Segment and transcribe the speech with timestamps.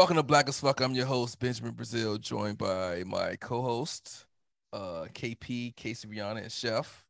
[0.00, 0.80] Welcome to Black as Fuck.
[0.80, 4.24] I'm your host, Benjamin Brazil, joined by my co-host,
[4.72, 7.04] uh, KP, Casey Rihanna, and Chef.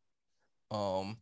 [0.72, 1.16] Um,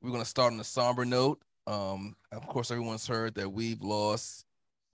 [0.00, 1.42] we're gonna start on a somber note.
[1.66, 4.44] Um, of course, everyone's heard that we've lost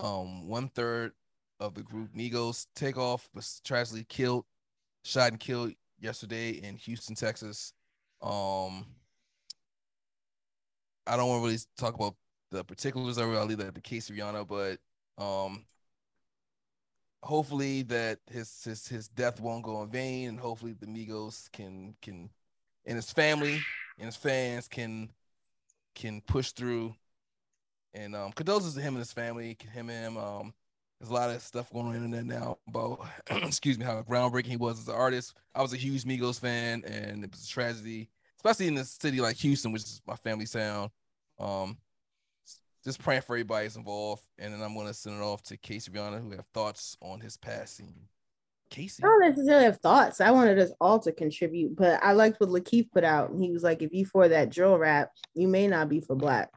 [0.01, 1.13] um one third
[1.61, 2.67] of the group Migos.
[2.75, 4.47] Takeoff was tragically killed,
[5.05, 7.75] shot and killed yesterday in Houston, Texas.
[8.23, 8.87] Um,
[11.07, 12.15] I don't want to really talk about
[12.53, 13.37] the particulars of it.
[13.37, 14.79] I'll leave that to Casey Rihanna, but
[15.23, 15.67] um,
[17.23, 21.95] hopefully that his his his death won't go in vain, and hopefully the Migos can
[22.03, 22.31] can
[22.87, 23.61] and his family
[23.99, 25.11] and his fans can
[25.95, 26.95] can push through.
[27.93, 30.17] And um, condolences to him and his family, him and him.
[30.17, 30.55] Um,
[31.01, 34.47] there's a lot of stuff going on the internet now about, excuse me, how groundbreaking
[34.47, 35.35] he was as an artist.
[35.55, 39.21] I was a huge Migos fan, and it was a tragedy, especially in a city
[39.21, 40.91] like Houston, which is my family sound.
[41.39, 41.79] Um,
[42.85, 45.91] just praying for everybody who's involved, and then I'm gonna send it off to Casey
[45.91, 47.95] Rihanna, who have thoughts on his passing.
[48.71, 50.21] Casey, I don't necessarily have thoughts.
[50.21, 53.33] I wanted us all to contribute, but I liked what Lakeith put out.
[53.39, 56.51] He was like, "If you for that drill rap, you may not be for black."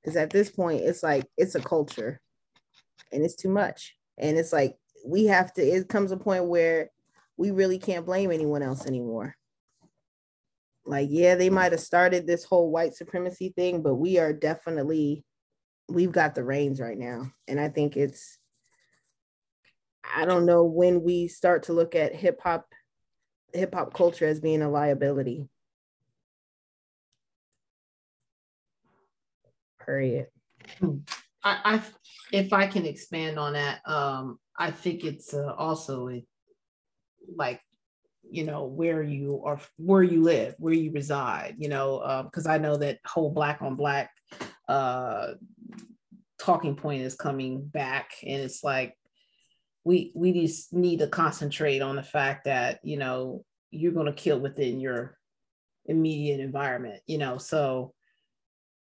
[0.00, 2.20] Because at this point, it's like it's a culture,
[3.12, 5.62] and it's too much, and it's like we have to.
[5.62, 6.90] It comes a point where
[7.36, 9.34] we really can't blame anyone else anymore.
[10.86, 15.24] Like, yeah, they might have started this whole white supremacy thing, but we are definitely
[15.88, 17.32] we've got the reins right now.
[17.46, 18.38] And I think it's
[20.14, 22.66] I don't know when we start to look at hip hop
[23.52, 25.48] hip hop culture as being a liability.
[29.84, 30.26] Period.
[30.82, 30.96] I,
[31.44, 31.82] I
[32.32, 36.24] if I can expand on that, um, I think it's uh, also a,
[37.36, 37.60] like
[38.28, 42.52] you know where you are where you live where you reside you know because um,
[42.52, 44.10] i know that whole black on black
[44.68, 45.32] uh
[46.38, 48.94] talking point is coming back and it's like
[49.84, 54.12] we we just need to concentrate on the fact that you know you're going to
[54.12, 55.16] kill within your
[55.86, 57.94] immediate environment you know so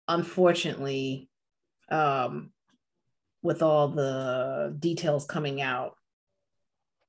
[0.07, 1.29] unfortunately
[1.91, 2.51] um
[3.43, 5.95] with all the details coming out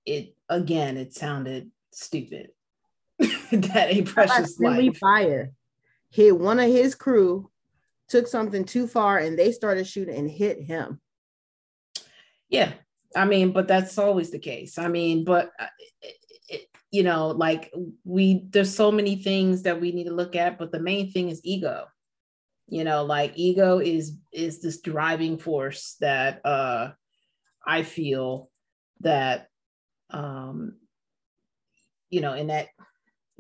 [0.04, 2.50] it again it sounded stupid.
[3.18, 4.96] that a precious life.
[4.98, 5.52] Fire
[6.10, 7.50] hit one of his crew,
[8.08, 11.00] took something too far, and they started shooting and hit him.
[12.48, 12.72] Yeah,
[13.14, 14.78] I mean, but that's always the case.
[14.78, 15.66] I mean, but uh,
[16.48, 17.72] it, you know, like
[18.04, 21.28] we there's so many things that we need to look at, but the main thing
[21.28, 21.86] is ego.
[22.68, 26.92] You know, like ego is is this driving force that uh
[27.66, 28.50] I feel
[29.00, 29.48] that
[30.10, 30.76] um
[32.10, 32.68] you know, in that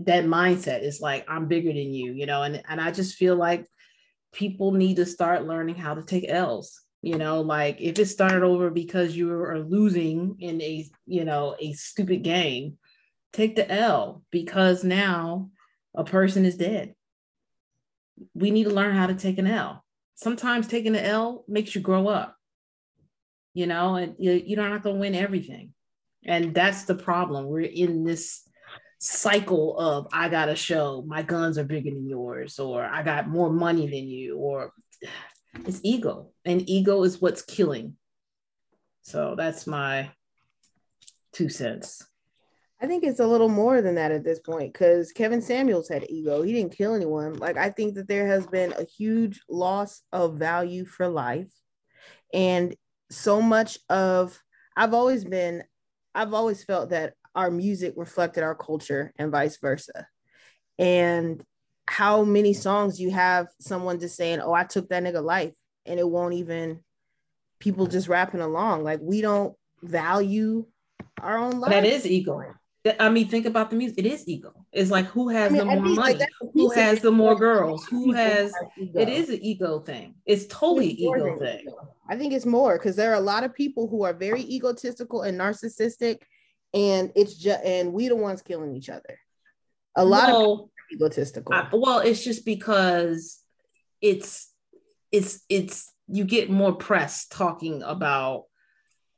[0.00, 3.36] that mindset is like I'm bigger than you, you know, and and I just feel
[3.36, 3.66] like
[4.36, 6.82] people need to start learning how to take L's.
[7.02, 11.56] You know, like if it started over because you are losing in a, you know,
[11.58, 12.78] a stupid game,
[13.32, 15.50] take the L because now
[15.94, 16.94] a person is dead.
[18.34, 19.84] We need to learn how to take an L.
[20.16, 22.36] Sometimes taking an L makes you grow up,
[23.54, 25.72] you know, and you're not going to win everything.
[26.24, 27.46] And that's the problem.
[27.46, 28.45] We're in this
[28.98, 33.28] cycle of I got a show, my guns are bigger than yours, or I got
[33.28, 34.72] more money than you, or
[35.66, 36.30] it's ego.
[36.44, 37.96] And ego is what's killing.
[39.02, 40.10] So that's my
[41.32, 42.04] two cents.
[42.80, 46.10] I think it's a little more than that at this point because Kevin Samuels had
[46.10, 46.42] ego.
[46.42, 47.34] He didn't kill anyone.
[47.34, 51.50] Like, I think that there has been a huge loss of value for life.
[52.34, 52.74] And
[53.10, 54.38] so much of,
[54.76, 55.64] I've always been,
[56.14, 60.08] I've always felt that our music reflected our culture and vice versa.
[60.78, 61.44] And
[61.86, 65.54] how many songs you have someone just saying, Oh, I took that nigga life,
[65.84, 66.80] and it won't even
[67.60, 68.82] people just rapping along.
[68.82, 70.66] Like we don't value
[71.20, 71.70] our own life.
[71.70, 72.42] That is ego.
[73.00, 73.98] I mean, think about the music.
[73.98, 74.52] It is ego.
[74.72, 77.84] It's like who has I mean, the more money, like who has the more girls,
[77.86, 78.52] who has.
[78.76, 80.14] It is an ego thing.
[80.24, 81.60] It's totally it's ego thing.
[81.62, 81.88] Ego.
[82.08, 85.22] I think it's more because there are a lot of people who are very egotistical
[85.22, 86.22] and narcissistic,
[86.76, 89.18] and it's just and we the ones killing each other.
[89.96, 91.54] A lot of egotistical.
[91.54, 93.40] I, well, it's just because
[94.02, 94.52] it's
[95.10, 98.44] it's it's you get more press talking about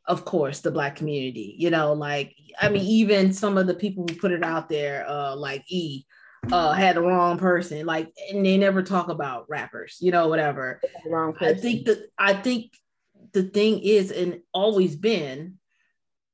[0.06, 4.06] of course the black community you know like i mean even some of the people
[4.08, 6.05] who put it out there uh like e
[6.50, 10.81] uh had the wrong person like and they never talk about rappers you know whatever
[11.06, 11.58] wrong person.
[11.58, 12.72] i think that i think
[13.32, 15.57] the thing is and always been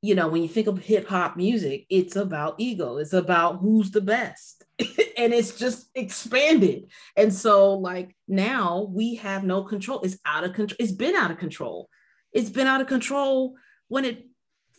[0.05, 2.99] you know, when you think of hip hop music, it's about ego.
[2.99, 4.63] It's about who's the best.
[5.17, 6.91] and it's just expanded.
[7.17, 10.03] And so, like, now we have no control.
[10.03, 10.77] It's out of control.
[10.79, 11.89] It's been out of control.
[12.35, 13.55] it's been out of control
[13.89, 14.27] when it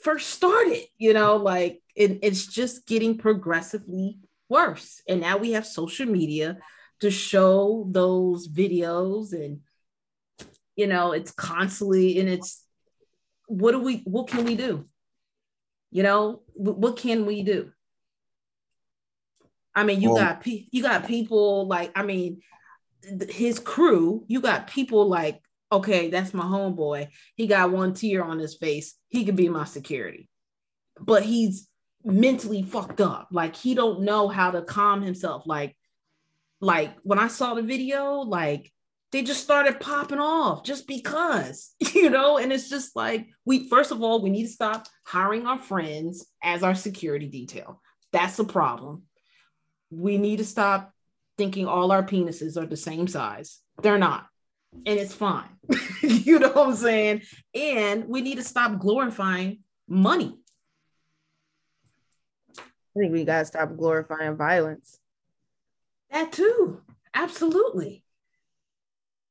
[0.03, 5.01] first started, you know, like it, it's just getting progressively worse.
[5.09, 6.59] And now we have social media
[6.99, 9.61] to show those videos and
[10.75, 12.63] you know, it's constantly and it's
[13.47, 14.85] what do we what can we do?
[15.95, 17.71] You know, what can we do?
[19.73, 22.41] I mean, you well, got you got people like I mean,
[23.29, 24.25] his crew.
[24.27, 27.07] You got people like okay, that's my homeboy.
[27.35, 28.95] He got one tear on his face.
[29.07, 30.27] He could be my security.
[30.99, 31.69] But he's
[32.03, 33.29] mentally fucked up.
[33.31, 35.43] Like he don't know how to calm himself.
[35.45, 35.77] Like,
[36.59, 38.69] like when I saw the video, like
[39.15, 43.91] they just started popping off just because, you know, and it's just like we first
[43.91, 47.81] of all, we need to stop hiring our friends as our security detail.
[48.11, 49.03] That's a problem.
[49.89, 50.91] We need to stop
[51.37, 53.61] thinking all our penises are the same size.
[53.81, 54.27] They're not
[54.85, 55.49] and it's fine.
[56.01, 57.21] you know what I'm saying?
[57.53, 60.37] And we need to stop glorifying money.
[62.59, 64.99] I think we got to stop glorifying violence.
[66.11, 66.81] That too.
[67.13, 68.04] Absolutely.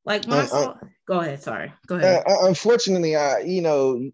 [0.05, 0.75] Like my uh, uh,
[1.07, 1.43] go ahead.
[1.43, 1.73] Sorry.
[1.87, 2.25] Go ahead.
[2.27, 4.11] Uh, uh unfortunately, I you know,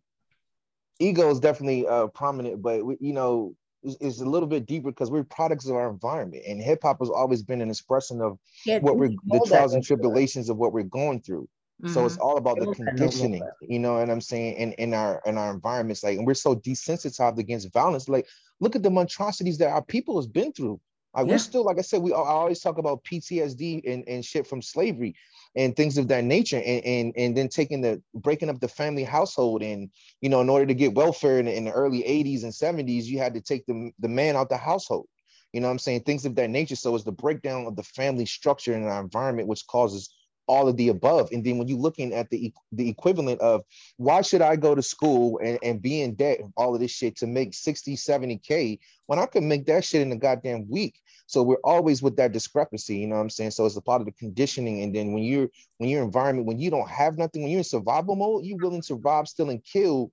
[0.98, 5.10] ego is definitely uh, prominent, but we, you know, is, a little bit deeper because
[5.10, 8.78] we're products of our environment, and hip hop has always been an expression of yeah,
[8.78, 11.48] what we're the trials and tribulations of what we're going through.
[11.82, 11.94] Mm-hmm.
[11.94, 12.22] So it's mm-hmm.
[12.22, 16.04] all about the conditioning, you know what I'm saying, in, in our in our environments.
[16.04, 18.08] Like, and we're so desensitized against violence.
[18.08, 18.26] Like,
[18.60, 20.80] look at the monstrosities that our people has been through.
[21.14, 21.34] Uh, like yeah.
[21.34, 24.62] we're still, like I said, we I always talk about PTSD and, and shit from
[24.62, 25.14] slavery
[25.56, 29.02] and things of that nature, and, and and then taking the breaking up the family
[29.02, 29.90] household, and
[30.20, 33.18] you know, in order to get welfare in, in the early 80s and 70s, you
[33.18, 35.08] had to take the, the man out the household.
[35.52, 36.02] You know what I'm saying?
[36.02, 36.76] Things of that nature.
[36.76, 40.14] So it's the breakdown of the family structure in our environment, which causes
[40.50, 41.30] all of the above.
[41.30, 43.62] And then when you're looking at the the equivalent of
[43.98, 47.16] why should I go to school and, and be in debt, all of this shit
[47.18, 51.00] to make 60, 70K when I could make that shit in a goddamn week.
[51.26, 53.52] So we're always with that discrepancy, you know what I'm saying?
[53.52, 54.82] So it's a part of the conditioning.
[54.82, 55.48] And then when you're
[55.78, 58.82] when your environment, when you don't have nothing, when you're in survival mode, you're willing
[58.82, 60.10] to rob, steal, and kill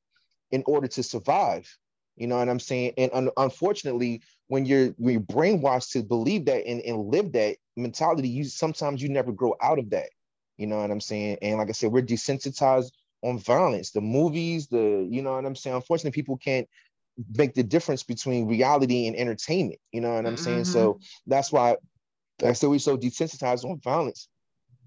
[0.51, 1.67] in order to survive.
[2.15, 2.93] You know what I'm saying?
[2.97, 7.57] And un- unfortunately, when you're when you're brainwashed to believe that and, and live that
[7.75, 10.09] mentality, you sometimes you never grow out of that.
[10.57, 11.38] You know what I'm saying?
[11.42, 12.92] And like I said, we're desensitized
[13.24, 13.92] on violence.
[13.92, 15.75] The movies, the you know what I'm saying.
[15.75, 16.68] Unfortunately, people can't
[17.36, 19.80] make the difference between reality and entertainment.
[19.92, 20.44] You know what I'm mm-hmm.
[20.44, 20.65] saying?
[20.65, 21.30] So mm-hmm.
[21.30, 21.77] that's why
[22.44, 24.27] I said we're so desensitized on violence.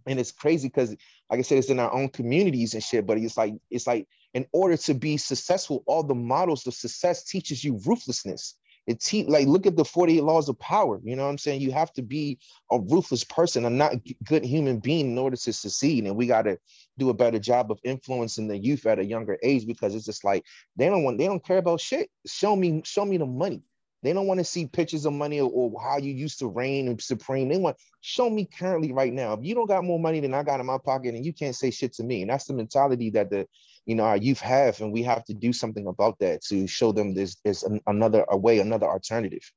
[0.07, 0.91] And it's crazy because,
[1.31, 3.07] like I said, it's in our own communities and shit.
[3.07, 7.25] But it's like it's like in order to be successful, all the models of success
[7.25, 8.57] teaches you ruthlessness
[8.87, 11.73] it like look at the 48 laws of power you know what i'm saying you
[11.73, 12.39] have to be
[12.71, 13.95] a ruthless person a not
[14.25, 16.59] good human being in order to succeed and we got to
[16.99, 20.25] do a better job of influencing the youth at a younger age because it's just
[20.25, 20.45] like
[20.77, 23.63] they don't want they don't care about shit show me show me the money
[24.03, 26.89] they don't want to see pictures of money or, or, how you used to reign
[26.89, 27.49] and supreme.
[27.49, 29.35] They want show me currently right now.
[29.35, 31.55] If you don't got more money than I got in my pocket, and you can't
[31.55, 33.47] say shit to me, and that's the mentality that the
[33.87, 36.93] you know our youth have, and we have to do something about that to show
[36.93, 39.51] them there's there's an, another a way, another alternative.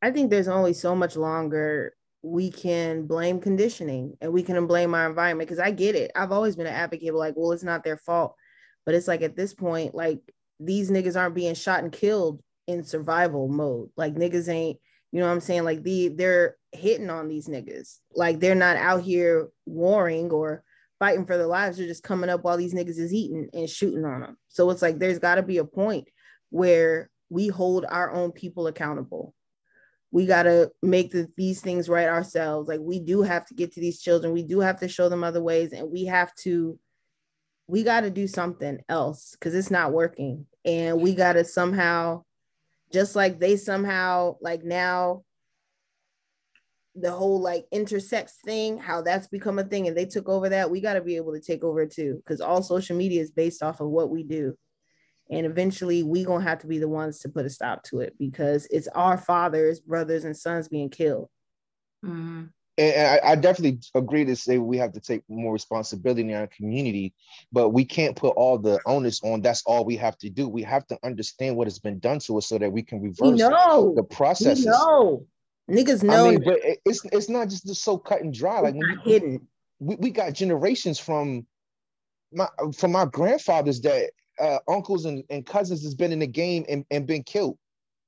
[0.00, 4.94] I think there's only so much longer we can blame conditioning and we can blame
[4.94, 6.10] our environment because I get it.
[6.14, 8.34] I've always been an advocate, like, well, it's not their fault,
[8.84, 10.20] but it's like at this point, like
[10.60, 13.90] these niggas aren't being shot and killed in survival mode.
[13.96, 14.78] Like niggas ain't,
[15.12, 15.64] you know what I'm saying?
[15.64, 17.98] Like the they're hitting on these niggas.
[18.14, 20.64] Like they're not out here warring or
[20.98, 21.76] fighting for their lives.
[21.76, 24.36] They're just coming up while these niggas is eating and shooting on them.
[24.48, 26.08] So it's like there's got to be a point
[26.50, 29.34] where we hold our own people accountable.
[30.10, 32.68] We got to make the, these things right ourselves.
[32.68, 34.32] Like we do have to get to these children.
[34.32, 36.78] We do have to show them other ways and we have to
[37.70, 40.46] we got to do something else cuz it's not working.
[40.64, 42.24] And we got to somehow
[42.90, 45.24] just like they somehow like now
[47.00, 50.70] the whole like intersex thing how that's become a thing and they took over that
[50.70, 53.62] we got to be able to take over too because all social media is based
[53.62, 54.56] off of what we do
[55.30, 58.14] and eventually we gonna have to be the ones to put a stop to it
[58.18, 61.28] because it's our fathers brothers and sons being killed
[62.04, 62.44] mm-hmm
[62.78, 66.46] and I, I, definitely agree to say we have to take more responsibility in our
[66.46, 67.12] community,
[67.50, 69.42] but we can't put all the onus on.
[69.42, 70.48] That's all we have to do.
[70.48, 73.38] We have to understand what has been done to us so that we can reverse
[73.38, 73.94] know.
[73.96, 74.64] the process.
[74.64, 75.26] No,
[75.68, 76.26] niggas know.
[76.26, 78.60] I mean, but it's it's not just so cut and dry.
[78.60, 79.48] Like when you, hidden.
[79.80, 81.46] We, we got generations from
[82.32, 84.10] my from my grandfathers that
[84.40, 87.58] uh, uncles and, and cousins has been in the game and, and been killed.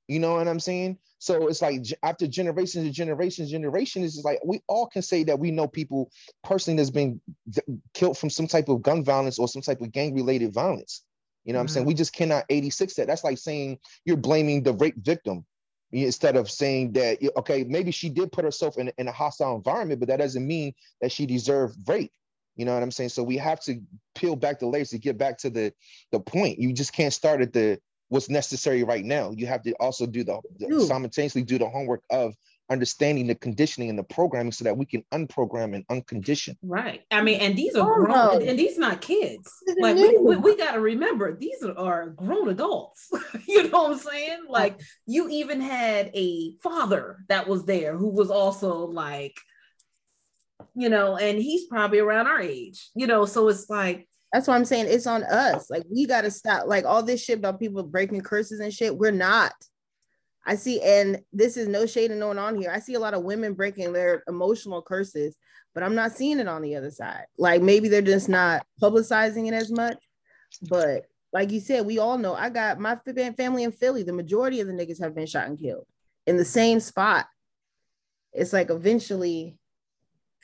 [0.07, 0.97] You know what I'm saying?
[1.19, 5.39] So it's like after generations and generations, generations, it's like we all can say that
[5.39, 6.11] we know people
[6.43, 7.21] personally that's been
[7.93, 11.03] killed from some type of gun violence or some type of gang related violence.
[11.45, 11.63] You know what mm-hmm.
[11.63, 11.85] I'm saying?
[11.85, 13.07] We just cannot 86 that.
[13.07, 15.45] That's like saying you're blaming the rape victim
[15.91, 19.99] instead of saying that, okay, maybe she did put herself in, in a hostile environment,
[19.99, 22.11] but that doesn't mean that she deserved rape.
[22.55, 23.09] You know what I'm saying?
[23.09, 23.81] So we have to
[24.15, 25.73] peel back the layers to get back to the
[26.11, 26.59] the point.
[26.59, 27.79] You just can't start at the
[28.09, 29.31] what's necessary right now.
[29.31, 32.35] You have to also do the, the simultaneously do the homework of
[32.71, 36.55] understanding the conditioning and the programming so that we can unprogram and uncondition.
[36.63, 37.01] Right.
[37.11, 38.31] I mean, and these are oh, grown, no.
[38.31, 39.51] and, and, these not kids.
[39.79, 43.09] Like we, we, we got to remember these are, are grown adults.
[43.47, 44.39] you know what I'm saying?
[44.47, 49.35] Like you even had a father that was there who was also like,
[50.73, 54.55] you know, and he's probably around our age, you know, so it's like that's why
[54.55, 55.69] I'm saying it's on us.
[55.69, 56.67] Like we gotta stop.
[56.67, 58.95] Like all this shit about people breaking curses and shit.
[58.95, 59.53] We're not.
[60.45, 62.71] I see, and this is no shade no one on here.
[62.71, 65.35] I see a lot of women breaking their emotional curses,
[65.73, 67.25] but I'm not seeing it on the other side.
[67.37, 69.97] Like maybe they're just not publicizing it as much.
[70.69, 72.97] But like you said, we all know I got my
[73.37, 74.03] family in Philly.
[74.03, 75.85] The majority of the niggas have been shot and killed
[76.25, 77.27] in the same spot.
[78.33, 79.57] It's like eventually,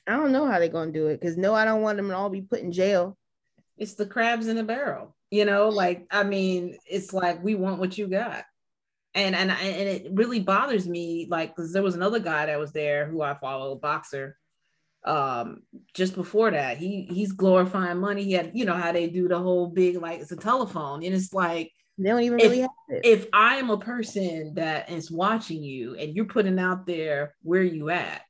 [0.06, 2.16] I don't know how they're gonna do it because no, I don't want them to
[2.16, 3.18] all be put in jail
[3.78, 7.80] it's the crabs in the barrel you know like i mean it's like we want
[7.80, 8.44] what you got
[9.14, 12.72] and and and it really bothers me like because there was another guy that was
[12.72, 14.38] there who i follow a boxer
[15.06, 15.62] um
[15.94, 19.38] just before that he he's glorifying money he had you know how they do the
[19.38, 22.70] whole big like it's a telephone and it's like they don't even if, really have
[22.90, 23.06] it.
[23.06, 27.64] if i am a person that is watching you and you're putting out there where
[27.64, 28.22] you at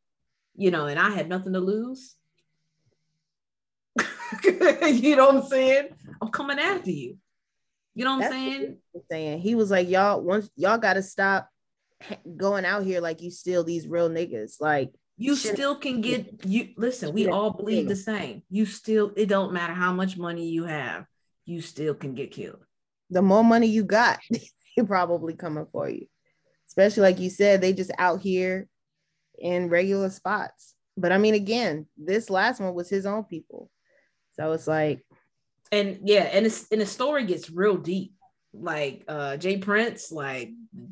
[0.56, 2.18] you know and i had nothing to lose
[4.44, 5.90] you know what I'm saying?
[6.22, 7.18] I'm coming after you.
[7.98, 8.78] You know what That's I'm saying?
[8.92, 11.50] What saying he was like, y'all once y'all got to stop
[12.38, 14.62] going out here like you steal these real niggas.
[14.62, 16.70] Like you still can get you.
[16.78, 18.44] Listen, we all believe the same.
[18.52, 21.08] You still it don't matter how much money you have,
[21.46, 22.64] you still can get killed.
[23.10, 26.06] The more money you got, they probably coming for you.
[26.68, 28.68] Especially like you said, they just out here
[29.40, 30.76] in regular spots.
[30.98, 33.72] But I mean, again, this last one was his own people.
[34.34, 35.04] So it's like,
[35.72, 38.14] and yeah, and it's and the story gets real deep.
[38.54, 39.58] Like uh J.
[39.58, 40.52] Prince, like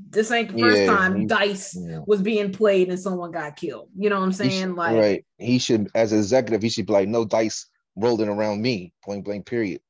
[0.09, 1.99] this ain't the first yeah, time dice yeah.
[2.05, 3.89] was being played and someone got killed.
[3.97, 4.69] You know what I'm saying?
[4.69, 5.25] Should, like right.
[5.37, 9.45] He should as executive, he should be like, no dice rolling around me, point blank,
[9.45, 9.81] period.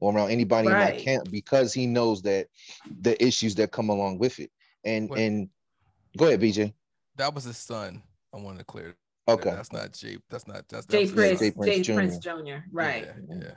[0.00, 0.94] Or around anybody right.
[0.94, 2.48] in my camp because he knows that
[3.02, 4.50] the issues that come along with it.
[4.84, 5.48] And Wait, and
[6.16, 6.72] go ahead, BJ.
[7.16, 8.02] That was his son.
[8.34, 8.96] I wanted to clear
[9.28, 9.50] Okay.
[9.50, 10.18] That's not Jay.
[10.28, 11.08] That's not that's J.
[11.08, 11.40] Prince.
[11.40, 11.50] J.
[11.52, 11.94] Prince, J.
[11.94, 12.56] Prince Jr.
[12.72, 13.06] Right.
[13.28, 13.50] Yeah, yeah.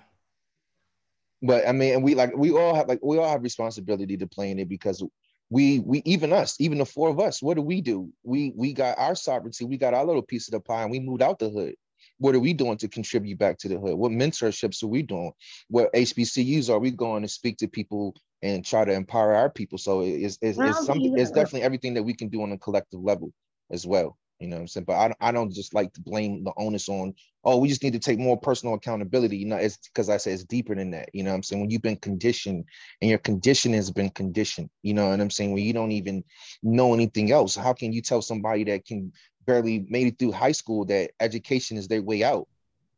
[1.45, 4.27] But I mean, and we like we all have like we all have responsibility to
[4.27, 5.03] play in it because
[5.49, 8.11] we we even us, even the four of us, what do we do?
[8.23, 10.99] We we got our sovereignty, we got our little piece of the pie, and we
[10.99, 11.75] moved out the hood.
[12.17, 13.95] What are we doing to contribute back to the hood?
[13.95, 15.31] What mentorships are we doing?
[15.69, 19.77] What HBCUs are we going to speak to people and try to empower our people?
[19.77, 21.17] So it's it's, it's something.
[21.17, 23.31] It's definitely everything that we can do on a collective level
[23.69, 24.17] as well.
[24.39, 24.85] You know what I'm saying?
[24.85, 27.13] But I, I don't just like to blame the onus on,
[27.43, 29.37] oh, we just need to take more personal accountability.
[29.37, 31.09] You know, it's because I say it's deeper than that.
[31.13, 31.61] You know what I'm saying?
[31.61, 32.65] When you've been conditioned
[33.01, 35.53] and your condition has been conditioned, you know what I'm saying?
[35.53, 36.23] When you don't even
[36.63, 39.13] know anything else, how can you tell somebody that can
[39.45, 42.47] barely made it through high school that education is their way out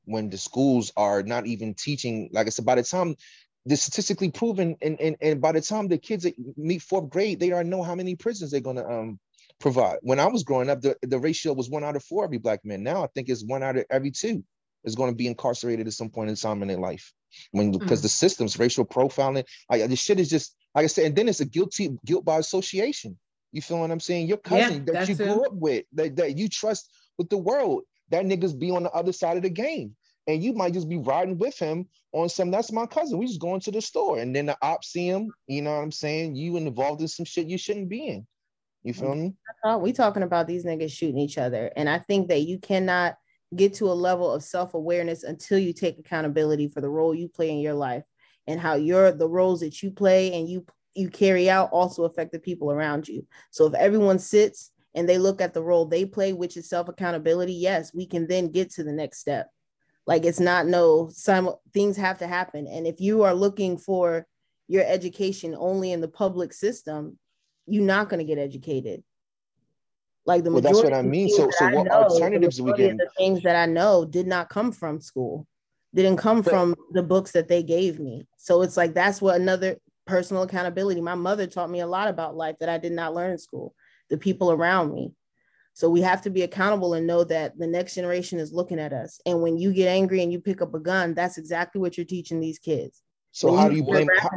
[0.05, 2.29] when the schools are not even teaching?
[2.31, 3.15] Like I said, by the time
[3.67, 6.25] the statistically proven and, and, and by the time the kids
[6.55, 9.19] meet fourth grade, they already know how many prisons they're gonna um
[9.59, 9.97] provide.
[10.01, 12.63] When I was growing up, the, the ratio was one out of four every black
[12.63, 12.83] man.
[12.83, 14.43] Now I think it's one out of every two
[14.83, 17.11] is going to be incarcerated at some point in time in their life.
[17.51, 18.03] When because mm.
[18.03, 21.45] the systems, racial profiling, this shit is just like I said, and then it's a
[21.45, 23.17] guilty guilt by association.
[23.51, 24.27] You feel what I'm saying?
[24.27, 25.47] Your cousin yeah, that you grew it.
[25.47, 29.11] up with, that, that you trust with the world, that niggas be on the other
[29.11, 29.95] side of the game.
[30.27, 33.17] And you might just be riding with him on some, that's my cousin.
[33.17, 34.19] We just going to the store.
[34.19, 36.35] And then the ops see him, you know what I'm saying?
[36.35, 38.27] You involved in some shit you shouldn't be in.
[38.87, 39.33] You feel me?
[39.65, 39.77] Uh-huh.
[39.79, 43.17] We talking about these niggas shooting each other, and I think that you cannot
[43.53, 47.27] get to a level of self awareness until you take accountability for the role you
[47.27, 48.05] play in your life
[48.47, 50.65] and how your the roles that you play and you
[50.95, 53.27] you carry out also affect the people around you.
[53.51, 56.87] So if everyone sits and they look at the role they play, which is self
[56.87, 59.49] accountability, yes, we can then get to the next step.
[60.05, 64.25] Like it's not no some things have to happen, and if you are looking for
[64.69, 67.17] your education only in the public system,
[67.67, 69.03] you're not going to get educated.
[70.25, 71.29] Like the well, that's what I mean.
[71.29, 72.97] So, so what know, alternatives we get?
[72.97, 75.47] The things that I know did not come from school,
[75.93, 78.27] didn't come but, from the books that they gave me.
[78.37, 80.99] So it's like that's what another personal accountability.
[80.99, 83.73] My mother taught me a lot about life that I did not learn in school.
[84.09, 85.13] the people around me.
[85.73, 88.93] So we have to be accountable and know that the next generation is looking at
[88.93, 89.19] us.
[89.25, 92.05] And when you get angry and you pick up a gun, that's exactly what you're
[92.05, 93.03] teaching these kids.
[93.37, 94.29] So how do you blame how,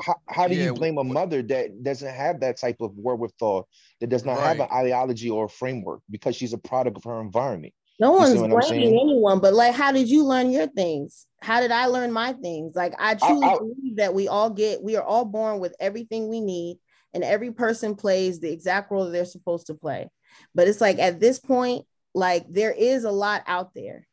[0.00, 0.64] how, how, do yeah.
[0.64, 3.68] you blame a mother that doesn't have that type of wherewithal,
[4.00, 4.46] that does not right.
[4.46, 7.74] have an ideology or a framework because she's a product of her environment?
[7.98, 11.26] No one's blaming anyone, but like, how did you learn your things?
[11.42, 12.74] How did I learn my things?
[12.74, 15.76] Like, I truly I, I, believe that we all get, we are all born with
[15.78, 16.78] everything we need,
[17.12, 20.08] and every person plays the exact role that they're supposed to play.
[20.54, 24.08] But it's like at this point, like there is a lot out there,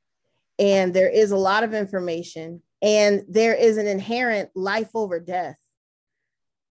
[0.60, 5.58] and there is a lot of information, and there is an inherent life over death.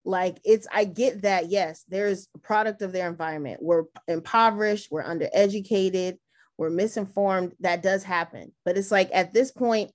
[0.05, 1.49] Like it's, I get that.
[1.49, 3.61] Yes, there's a product of their environment.
[3.61, 6.17] We're impoverished, we're undereducated
[6.59, 7.53] we're misinformed.
[7.61, 8.51] That does happen.
[8.65, 9.91] But it's like at this point,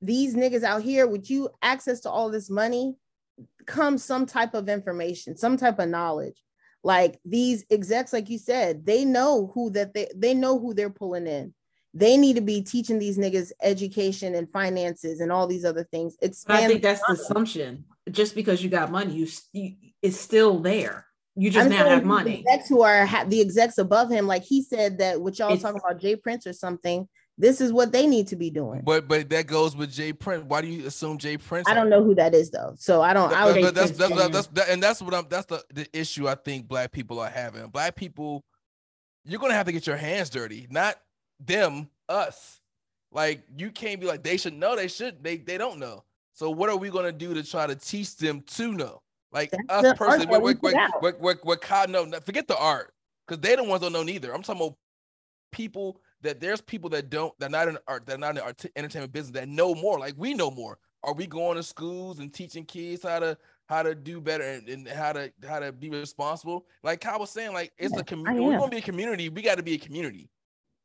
[0.00, 2.96] these niggas out here with you access to all this money
[3.66, 6.42] comes some type of information, some type of knowledge.
[6.82, 10.90] Like these execs, like you said, they know who that they they know who they're
[10.90, 11.52] pulling in.
[11.94, 16.16] They need to be teaching these niggas education and finances and all these other things.
[16.22, 17.84] It's I think that's the assumption.
[18.10, 21.06] Just because you got money, you, you it's still there.
[21.36, 22.42] You just I'm now have money.
[22.44, 25.62] The execs who are the execs above him, like he said that what y'all it's,
[25.62, 26.16] talking about J.
[26.16, 27.08] Prince or something.
[27.38, 28.82] This is what they need to be doing.
[28.84, 30.12] But but that goes with J.
[30.12, 30.44] Prince.
[30.46, 31.38] Why do you assume J.
[31.38, 31.66] Prince?
[31.68, 33.32] I don't know who that is though, so I don't.
[33.32, 35.26] I but, that's, that's, that's, that's that, and that's what I'm.
[35.28, 37.68] That's the the issue I think black people are having.
[37.68, 38.44] Black people,
[39.24, 40.96] you're gonna have to get your hands dirty, not
[41.46, 42.60] them, us.
[43.10, 44.74] Like you can't be like they should know.
[44.74, 45.22] They should.
[45.22, 46.04] They they don't know.
[46.32, 49.02] So what are we gonna do to try to teach them to know?
[49.32, 52.10] Like That's us personally, what what what what what what know?
[52.20, 52.92] Forget the art,
[53.26, 54.34] because they the ones don't know neither.
[54.34, 54.76] I'm talking about
[55.50, 58.64] people that there's people that don't that not in art that not in the art,
[58.76, 59.98] entertainment business that know more.
[59.98, 60.78] Like we know more.
[61.04, 64.68] Are we going to schools and teaching kids how to how to do better and,
[64.68, 66.66] and how to how to be responsible?
[66.82, 68.44] Like Kyle was saying, like it's yeah, a community.
[68.44, 69.28] We're gonna be a community.
[69.28, 70.28] We got to be a community.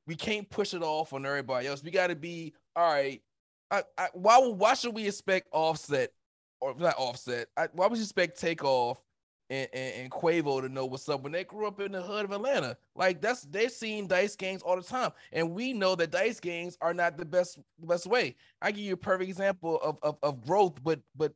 [0.08, 1.84] We can't push it off on everybody else.
[1.84, 3.22] We got to be all right.
[3.70, 6.12] I, I, why why should we expect Offset
[6.60, 7.48] or not Offset.
[7.56, 9.02] I, why would you expect Takeoff
[9.50, 12.26] and, and, and, Quavo to know what's up when they grew up in the hood
[12.26, 12.78] of Atlanta?
[12.96, 16.78] Like that's they've seen dice games all the time, and we know that dice games
[16.82, 18.36] are not the best best way.
[18.62, 21.34] I give you a perfect example of of, of growth, but but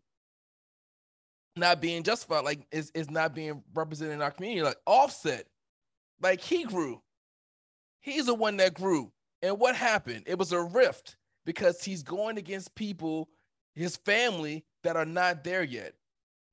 [1.56, 2.44] not being justified.
[2.44, 4.64] Like is is not being represented in our community.
[4.64, 5.48] Like Offset,
[6.22, 7.02] like he grew.
[8.02, 9.12] He's the one that grew.
[9.42, 10.24] And what happened?
[10.28, 13.30] It was a rift because he's going against people,
[13.74, 15.94] his family that are not there yet.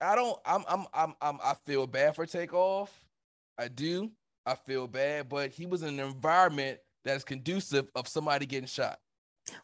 [0.00, 0.38] I don't.
[0.46, 0.64] I'm.
[0.68, 0.87] I'm.
[0.94, 1.14] I'm.
[1.20, 2.92] I'm I feel bad for takeoff.
[3.58, 4.11] I do.
[4.46, 8.98] I feel bad, but he was in an environment that's conducive of somebody getting shot.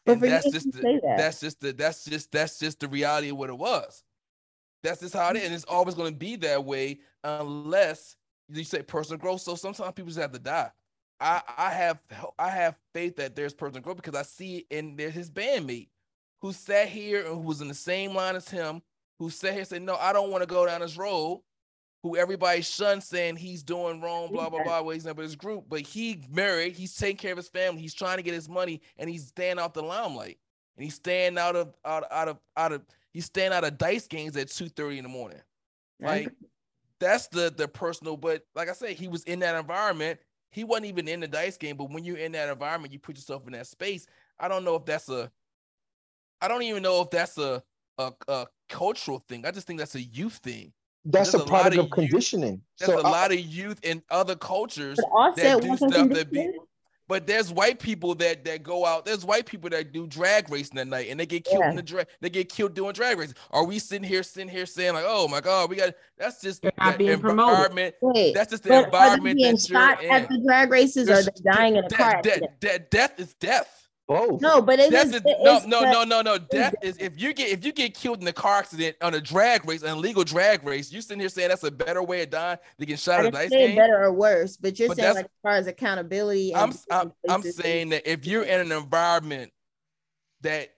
[0.05, 1.17] But that's just the, that.
[1.17, 4.03] that's just the that's just that's just the reality of what it was.
[4.83, 8.17] That's just how it is, and it's always going to be that way unless
[8.49, 9.41] you say personal growth.
[9.41, 10.71] So sometimes people just have to die.
[11.21, 12.01] I I have
[12.39, 15.89] I have faith that there's personal growth because I see it in there his bandmate
[16.45, 18.83] who sat here and who was in the same line as him,
[19.19, 21.43] who sat here and said, No, I don't want to go down this road,
[22.03, 25.65] who everybody shunned saying he's doing wrong, blah, blah, blah, where he's never his group.
[25.71, 28.83] But he married, he's taking care of his family, he's trying to get his money,
[28.99, 30.39] and he's staying out the limelight.
[30.77, 34.07] And he's staying out of out, out of out of he's staying out of dice
[34.07, 35.41] games at 2 30 in the morning.
[35.99, 36.33] Like
[37.01, 40.21] that's the the personal, but like I said, he was in that environment.
[40.55, 43.17] He wasn't even in the dice game, but when you're in that environment, you put
[43.17, 44.07] yourself in that space.
[44.39, 45.29] I don't know if that's a
[46.41, 47.61] I don't even know if that's a
[47.99, 49.45] a, a cultural thing.
[49.45, 50.73] I just think that's a youth thing.
[51.05, 52.63] That's a, a product of, of conditioning.
[52.79, 54.97] There's so a I, lot of youth in other cultures
[55.37, 56.53] that do stuff that be.
[57.07, 59.05] But there's white people that that go out.
[59.05, 61.71] There's white people that do drag racing at night, and they get killed yeah.
[61.71, 62.07] in the drag.
[62.21, 63.37] They get killed doing drag racing.
[63.51, 65.95] Are we sitting here, sitting here saying like, "Oh my God, we got"?
[66.19, 67.95] That's just They're not being environment.
[68.01, 70.11] Wait, that's just the environment that you're in.
[70.11, 72.91] At the drag races, or they dying in a car accident?
[72.91, 73.84] death is death.
[74.07, 74.43] Both.
[74.43, 76.39] No, but it is, no, no, no, no, no.
[76.39, 79.21] Death is if you get if you get killed in a car accident on a
[79.21, 80.93] drag race, an illegal drag race.
[80.93, 83.31] You sitting here saying that's a better way of dying than getting shot at a
[83.31, 83.77] dice game.
[83.77, 86.55] Better or worse, but you're but saying like as far as accountability.
[86.55, 89.53] I'm I'm, I'm saying that if you're in an environment
[90.43, 90.75] that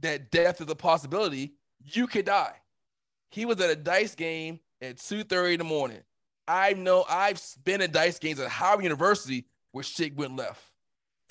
[0.00, 2.54] that death is a possibility, you could die.
[3.30, 6.00] He was at a dice game at two thirty in the morning.
[6.48, 10.60] I know I've been at dice games at Howard University where shit went left.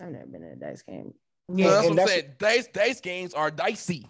[0.02, 1.14] I've never been at a dice game.
[1.50, 2.24] Yeah, that's what I'm saying.
[2.40, 4.08] Dice dice games are dicey.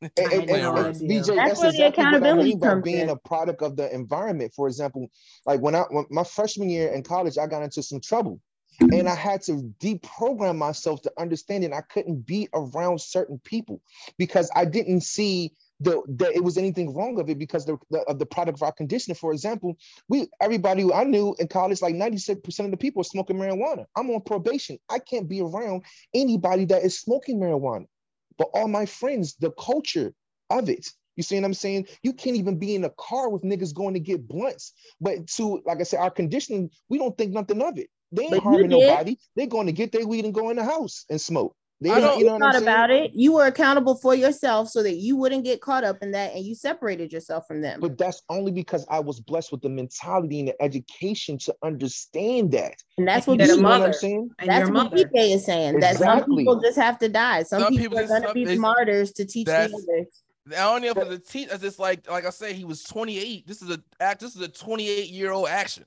[0.00, 3.10] And, and, and, DJ, that's, that's exactly what I mean by being in.
[3.10, 4.52] a product of the environment.
[4.54, 5.08] For example,
[5.46, 8.40] like when I when my freshman year in college, I got into some trouble,
[8.80, 13.80] and I had to deprogram myself to understand that I couldn't be around certain people
[14.18, 18.00] because I didn't see the, that it was anything wrong of it because the, the,
[18.02, 19.16] of the product of our conditioning.
[19.16, 19.76] For example,
[20.08, 23.86] we everybody who I knew in college, like 96% of the people are smoking marijuana.
[23.96, 24.78] I'm on probation.
[24.88, 27.86] I can't be around anybody that is smoking marijuana.
[28.38, 30.12] But all my friends, the culture
[30.50, 31.86] of it, you see what I'm saying?
[32.02, 34.72] You can't even be in a car with niggas going to get blunts.
[35.00, 37.88] But to, like I said, our conditioning, we don't think nothing of it.
[38.12, 39.16] They ain't but harming nobody.
[39.36, 41.54] They're going to get their weed and go in the house and smoke.
[41.82, 43.10] They I don't, you know thought about it.
[43.12, 46.44] You were accountable for yourself so that you wouldn't get caught up in that and
[46.44, 47.80] you separated yourself from them.
[47.80, 52.52] But that's only because I was blessed with the mentality and the education to understand
[52.52, 52.76] that.
[52.98, 54.30] And that's what, you what I'm saying.
[54.38, 55.74] And that's what PK is saying.
[55.74, 56.04] Exactly.
[56.06, 57.42] That some people just have to die.
[57.42, 60.22] Some, some people, people, are going to be martyrs to teach the others.
[60.46, 63.46] The only able to teach us it's like like I said, he was 28.
[63.46, 64.20] This is a act.
[64.20, 65.84] This is a 28 year old action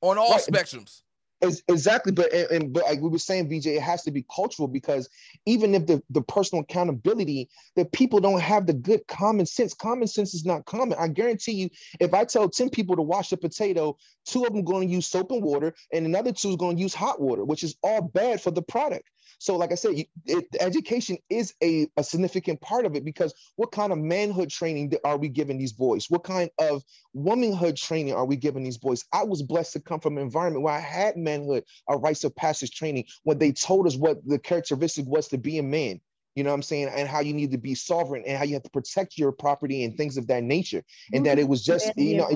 [0.00, 0.40] on all right.
[0.40, 1.02] spectrums
[1.42, 4.68] exactly, but and, and, but like we were saying, VJ, it has to be cultural
[4.68, 5.08] because
[5.46, 9.74] even if the, the personal accountability, that people don't have the good common sense.
[9.74, 10.96] Common sense is not common.
[10.98, 14.64] I guarantee you, if I tell 10 people to wash a potato, two of them
[14.64, 17.44] going to use soap and water, and another two is going to use hot water,
[17.44, 19.08] which is all bad for the product.
[19.38, 19.94] So, like I said,
[20.26, 24.92] it, education is a, a significant part of it because what kind of manhood training
[25.04, 26.06] are we giving these boys?
[26.08, 29.04] What kind of womanhood training are we giving these boys?
[29.12, 32.34] I was blessed to come from an environment where I had manhood, a rites of
[32.36, 36.00] passage training, when they told us what the characteristic was to be a man
[36.34, 38.54] you know what I'm saying, and how you need to be sovereign and how you
[38.54, 41.62] have to protect your property and things of that nature, and Who that it was
[41.62, 42.30] just, you know,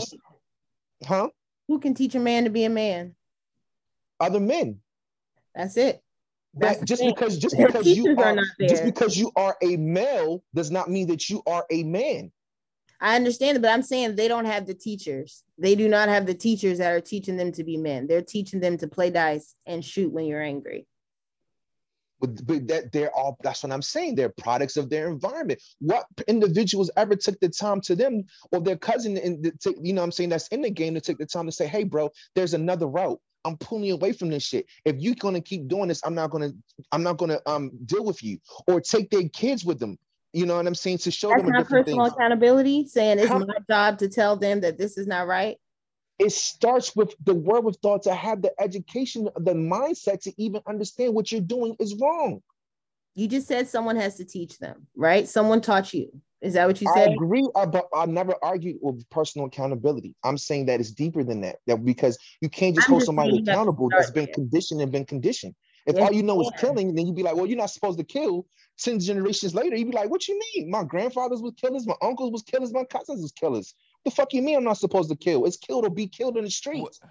[1.07, 1.29] huh?
[1.69, 3.15] Who can teach a man to be a man?
[4.21, 4.81] Other men.
[5.55, 6.03] That's it.
[6.57, 10.71] But just because just because you are, are just because you are a male does
[10.71, 12.33] not mean that you are a man.
[12.99, 15.45] I understand, but I'm saying they don't have the teachers.
[15.59, 18.07] They do not have the teachers that are teaching them to be men.
[18.07, 20.87] They're teaching them to play dice and shoot when you're angry.
[22.19, 24.15] But, but that they're all that's what I'm saying.
[24.15, 25.63] They're products of their environment.
[25.81, 30.03] What individuals ever took the time to them or their cousin in the, you know
[30.03, 32.55] I'm saying that's in the game to take the time to say, hey, bro, there's
[32.55, 33.21] another route.
[33.47, 34.67] I'm pulling away from this shit.
[34.85, 36.51] If you're gonna keep doing this, I'm not gonna,
[36.93, 38.39] I'm not gonna um deal with you.
[38.67, 39.99] Or take their kids with them.
[40.33, 40.99] You know what I'm saying?
[40.99, 42.15] To show That's them not personal things.
[42.15, 45.57] accountability, saying it's How, my job to tell them that this is not right.
[46.19, 51.31] It starts with the wherewithal to have the education, the mindset to even understand what
[51.31, 52.43] you're doing is wrong.
[53.15, 55.27] You just said someone has to teach them, right?
[55.29, 56.11] Someone taught you.
[56.43, 57.09] Is that what you said?
[57.09, 60.15] I agree, uh, but I never argued with personal accountability.
[60.23, 61.57] I'm saying that it's deeper than that.
[61.67, 65.07] That because you can't just I'm hold just somebody accountable that's been conditioned and been
[65.07, 65.55] conditioned.
[65.87, 68.05] If all you know is killing, then you'd be like, well, you're not supposed to
[68.05, 68.47] kill.
[68.79, 70.71] 10 generations later, you'd be like, what you mean?
[70.71, 73.75] My grandfathers was killers, my uncles was killers, my cousins was killers.
[74.05, 75.47] The fuck you mean I'm not supposed to kill?
[75.47, 77.01] It's killed or be killed in the streets.
[77.01, 77.11] What?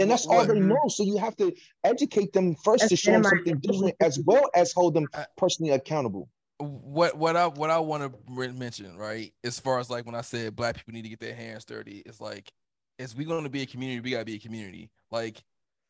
[0.00, 0.88] And that's what, they know.
[0.88, 4.72] So you have to educate them first to show them something different as well as
[4.72, 5.06] hold them
[5.36, 9.32] personally accountable what what I what I want to mention, right?
[9.42, 12.02] As far as like when I said black people need to get their hands dirty,
[12.06, 12.52] it's like,
[12.98, 14.90] is we going to be a community, we gotta be a community.
[15.10, 15.42] Like,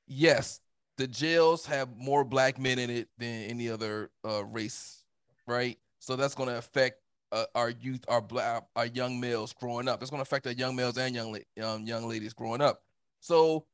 [0.06, 0.60] yes,
[0.96, 5.04] the jails have more black men in it than any other uh, race,
[5.46, 5.78] right?
[5.98, 7.00] So that's going to affect
[7.32, 10.00] uh, our youth, our black, our young males growing up.
[10.00, 12.82] It's going to affect our young males and young um, young ladies growing up.
[13.20, 13.66] So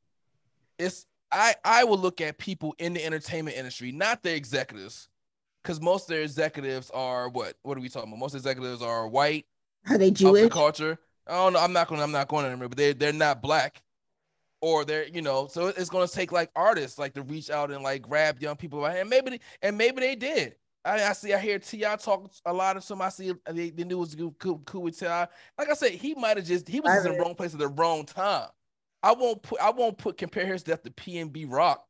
[0.79, 5.09] it's I I will look at people in the entertainment industry, not the executives,
[5.62, 7.55] because most of their executives are what?
[7.62, 8.20] What are we talking about?
[8.20, 9.46] Most executives are white.
[9.88, 10.42] Are they Jewish?
[10.42, 10.99] The culture.
[11.27, 11.61] I don't know.
[11.61, 12.01] I'm not going.
[12.01, 12.68] I'm not going anywhere.
[12.68, 13.83] But they they're not black,
[14.61, 15.46] or they're you know.
[15.46, 18.57] So it's going to take like artists like to reach out and like grab young
[18.57, 20.57] people and maybe they, and maybe they did.
[20.85, 21.35] I, I see.
[21.35, 21.96] I hear T.I.
[21.96, 23.03] talk a lot of some.
[23.03, 25.29] I see they, they knew it was cool, cool with T.I.
[25.59, 27.68] Like I said, he might have just he was in the wrong place at the
[27.68, 28.49] wrong time.
[29.03, 31.85] I won't put I won't put compare his death to PNB Rock,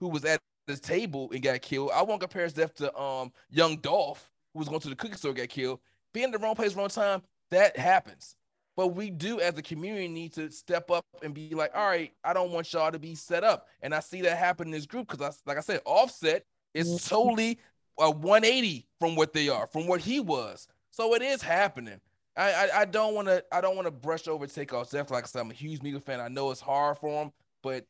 [0.00, 1.90] who was at this table and got killed.
[1.94, 5.16] I won't compare his death to um Young Dolph, who was going to the cookie
[5.16, 5.80] store, got killed.
[6.12, 8.36] Being in the wrong place, wrong time, that happens.
[8.76, 12.12] But we do, as a community, need to step up and be like, all right,
[12.24, 13.68] I don't want y'all to be set up.
[13.82, 16.88] And I see that happen in this group because, I, like I said, Offset is
[16.88, 17.14] mm-hmm.
[17.14, 17.60] totally
[18.00, 20.66] a 180 from what they are, from what he was.
[20.90, 22.00] So it is happening.
[22.36, 25.10] I I, I don't want to I don't want to brush over Takeoff Jeff.
[25.10, 26.20] Like I said, I'm a huge Migos fan.
[26.20, 27.84] I know it's hard for him, but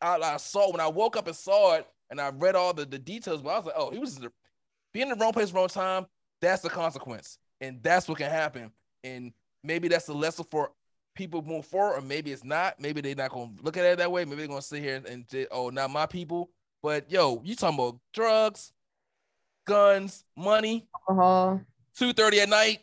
[0.00, 2.84] I, I, saw when I woke up and saw it and I read all the,
[2.84, 4.18] the details, but I was like, oh, he was
[4.92, 6.06] being in the wrong place, wrong time.
[6.40, 8.72] That's the consequence, and that's what can happen.
[9.04, 9.32] And
[9.62, 10.72] maybe that's the lesson for
[11.14, 12.80] people move forward, or maybe it's not.
[12.80, 14.24] Maybe they're not gonna look at it that way.
[14.24, 16.50] Maybe they're gonna sit here and, and say, oh, not my people.
[16.82, 18.72] But yo, you talking about drugs,
[19.66, 21.60] guns, money, alcohol,
[21.94, 22.80] two thirty at night,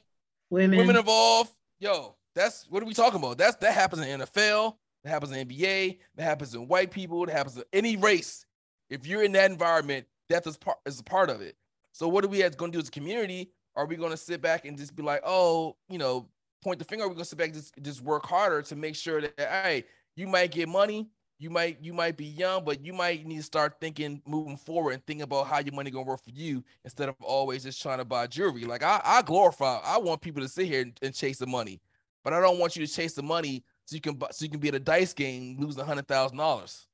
[0.52, 1.52] women, women involved.
[1.80, 3.40] Yo, that's what are we talking about?
[3.40, 4.76] That's that happens in NFL.
[5.08, 6.00] That happens in NBA.
[6.16, 7.26] That happens in white people.
[7.26, 8.46] That happens in any race.
[8.90, 11.56] If you're in that environment, death is part is a part of it.
[11.92, 13.52] So what are we going to do as a community?
[13.78, 16.28] are we going to sit back and just be like, oh, you know,
[16.64, 17.06] point the finger?
[17.06, 19.34] Are we going to sit back and just, just work harder to make sure that,
[19.38, 21.08] hey, you might get money,
[21.40, 24.94] you might you might be young, but you might need to start thinking moving forward
[24.94, 28.00] and thinking about how your money gonna work for you instead of always just trying
[28.00, 28.66] to buy jewelry.
[28.66, 31.80] Like I, I glorify, I want people to sit here and, and chase the money,
[32.24, 34.60] but I don't want you to chase the money so you can so you can
[34.60, 36.88] be at a dice game losing a hundred thousand dollars.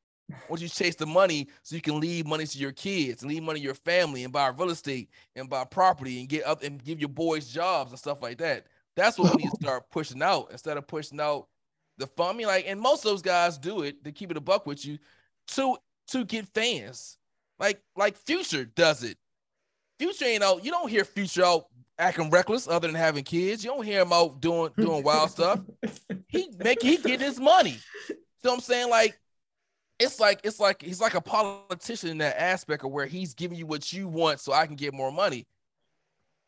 [0.48, 3.44] Once you chase the money so you can leave money to your kids and leave
[3.44, 6.84] money to your family and buy real estate and buy property and get up and
[6.84, 8.68] give your boys jobs and stuff like that.
[8.96, 11.48] That's what we need to start pushing out instead of pushing out
[11.98, 12.36] the fun.
[12.36, 14.66] I mean, like, and most of those guys do it to keep it a buck
[14.68, 15.00] with you
[15.50, 15.78] to
[16.10, 17.18] to get fans.
[17.60, 19.18] Like, like Future does it.
[20.00, 20.64] Future ain't out.
[20.64, 21.66] You don't hear Future out
[21.98, 23.64] acting reckless other than having kids.
[23.64, 25.62] You don't hear him out doing doing wild stuff.
[26.28, 27.78] He make he get his money.
[28.42, 28.90] So I'm saying?
[28.90, 29.20] Like,
[30.00, 33.58] it's like it's like he's like a politician in that aspect of where he's giving
[33.58, 35.46] you what you want so I can get more money.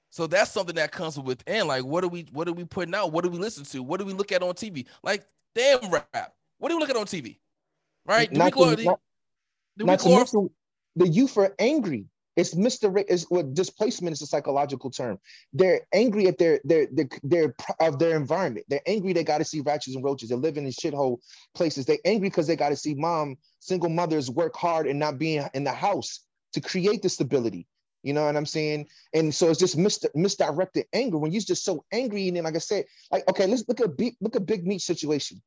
[0.10, 1.68] So that's something that comes within.
[1.68, 3.12] Like, what are we what are we putting out?
[3.12, 3.84] What do we listen to?
[3.84, 4.86] What do we look at on TV?
[5.04, 6.34] Like, damn rap.
[6.58, 7.38] What do we look at on TV?
[8.06, 8.32] Right?
[8.32, 9.00] Do not we glor- to, not,
[9.78, 10.00] not
[10.96, 12.06] the youth are angry.
[12.36, 13.04] It's Mr.
[13.08, 15.20] Is what displacement is a psychological term.
[15.54, 18.66] They're angry at their their their, their of their environment.
[18.70, 20.30] They're angry they got to see ratchets and roaches.
[20.30, 21.20] They're living in shithole
[21.54, 21.86] places.
[21.86, 25.48] They're angry because they got to see mom, single mothers work hard and not being
[25.54, 26.22] in the house
[26.54, 27.68] to create the stability.
[28.04, 28.88] You know what I'm saying?
[29.14, 32.28] And so it's just mis- misdirected anger when you're just so angry.
[32.28, 34.84] And then, like I said, like okay, let's look at big, look at Big Meech
[34.84, 35.42] situation.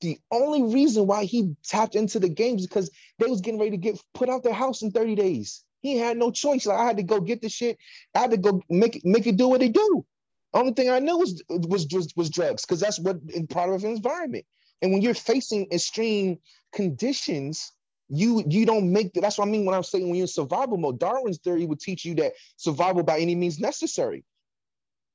[0.00, 3.76] The only reason why he tapped into the games because they was getting ready to
[3.76, 5.64] get put out their house in 30 days.
[5.84, 6.66] He had no choice.
[6.66, 7.78] Like I had to go get the shit.
[8.16, 10.06] I had to go make it make it do what it do.
[10.54, 13.84] Only thing I knew was was was, was drugs because that's what in part of
[13.84, 14.46] an environment.
[14.82, 16.38] And when you're facing extreme
[16.72, 17.72] conditions,
[18.08, 20.78] you you don't make that's what I mean when I'm saying when you're in survival
[20.78, 21.00] mode.
[21.00, 24.24] Darwin's theory would teach you that survival by any means necessary,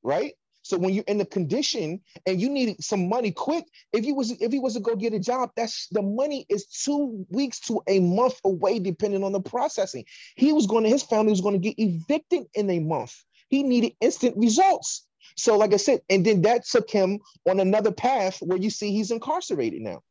[0.03, 0.33] right?
[0.69, 4.29] So when you're in the condition and you need some money quick, if you was
[4.29, 7.81] if he was to go get a job, that's the money is two weeks to
[7.87, 10.05] a month away, depending on the processing.
[10.35, 13.15] He was going to his family was going to get evicted in a month.
[13.47, 15.07] He needed instant results.
[15.35, 18.91] So, like I said, and then that took him on another path where you see
[18.91, 20.03] he's incarcerated now.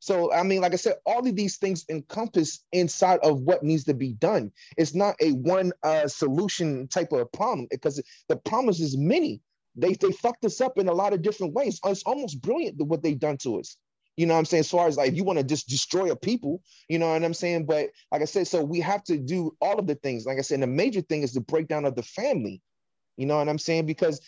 [0.00, 3.84] So, I mean, like I said, all of these things encompass inside of what needs
[3.84, 4.50] to be done.
[4.76, 9.40] It's not a one uh, solution type of problem because the promise is many.
[9.76, 11.80] They they fucked us up in a lot of different ways.
[11.84, 13.76] It's almost brilliant what they've done to us.
[14.16, 14.60] You know what I'm saying?
[14.60, 17.32] As far as like, you want to just destroy a people, you know what I'm
[17.32, 17.64] saying?
[17.64, 20.26] But like I said, so we have to do all of the things.
[20.26, 22.60] Like I said, the major thing is the breakdown of the family.
[23.16, 23.86] You know what I'm saying?
[23.86, 24.20] Because,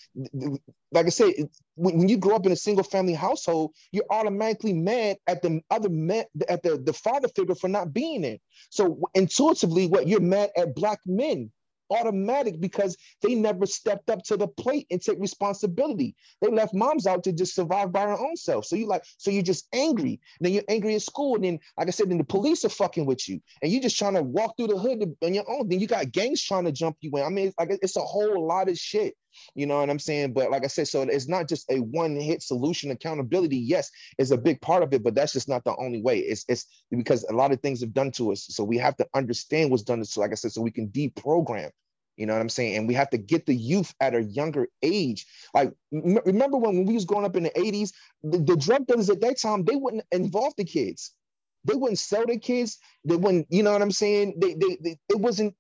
[0.93, 1.33] like I said,
[1.77, 5.89] when, you grow up in a single family household, you're automatically mad at the other
[5.89, 8.39] man, at the, the father figure for not being there.
[8.71, 11.51] So intuitively, what you're mad at black men
[11.93, 16.15] automatic because they never stepped up to the plate and take responsibility.
[16.41, 18.67] They left moms out to just survive by their own self.
[18.67, 20.21] So you like, so you're just angry.
[20.39, 22.71] And then you're angry at school, and then, like I said, then the police are
[22.71, 25.69] fucking with you, and you're just trying to walk through the hood on your own.
[25.69, 27.25] Then you got gangs trying to jump you in.
[27.25, 29.15] I mean, it's like it's a whole lot of shit.
[29.55, 30.35] You know what I'm saying?
[30.35, 32.91] But like I said, so it's not just a one-hit solution.
[32.91, 36.19] Accountability, yes, is a big part of it, but that's just not the only way.
[36.19, 38.47] It's it's because a lot of things have done to us.
[38.51, 40.89] So we have to understand what's done to us, like I said, so we can
[40.89, 41.71] deprogram.
[42.17, 42.77] You know what I'm saying?
[42.77, 45.27] And we have to get the youth at a younger age.
[45.55, 48.87] Like, m- remember when, when we was growing up in the 80s, the, the drug
[48.87, 51.15] dealers at that time, they wouldn't involve the kids.
[51.65, 52.79] They wouldn't sell the kids.
[53.05, 54.37] They wouldn't, you know what I'm saying?
[54.41, 55.55] They, they, they it wasn't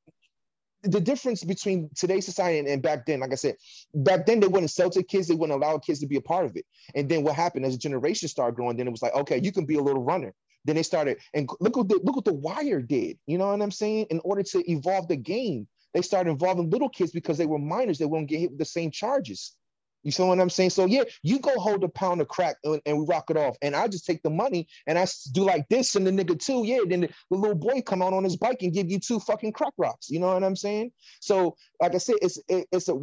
[0.83, 3.57] the difference between today's society and, and, back then, like I said,
[3.95, 6.47] back then they wouldn't sell to kids, they wouldn't allow kids to be a part
[6.47, 6.65] of it.
[6.95, 9.53] And then what happened as a generation started growing, then it was like, okay, you
[9.53, 10.35] can be a little runner.
[10.65, 13.19] Then they started, and look what the look what the wire did.
[13.27, 14.07] You know what I'm saying?
[14.11, 17.99] In order to evolve the game, they started involving little kids because they were minors.
[17.99, 19.55] They won't get hit with the same charges.
[20.03, 20.71] You see what I'm saying?
[20.71, 23.57] So yeah, you go hold a pound of crack and, and, we rock it off,
[23.63, 26.65] and I just take the money and I do like this, and the nigga too.
[26.65, 29.21] Yeah, then the, the, little boy come out on his bike and give you two
[29.21, 30.11] fucking crack rocks.
[30.11, 30.93] You know what I'm saying?
[31.21, 32.97] So like I said, it's it, it's a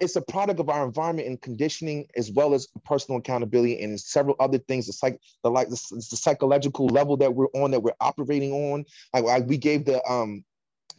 [0.00, 4.36] it's a product of our environment and conditioning as well as personal accountability and several
[4.40, 4.88] other things.
[4.88, 8.84] It's like the like the, the psychological level that we're on that we're operating on.
[9.12, 10.44] Like, like we gave the um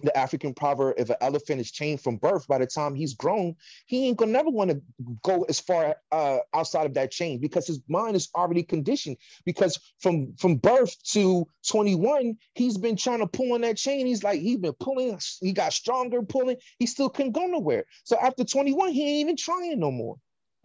[0.04, 3.56] the African proverb, if an elephant is chained from birth, by the time he's grown,
[3.86, 4.82] he ain't gonna never want to
[5.24, 9.18] go as far uh, outside of that chain because his mind is already conditioned.
[9.46, 14.06] Because from from birth to 21, he's been trying to pull on that chain.
[14.06, 17.86] He's like, he's been pulling, he got stronger pulling, he still couldn't go nowhere.
[18.04, 20.18] So after 21, he ain't even trying no more.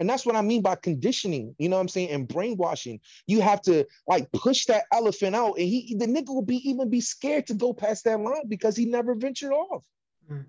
[0.02, 2.98] And that's what I mean by conditioning, you know what I'm saying, and brainwashing.
[3.28, 6.90] You have to like push that elephant out, and he the nigga will be even
[6.90, 9.84] be scared to go past that line because he never ventured off.
[10.28, 10.44] Mm.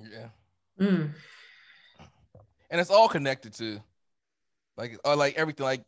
[0.00, 0.28] Yeah.
[0.78, 1.10] Mm.
[2.70, 3.80] and it's all connected to,
[4.76, 5.82] like, or like everything, like,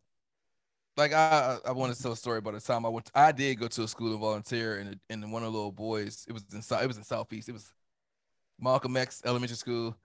[0.96, 3.06] like I I want to tell a story about the time I went.
[3.06, 5.70] To, I did go to a school to volunteer, and and one of the little
[5.70, 7.72] boys, it was in it was in Southeast, it was
[8.58, 9.96] Malcolm X Elementary School.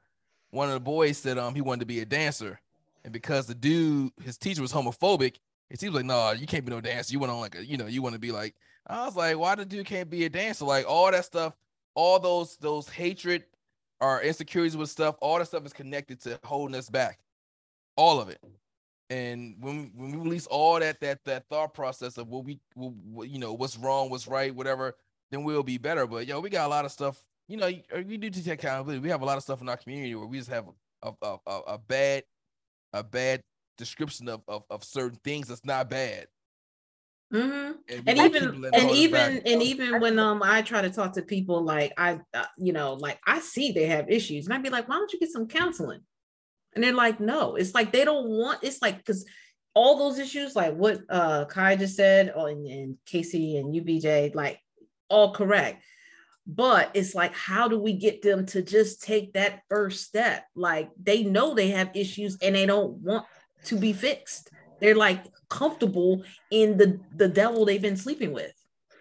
[0.52, 2.60] One of the boys said um he wanted to be a dancer,
[3.04, 5.38] and because the dude his teacher was homophobic,
[5.70, 7.14] his teacher was like, "No, nah, you can't be no dancer.
[7.14, 8.56] You went on like a you know you want to be like."
[8.88, 11.56] I was like, "Why the dude can't be a dancer?" Like all that stuff,
[11.96, 13.44] all those those hatred
[14.02, 17.20] our insecurities with stuff, all that stuff is connected to holding us back.
[17.96, 18.40] All of it.
[19.10, 23.30] And when when we release all that that that thought process of what we what,
[23.30, 24.96] you know what's wrong, what's right, whatever,
[25.30, 26.08] then we'll be better.
[26.08, 27.22] But yo, we got a lot of stuff.
[27.52, 27.70] You know,
[28.08, 29.02] we do take accountability.
[29.02, 30.68] We have a lot of stuff in our community where we just have
[31.04, 32.24] a a, a, a bad
[32.94, 33.42] a bad
[33.78, 36.28] description of, of of certain things that's not bad.
[37.34, 37.72] Mm-hmm.
[37.90, 41.62] And, and even and even and even when um I try to talk to people
[41.64, 44.88] like I uh, you know like I see they have issues and I'd be like
[44.90, 46.02] why don't you get some counseling
[46.74, 49.26] and they're like no it's like they don't want it's like because
[49.74, 53.74] all those issues like what uh Kai just said or oh, and, and Casey and
[53.74, 54.60] UBJ like
[55.10, 55.82] all correct
[56.54, 60.90] but it's like how do we get them to just take that first step like
[61.02, 63.26] they know they have issues and they don't want
[63.64, 68.52] to be fixed they're like comfortable in the the devil they've been sleeping with.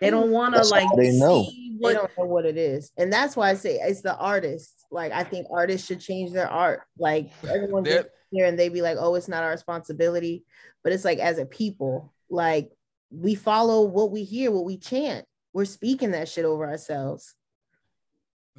[0.00, 0.32] They don't mm.
[0.32, 1.48] want to like they know.
[1.78, 4.84] What, they don't know what it is, and that's why I say it's the artist
[4.90, 6.82] Like I think artists should change their art.
[6.98, 10.44] Like everyone gets here and they be like, "Oh, it's not our responsibility,"
[10.84, 12.70] but it's like as a people, like
[13.10, 15.24] we follow what we hear, what we chant.
[15.52, 17.34] We're speaking that shit over ourselves.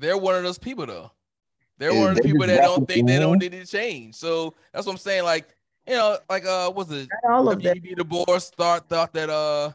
[0.02, 1.12] They're one of those people, though.
[1.78, 4.16] They're one of the people that don't think they don't need to change.
[4.16, 5.24] So that's what I'm saying.
[5.24, 5.48] Like
[5.88, 7.96] you know, like uh, was it all of W.E.B.
[7.96, 9.72] Du Bois start thought that uh,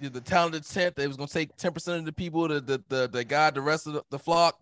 [0.00, 3.08] the talented tenth they was gonna take ten percent of the people to the the
[3.08, 4.60] the guide the rest of the, the flock.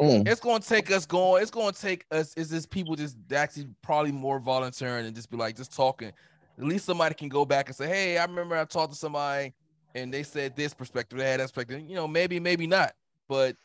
[0.00, 0.26] Mm.
[0.26, 1.40] It's gonna take us going.
[1.40, 2.34] It's gonna take us.
[2.34, 6.10] Is this people just actually probably more volunteering and just be like just talking?
[6.58, 9.52] At least somebody can go back and say, "Hey, I remember I talked to somebody
[9.94, 12.94] and they said this perspective, they had that perspective." You know, maybe, maybe not,
[13.28, 13.56] but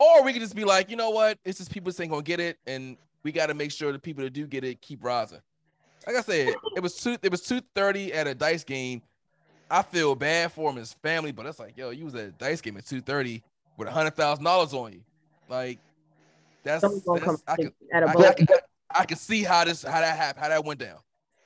[0.00, 1.38] or we could just be like, you know what?
[1.44, 3.98] It's just people saying ain't gonna get it, and we got to make sure the
[4.00, 5.40] people that do get it keep rising
[6.06, 7.16] like I said, it was two.
[7.22, 9.02] It was two thirty at a dice game.
[9.70, 12.24] I feel bad for him and his family, but it's like, yo, you was at
[12.24, 13.42] a dice game at two thirty
[13.76, 15.02] with a hundred thousand dollars on you.
[15.48, 15.78] Like
[16.62, 17.52] that's, that's I can, I,
[18.04, 18.46] I, can,
[18.94, 20.98] I can see how this how that happened, how that went down.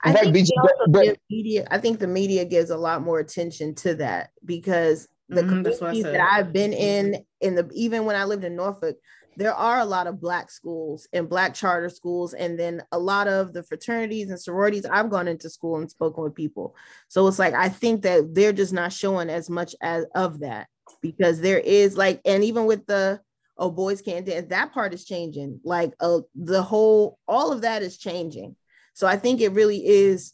[0.06, 4.32] I think, the media, I think the media gives a lot more attention to that
[4.44, 8.56] because the mm-hmm, communities that I've been in, in the even when I lived in
[8.56, 8.96] Norfolk,
[9.36, 13.28] there are a lot of black schools and black charter schools and then a lot
[13.28, 16.74] of the fraternities and sororities i've gone into school and spoken with people.
[17.08, 20.68] So it's like i think that they're just not showing as much as of that
[21.00, 23.20] because there is like and even with the
[23.56, 25.60] oh boys can't dance that part is changing.
[25.64, 28.56] Like uh, the whole all of that is changing.
[28.92, 30.33] So i think it really is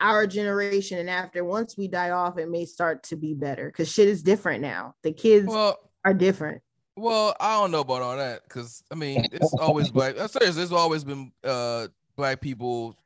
[0.00, 3.90] our generation and after once we die off it may start to be better because
[3.90, 6.60] shit is different now the kids well, are different
[6.96, 10.18] well, I don't know about all that because I mean it's always black.
[10.18, 10.56] I'm serious.
[10.56, 12.96] There's always been uh black people.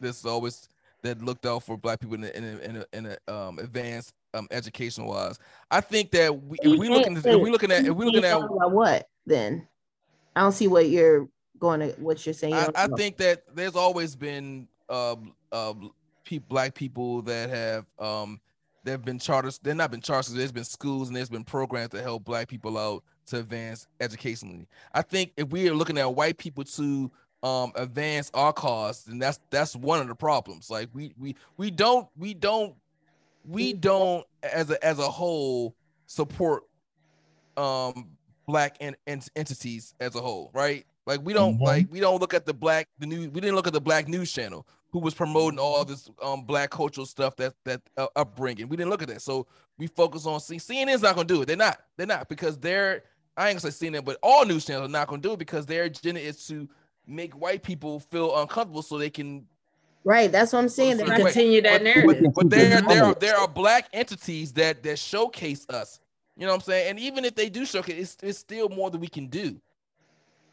[0.00, 0.68] This always
[1.02, 3.58] that looked out for black people in a, in a, in, a, in a um
[3.58, 5.38] advanced um education wise.
[5.70, 8.38] I think that we, if we looking if we looking at if we looking at
[8.38, 9.66] what then,
[10.36, 12.52] I don't see what you're going to what you're saying.
[12.52, 15.16] I, I think that there's always been uh
[15.52, 15.72] uh
[16.28, 18.40] pe- black people that have um
[18.84, 19.58] there have been charters.
[19.58, 20.32] They're not been charters.
[20.32, 24.66] There's been schools and there's been programs to help black people out to advance educationally.
[24.94, 27.10] I think if we are looking at white people to
[27.42, 30.70] um advance our cause, then that's that's one of the problems.
[30.70, 32.74] Like we we we don't we don't
[33.46, 35.74] we don't as a as a whole
[36.06, 36.64] support
[37.56, 38.08] um
[38.46, 40.84] black and ent- entities as a whole, right?
[41.06, 41.64] Like we don't mm-hmm.
[41.64, 44.08] like we don't look at the black the new we didn't look at the black
[44.08, 48.68] news channel who was promoting all this um black cultural stuff that that uh, upbringing.
[48.68, 51.46] We didn't look at that, so we focus on C- CNN's not gonna do it.
[51.46, 51.78] They're not.
[51.96, 53.04] They're not because they're
[53.36, 55.66] I ain't gonna say CNN, but all news channels are not gonna do it because
[55.66, 56.68] their agenda is to
[57.06, 59.46] make white people feel uncomfortable so they can
[60.04, 60.96] Right, that's what I'm saying.
[60.96, 62.32] They continue that but, narrative.
[62.34, 66.00] But, but there, there are there are black entities that that showcase us.
[66.36, 66.90] You know what I'm saying?
[66.90, 69.60] And even if they do showcase, it's, it's still more than we can do.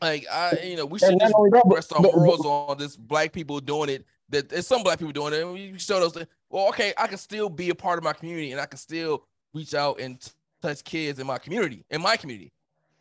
[0.02, 1.34] Like I, you know, we should just
[1.66, 4.06] rest our morals on this black people doing it.
[4.30, 5.42] That there's some black people doing it.
[5.42, 6.14] And we show those.
[6.14, 8.78] That, well, okay, I can still be a part of my community, and I can
[8.78, 10.20] still reach out and
[10.62, 12.52] touch kids in my community, in my community.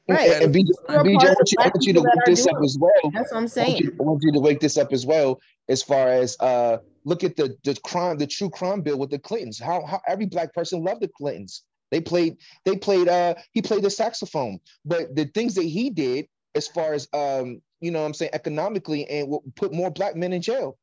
[0.09, 0.33] Right.
[0.33, 2.77] And, and BJ, BJ I, want you, I want you to wake this up as
[2.79, 3.11] well.
[3.13, 3.69] That's what I'm saying.
[3.69, 6.37] I want, you, I want you to wake this up as well, as far as
[6.41, 9.59] uh look at the the crime, the true crime bill with the Clintons.
[9.59, 11.63] How how every black person loved the Clintons.
[11.91, 14.59] They played, they played, uh, he played the saxophone.
[14.85, 18.33] But the things that he did, as far as um, you know what I'm saying,
[18.35, 20.77] economically, and put more black men in jail.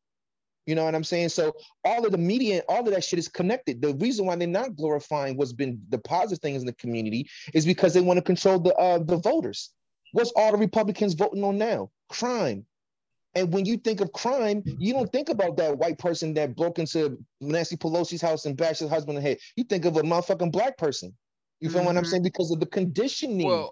[0.65, 1.29] You know what I'm saying?
[1.29, 1.53] So
[1.83, 3.81] all of the media, all of that shit is connected.
[3.81, 7.65] The reason why they're not glorifying what's been the positive things in the community is
[7.65, 9.71] because they want to control the uh, the voters.
[10.11, 11.89] What's all the Republicans voting on now?
[12.09, 12.65] Crime.
[13.33, 16.79] And when you think of crime, you don't think about that white person that broke
[16.79, 19.37] into Nancy Pelosi's house and bashed his husband in the head.
[19.55, 21.15] You think of a motherfucking black person.
[21.61, 21.85] You feel mm-hmm.
[21.85, 22.09] what I'm mm-hmm.
[22.09, 22.23] saying?
[22.23, 23.47] Because of the conditioning.
[23.47, 23.71] Well,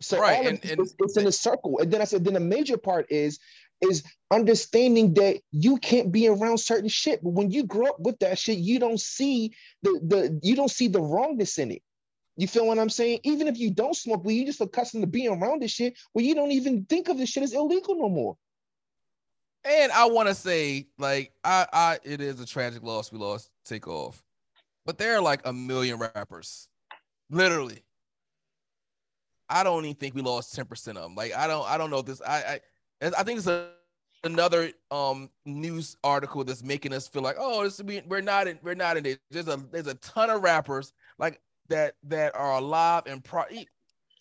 [0.00, 1.78] so right, and, and, it's, it's in a circle.
[1.78, 3.38] And then I said, then the major part is
[3.80, 7.22] is understanding that you can't be around certain shit.
[7.22, 10.70] But when you grow up with that shit, you don't see the the you don't
[10.70, 11.82] see the wrongness in it.
[12.36, 13.20] You feel what I'm saying?
[13.22, 16.24] Even if you don't smoke weed, you just accustomed to being around this shit where
[16.24, 18.36] you don't even think of this shit as illegal no more.
[19.64, 23.50] And I want to say, like, I, I, it is a tragic loss we lost
[23.64, 24.22] Takeoff,
[24.84, 26.68] but there are like a million rappers,
[27.30, 27.82] literally.
[29.48, 31.14] I don't even think we lost ten percent of them.
[31.14, 32.20] Like, I don't, I don't know this.
[32.20, 32.60] I, I,
[33.02, 33.68] I think it's a,
[34.24, 38.58] another um news article that's making us feel like, oh, this we, we're not in,
[38.62, 39.20] we're not in it.
[39.30, 43.44] There's a, there's a ton of rappers like that that are alive and pro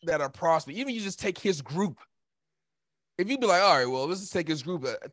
[0.04, 0.78] that are prospering.
[0.78, 2.00] Even you just take his group.
[3.18, 4.86] If you be like, all right, well, let's just take his group.
[4.86, 5.08] Uh,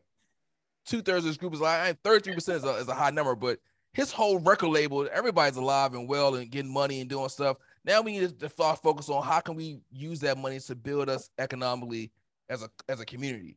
[0.85, 3.61] Two thirds of his group is like, 33 percent is a high number, but
[3.93, 7.59] his whole record label, everybody's alive and well and getting money and doing stuff.
[7.85, 11.31] Now we need to focus on how can we use that money to build us
[11.39, 12.11] economically
[12.53, 13.57] as a as a community.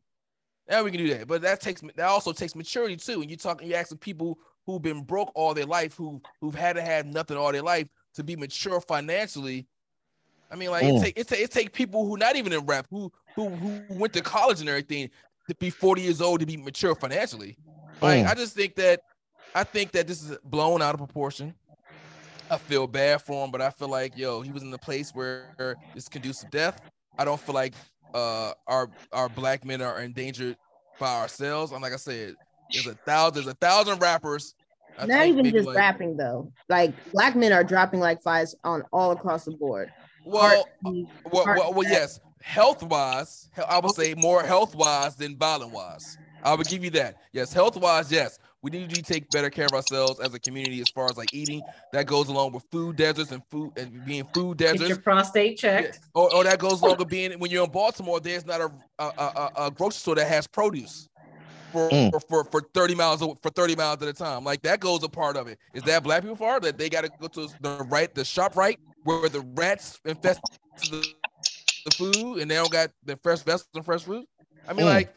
[0.68, 3.20] Now we can do that, but that takes that also takes maturity too.
[3.20, 6.74] And you talking, you asking people who've been broke all their life, who who've had
[6.76, 9.66] to have nothing all their life, to be mature financially.
[10.50, 10.96] I mean, like mm.
[10.96, 13.82] it take it take it take people who not even in rap, who who who
[13.90, 15.10] went to college and everything
[15.48, 17.56] to be 40 years old to be mature financially.
[18.00, 18.30] Like mm.
[18.30, 19.00] I just think that
[19.54, 21.54] I think that this is blown out of proportion.
[22.50, 25.14] I feel bad for him, but I feel like yo, he was in the place
[25.14, 26.80] where it's conducive death.
[27.18, 27.74] I don't feel like
[28.16, 30.56] uh our our black men are endangered
[30.98, 31.72] by ourselves.
[31.72, 32.34] I'm like I said,
[32.72, 34.54] there's a thousand there's a thousand rappers
[34.98, 36.52] I Not even just like, rapping though.
[36.68, 39.92] Like black men are dropping like flies on all across the board.
[40.24, 40.90] Well, uh,
[41.30, 42.20] well, well, well, yes.
[42.42, 46.16] Health wise, I would say more health wise than violent wise.
[46.42, 47.16] I would give you that.
[47.32, 48.38] Yes, health wise, yes.
[48.66, 51.32] We need to take better care of ourselves as a community as far as like
[51.32, 51.62] eating.
[51.92, 54.80] That goes along with food deserts and food and being food deserts.
[54.80, 56.00] Get your prostate checked.
[56.02, 56.20] Yeah.
[56.20, 59.04] Or, or that goes along with being when you're in Baltimore, there's not a, a,
[59.04, 61.08] a, a grocery store that has produce
[61.70, 62.10] for, mm.
[62.10, 64.42] for, for, for 30 miles for 30 miles at a time.
[64.42, 65.60] Like that goes a part of it.
[65.72, 68.78] Is that black people far that they got to go to the right, the ShopRite
[69.04, 70.40] where the rats infest
[70.90, 71.06] the,
[71.84, 74.26] the food and they don't got the fresh vegetables and fresh fruit?
[74.66, 74.92] I mean, mm.
[74.92, 75.14] like,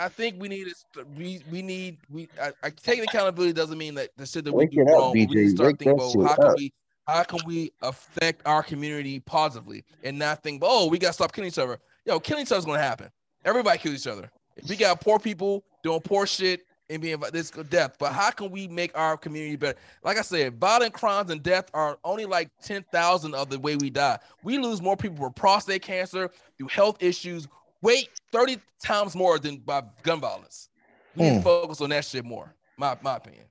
[0.00, 3.94] I think we need to, we we need we I, I taking accountability doesn't mean
[3.96, 5.08] that the shit that we do wrong.
[5.08, 6.72] Up, we need to start thinking about how can we
[7.06, 11.48] how can we affect our community positively and not think, oh, we gotta stop killing
[11.48, 11.78] each other.
[12.06, 13.10] Yo, killing each other is gonna happen.
[13.44, 14.30] Everybody kills each other.
[14.56, 18.50] If we got poor people doing poor shit and being this death, but how can
[18.50, 19.78] we make our community better?
[20.02, 23.90] Like I said, violent crimes and death are only like 10,000 of the way we
[23.90, 24.18] die.
[24.42, 27.46] We lose more people for prostate cancer, through health issues,
[27.82, 30.68] wait 30 times more than by gun violence.
[31.14, 31.24] We mm.
[31.24, 31.42] need to hmm.
[31.42, 33.44] focus on that shit more, my, my opinion.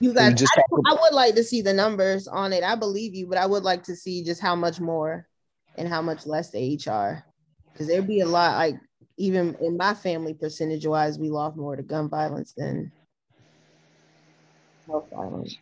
[0.00, 2.64] You guys, just I, I would like to see the numbers on it.
[2.64, 5.28] I believe you, but I would like to see just how much more
[5.76, 7.24] and how much less they each are.
[7.72, 8.74] Because there'd be a lot like
[9.16, 12.90] even in my family, percentage wise, we lost more to gun violence than
[14.86, 15.56] health violence.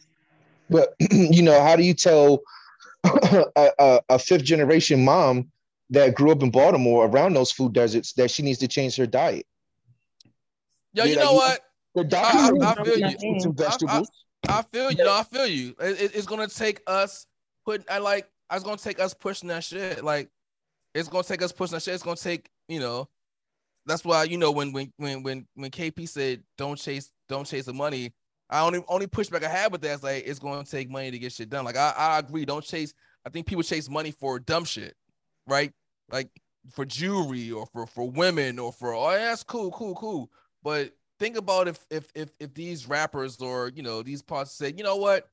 [0.71, 2.41] But you know, how do you tell
[3.05, 3.45] a,
[3.79, 5.51] a, a, fifth generation mom
[5.91, 9.07] that grew up in Baltimore around those food deserts that she needs to change her
[9.07, 9.47] diet?
[10.93, 11.61] Yo, you, know, what?
[11.95, 13.41] The I, I, feel you.
[13.41, 14.11] Some vegetables.
[14.49, 15.05] I, I, feel you.
[15.05, 15.75] Know, I feel you.
[15.81, 17.27] It, it's gonna take us
[17.65, 17.87] putting.
[17.91, 18.29] I like.
[18.49, 20.03] I was gonna take us pushing that shit.
[20.03, 20.29] Like,
[20.95, 21.95] it's gonna take us pushing that shit.
[21.95, 23.09] It's gonna take you know
[23.87, 27.67] that's why you know when when when when when KP said don't chase don't chase
[27.67, 28.13] the money.
[28.49, 31.11] I only only pushback I had with that is like it's going to take money
[31.11, 31.65] to get shit done.
[31.65, 32.95] Like I, I agree, don't chase.
[33.27, 34.95] I think people chase money for dumb shit,
[35.47, 35.73] right?
[36.13, 36.29] Like
[36.73, 40.31] for jewelry or for for women or for oh that's cool, cool, cool.
[40.63, 44.73] But think about if if if if these rappers or you know these parts say,
[44.77, 45.29] you know what,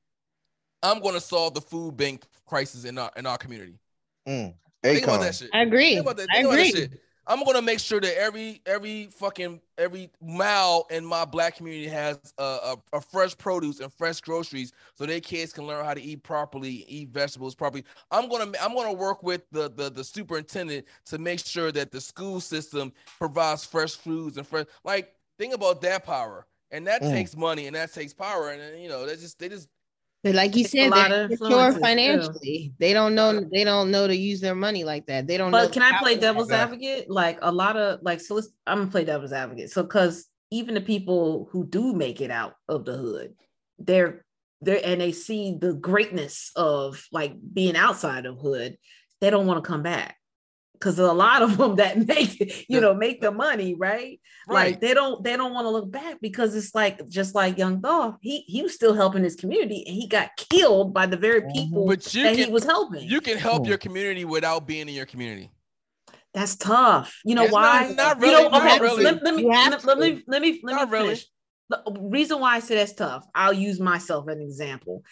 [0.84, 3.80] I'm going to solve the food bank crisis in our in our community.
[4.28, 4.54] Mm.
[4.84, 5.50] Think about that shit.
[5.54, 5.96] I agree.
[5.96, 6.90] Think about that, think I agree.
[7.28, 12.18] I'm gonna make sure that every every fucking every mile in my black community has
[12.38, 16.02] a, a, a, fresh produce and fresh groceries, so their kids can learn how to
[16.02, 17.84] eat properly, eat vegetables properly.
[18.12, 22.00] I'm gonna I'm gonna work with the the, the superintendent to make sure that the
[22.00, 24.66] school system provides fresh foods and fresh.
[24.86, 27.12] Like think about that power, and that mm.
[27.12, 29.68] takes money and that takes power, and you know they just they just
[30.24, 32.70] But like you said, they're financially.
[32.70, 32.74] Too.
[32.80, 33.40] They don't know.
[33.52, 35.28] They don't know to use their money like that.
[35.28, 35.52] They don't.
[35.52, 37.10] But can I play devil's advocate?
[37.10, 39.72] Like a lot of like, so Let's I'm gonna play devil's advocate.
[39.72, 43.36] So because even the people who do make it out of the hood,
[43.80, 44.26] they're
[44.62, 48.78] there and they see the greatness of like being outside of hood.
[49.22, 50.18] They don't want to come back
[50.80, 54.20] because a lot of them that make you know make the money right?
[54.48, 57.58] right like they don't they don't want to look back because it's like just like
[57.58, 61.18] Young Dolph he he was still helping his community and he got killed by the
[61.18, 61.52] very mm-hmm.
[61.52, 64.88] people but you that can, he was helping you can help your community without being
[64.88, 65.52] in your community
[66.34, 69.04] that's tough you know it's why not, not really, you know okay, really.
[69.04, 71.26] Let, let, me, let, let, me let me let me not finish.
[71.70, 71.84] Really.
[71.86, 75.04] the reason why i say that's tough i'll use myself as an example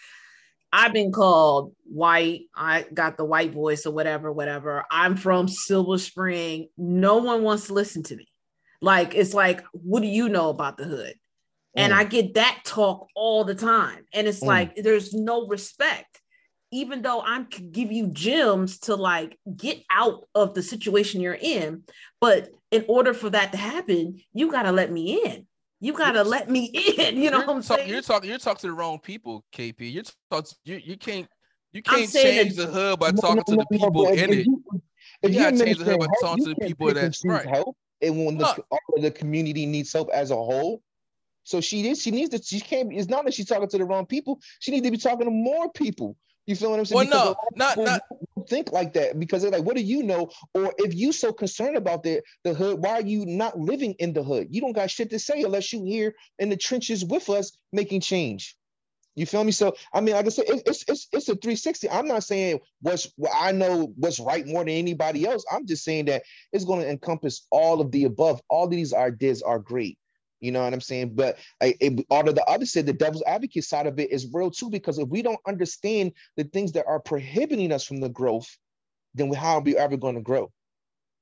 [0.72, 2.42] I've been called white.
[2.54, 4.84] I got the white voice or whatever, whatever.
[4.90, 6.68] I'm from Silver Spring.
[6.76, 8.28] No one wants to listen to me.
[8.80, 11.14] Like, it's like, what do you know about the hood?
[11.76, 11.82] Mm.
[11.82, 14.04] And I get that talk all the time.
[14.12, 14.48] And it's mm.
[14.48, 16.20] like, there's no respect.
[16.72, 21.84] Even though I'm give you gems to like get out of the situation you're in.
[22.20, 25.46] But in order for that to happen, you got to let me in.
[25.80, 26.64] You gotta let me
[26.98, 27.16] in.
[27.16, 27.90] You know what I'm talk, saying?
[27.90, 28.30] You're talking.
[28.30, 29.92] You're talking to the wrong people, KP.
[29.92, 30.50] You're talking.
[30.64, 31.28] you you can't
[31.72, 34.46] you can't change the hood by talking to the people in it.
[35.22, 37.46] If you, gotta change the hood by talking to the people that's right.
[37.46, 38.62] Help, and when the,
[38.96, 40.82] the community needs help as a whole,
[41.44, 42.02] so she is.
[42.02, 42.42] She needs to.
[42.42, 42.92] She can't.
[42.92, 44.40] It's not that she's talking to the wrong people.
[44.60, 46.16] She needs to be talking to more people.
[46.46, 47.10] You feel what I'm saying?
[47.10, 48.02] Well, because no, not not
[48.48, 50.30] think like that because they're like, what do you know?
[50.54, 54.12] Or if you so concerned about the the hood, why are you not living in
[54.12, 54.48] the hood?
[54.50, 58.00] You don't got shit to say unless you here in the trenches with us making
[58.00, 58.56] change.
[59.16, 59.50] You feel me?
[59.50, 61.90] So I mean, like I said, it's it's it's a 360.
[61.90, 65.44] I'm not saying what's what I know what's right more than anybody else.
[65.50, 66.22] I'm just saying that
[66.52, 68.40] it's going to encompass all of the above.
[68.48, 69.98] All of these ideas are great.
[70.40, 71.14] You know what I'm saying?
[71.14, 74.50] But it, out of the other side, the devil's advocate side of it is real
[74.50, 78.48] too, because if we don't understand the things that are prohibiting us from the growth,
[79.14, 80.52] then how are we ever going to grow?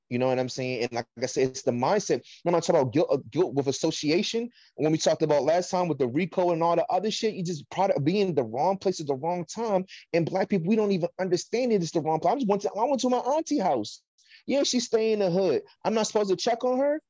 [0.09, 0.83] You know what I'm saying?
[0.83, 2.21] And like I said, it's the mindset.
[2.43, 5.87] When I talk about guilt, uh, guilt with association, when we talked about last time
[5.87, 9.01] with the RICO and all the other shit, you just product being the wrong place
[9.01, 9.85] at the wrong time.
[10.13, 11.81] And black people, we don't even understand it.
[11.81, 12.33] It's the wrong place.
[12.33, 14.01] I just went to I went to my auntie house.
[14.45, 15.63] Yeah, she's staying in the hood.
[15.83, 17.01] I'm not supposed to check on her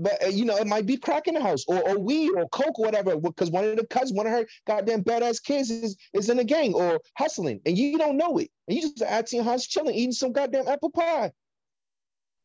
[0.00, 2.48] but uh, you know, it might be crack in the house or, or weed or
[2.48, 5.96] coke or whatever, because one of the cousins, one of her goddamn badass kids is,
[6.14, 8.50] is in a gang or hustling, and you don't know it.
[8.66, 11.32] And you just at your house chilling, eating some goddamn apple pie.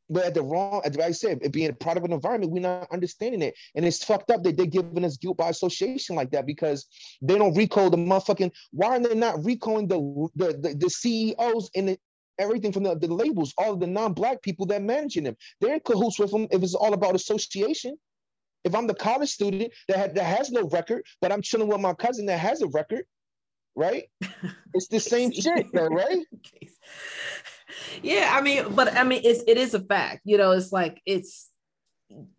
[0.10, 2.60] But at the wrong, as I said, it being a part of an environment, we're
[2.60, 3.56] not understanding it.
[3.74, 6.86] And it's fucked up that they're giving us guilt by association like that because
[7.24, 11.72] they don't recall the motherfucking, why are they not recalling the the, the, the CEOs
[11.74, 12.00] in the
[12.40, 15.38] everything from the, the labels, all of the non-black people that managing them.
[15.62, 17.98] They're in cahoots with them if it's all about association.
[18.64, 21.82] If I'm the college student that, had, that has no record, but I'm chilling with
[21.82, 23.06] my cousin that has a record,
[23.76, 24.06] right?
[24.74, 26.26] It's the same shit, though, right?
[28.02, 30.22] Yeah, I mean, but I mean, it's it is a fact.
[30.24, 31.50] You know, it's like it's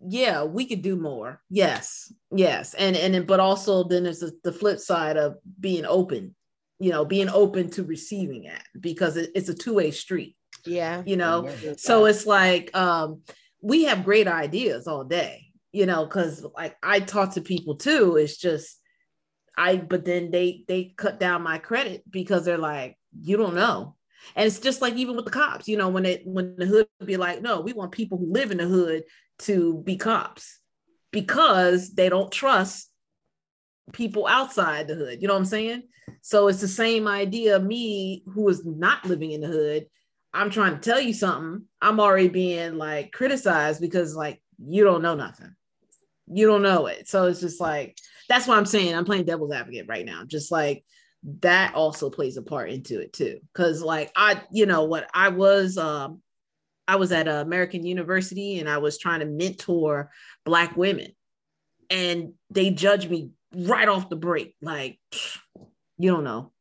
[0.01, 1.41] yeah, we could do more.
[1.51, 6.35] Yes, yes, and and but also then there's the flip side of being open
[6.79, 10.37] you know, being open to receiving it because it, it's a two-way street.
[10.65, 11.03] Yeah.
[11.07, 13.23] You know, so it's like um
[13.63, 18.17] we have great ideas all day, you know, because like I talk to people too.
[18.17, 18.81] It's just
[19.57, 23.95] I but then they they cut down my credit because they're like, you don't know.
[24.35, 26.89] And it's just like even with the cops, you know, when it when the hood
[27.05, 29.05] be like, no, we want people who live in the hood
[29.41, 30.59] to be cops
[31.13, 32.91] because they don't trust
[33.93, 35.21] people outside the hood.
[35.21, 35.85] You know what I'm saying?
[36.23, 37.59] So it's the same idea.
[37.59, 39.87] Me, who is not living in the hood,
[40.33, 41.65] I'm trying to tell you something.
[41.81, 45.55] I'm already being like criticized because like you don't know nothing.
[46.27, 47.09] You don't know it.
[47.09, 47.97] So it's just like
[48.29, 48.95] that's what I'm saying.
[48.95, 50.25] I'm playing devil's advocate right now.
[50.27, 50.85] Just like
[51.41, 53.41] that also plays a part into it too.
[53.55, 56.21] Cause like I, you know what, I was um
[56.89, 60.11] I was at an American University and I was trying to mentor
[60.45, 61.13] black women.
[61.91, 64.55] And they judged me right off the break.
[64.61, 64.99] Like,
[65.99, 66.53] you don't know.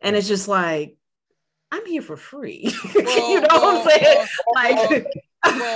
[0.00, 0.96] And it's just like,
[1.70, 2.74] I'm here for free.
[2.94, 4.26] Well, you know well, what I'm saying?
[4.46, 4.54] Well,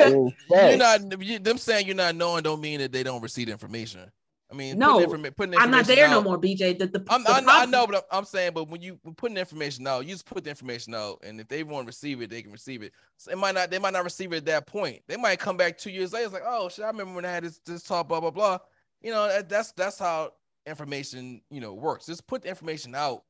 [0.08, 3.22] like, well, you're not you, them saying you're not knowing don't mean that they don't
[3.22, 4.10] receive information.
[4.50, 6.78] I mean, no, putting informa- putting I'm not there out, no more, BJ.
[6.78, 9.36] The, the, I'm, the I, know, I, know, but I'm saying, but when you putting
[9.36, 12.30] information out, you just put the information out, and if they want to receive it,
[12.30, 12.92] they can receive it.
[13.16, 15.02] So it might not, they might not receive it at that point.
[15.08, 17.30] They might come back two years later, it's like, oh shit, I remember when I
[17.30, 18.58] had this, this talk, blah blah blah.
[19.04, 20.32] You know, that's that's how
[20.66, 22.06] information, you know, works.
[22.06, 23.22] Just put the information out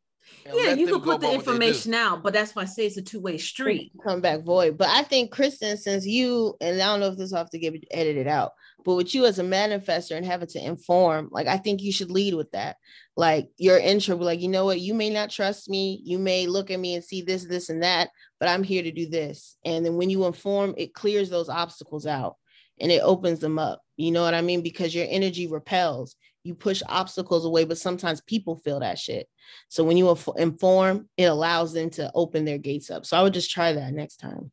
[0.46, 3.38] Yeah, you can put the information out, but that's why I say it's a two-way
[3.38, 3.92] street.
[4.02, 4.78] Come back void.
[4.78, 7.58] But I think Kristen, since you and I don't know if this will have to
[7.58, 8.52] get edited out,
[8.84, 12.10] but with you as a manifester and having to inform, like I think you should
[12.10, 12.76] lead with that.
[13.16, 16.70] Like your intro, like, you know what, you may not trust me, you may look
[16.70, 18.10] at me and see this, this, and that,
[18.40, 19.56] but I'm here to do this.
[19.64, 22.36] And then when you inform, it clears those obstacles out
[22.80, 23.83] and it opens them up.
[23.96, 24.62] You know what I mean?
[24.62, 26.16] Because your energy repels.
[26.42, 29.28] You push obstacles away, but sometimes people feel that shit.
[29.68, 33.06] So when you inform, it allows them to open their gates up.
[33.06, 34.50] So I would just try that next time.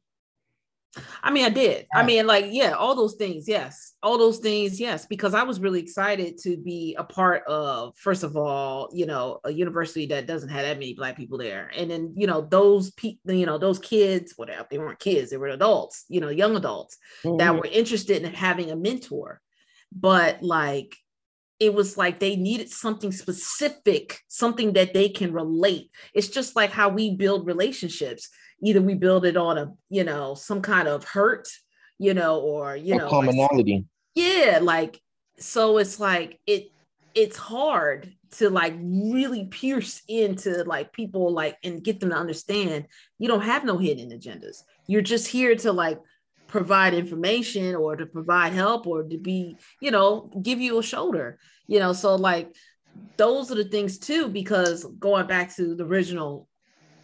[1.23, 1.87] I mean, I did.
[1.93, 5.61] I mean, like, yeah, all those things, yes, all those things, yes, because I was
[5.61, 10.27] really excited to be a part of, first of all, you know, a university that
[10.27, 13.57] doesn't have that many black people there, and then you know those people, you know,
[13.57, 17.37] those kids, whatever they weren't kids, they were adults, you know, young adults mm-hmm.
[17.37, 19.39] that were interested in having a mentor,
[19.93, 20.97] but like
[21.61, 25.91] it was like they needed something specific, something that they can relate.
[26.13, 28.29] It's just like how we build relationships
[28.63, 31.47] either we build it on a you know some kind of hurt
[31.97, 33.73] you know or you know commonality.
[33.73, 33.85] Like,
[34.15, 34.99] yeah like
[35.37, 36.67] so it's like it
[37.13, 42.87] it's hard to like really pierce into like people like and get them to understand
[43.19, 44.59] you don't have no hidden agendas.
[44.87, 45.99] You're just here to like
[46.47, 51.37] provide information or to provide help or to be you know give you a shoulder
[51.71, 51.93] you know?
[51.93, 52.53] So like
[53.17, 56.47] those are the things too because going back to the original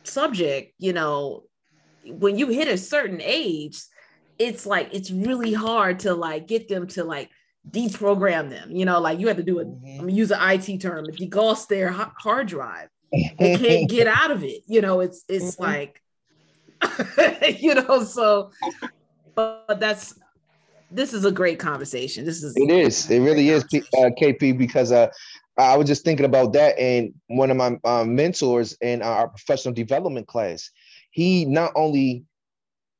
[0.03, 1.43] subject you know
[2.11, 3.81] when you hit a certain age,
[4.39, 7.29] it's like it's really hard to like get them to like
[7.69, 8.71] deprogram them.
[8.71, 9.67] You know, like you have to do it.
[9.67, 10.01] Mm-hmm.
[10.01, 12.89] I'm use an IT term, degauss their hard drive.
[13.11, 14.61] They can't get out of it.
[14.67, 15.63] You know, it's it's mm-hmm.
[15.63, 18.51] like, you know, so.
[19.35, 20.15] But that's
[20.89, 22.25] this is a great conversation.
[22.25, 23.09] This is it is.
[23.09, 25.07] It really is, uh, KP, because uh,
[25.57, 29.73] I was just thinking about that, and one of my um, mentors in our professional
[29.73, 30.69] development class,
[31.17, 32.25] he not only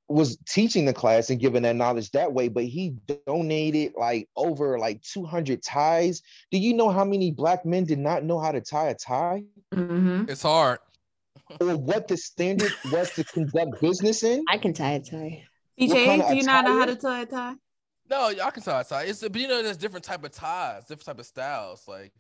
[0.07, 2.95] was teaching the class and giving that knowledge that way, but he
[3.27, 6.23] donated like over like 200 ties.
[6.49, 9.43] Do you know how many black men did not know how to tie a tie?
[9.71, 10.31] Mm-hmm.
[10.31, 10.79] It's hard.
[11.61, 14.43] Or what the standard was to conduct business in?
[14.49, 15.43] I can tie a tie.
[15.79, 17.53] DJ, do you not know how to tie a tie?
[18.09, 19.03] No, I can tie a tie.
[19.03, 21.83] It's but you know, there's different type of ties, different type of styles.
[21.87, 22.11] Like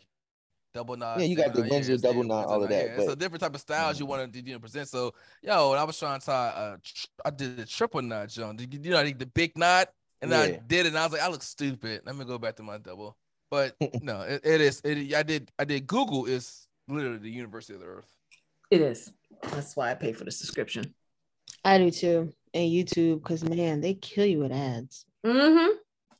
[0.73, 1.19] double knot.
[1.19, 2.85] Yeah, you got the Windsor double knot, all of that.
[2.85, 3.09] Yeah, but...
[3.09, 4.03] a different type of styles mm-hmm.
[4.03, 4.87] you want to you know present.
[4.87, 6.77] So yo, when I was trying to tie, uh,
[7.25, 8.55] I did the triple knot, John.
[8.55, 9.89] Did you know, I did the big knot,
[10.21, 10.39] and yeah.
[10.39, 12.01] I did it, and I was like, I look stupid.
[12.05, 13.17] Let me go back to my double.
[13.49, 14.81] But no, it, it is.
[14.83, 15.51] It, I did.
[15.57, 15.87] I did.
[15.87, 18.11] Google is literally the University of the Earth.
[18.71, 19.11] It is.
[19.43, 20.93] That's why I pay for the subscription.
[21.63, 25.05] I do too, and YouTube because man, they kill you with ads.
[25.25, 25.77] Mm-hmm.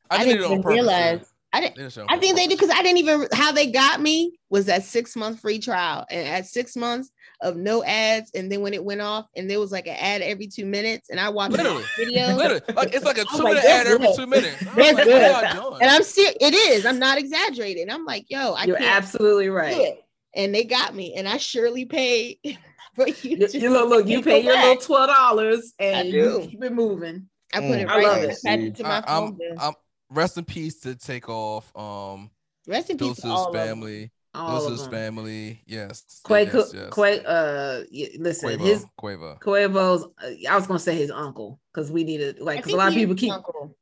[0.10, 1.20] I, I didn't even realize.
[1.20, 1.26] Too.
[1.58, 1.98] I didn't.
[2.10, 5.16] I think they did because I didn't even how they got me was that six
[5.16, 7.10] month free trial, and at six months
[7.42, 10.22] of no ads, and then when it went off, and there was like an ad
[10.22, 12.36] every two minutes, and I watched literally video.
[12.36, 14.64] Literally, like, it's like a two minute like, ad every two minutes.
[14.76, 15.82] That's like, good.
[15.82, 16.36] And I'm serious.
[16.40, 16.86] It is.
[16.86, 17.90] I'm not exaggerating.
[17.90, 19.98] I'm like, yo, I you're absolutely right.
[20.36, 22.38] And they got me, and I surely paid.
[22.96, 26.64] For you, you, you look, look, you pay your little twelve dollars, and you keep
[26.64, 27.30] it moving.
[27.54, 28.76] I put mm, it right I love it.
[28.76, 29.40] to my I, phone.
[29.52, 29.74] I'm, I'm,
[30.10, 31.76] rest in peace to Takeoff.
[31.76, 32.32] Um,
[32.68, 34.12] rest in peace to all family.
[34.34, 35.62] Deuce's family.
[35.66, 36.22] Yes.
[36.24, 36.54] Quavo.
[36.54, 36.90] Yes, yes.
[36.92, 37.24] Quavo.
[37.26, 37.84] Uh,
[38.20, 39.40] listen, Quavo, his Quavo.
[39.40, 40.04] Quavo's.
[40.22, 42.94] Uh, I was gonna say his uncle because we needed like because a lot of
[42.94, 43.34] people keep.
[43.34, 43.76] Uncle.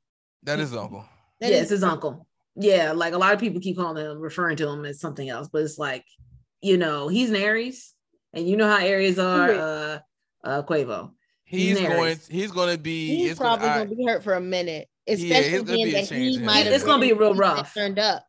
[0.44, 1.06] That is uncle.
[1.42, 2.28] That yeah, is it's his uncle.
[2.56, 5.50] Yeah, like a lot of people keep calling him, referring to him as something else,
[5.52, 6.06] but it's like,
[6.62, 7.94] you know, he's an Aries,
[8.32, 9.52] and you know how Aries are.
[9.52, 10.00] Uh,
[10.46, 11.12] uh, Quavo.
[11.44, 12.20] He's, he's going.
[12.30, 13.16] He's going to be.
[13.16, 16.84] He's probably going to be hurt for a minute especially yeah, that he might it's
[16.84, 18.26] gonna be real rough turned up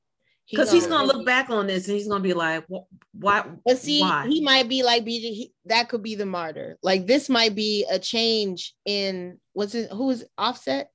[0.51, 2.64] because he's gonna look back on this and he's gonna be like,
[3.12, 4.27] "Why?" But see, why?
[4.29, 5.20] he might be like BJ.
[5.20, 6.79] He, that could be the martyr.
[6.83, 9.91] Like this might be a change in what's it?
[9.91, 10.91] Who is Offset?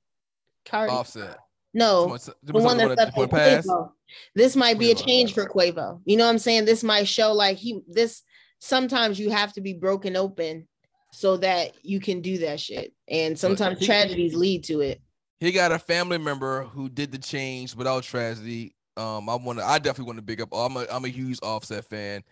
[0.64, 0.92] Cardi.
[0.92, 1.38] Offset.
[1.74, 3.90] No, the one that's up Quavo.
[4.34, 6.00] This might be a change for Quavo.
[6.04, 6.64] You know what I'm saying?
[6.64, 7.80] This might show like he.
[7.88, 8.22] This
[8.58, 10.68] sometimes you have to be broken open
[11.12, 15.01] so that you can do that shit, and sometimes he, tragedies lead to it
[15.42, 18.74] he got a family member who did the change without tragedy.
[18.96, 20.50] Um, I want to, I definitely want to big up.
[20.52, 22.22] I'm a, I'm a huge Offset fan.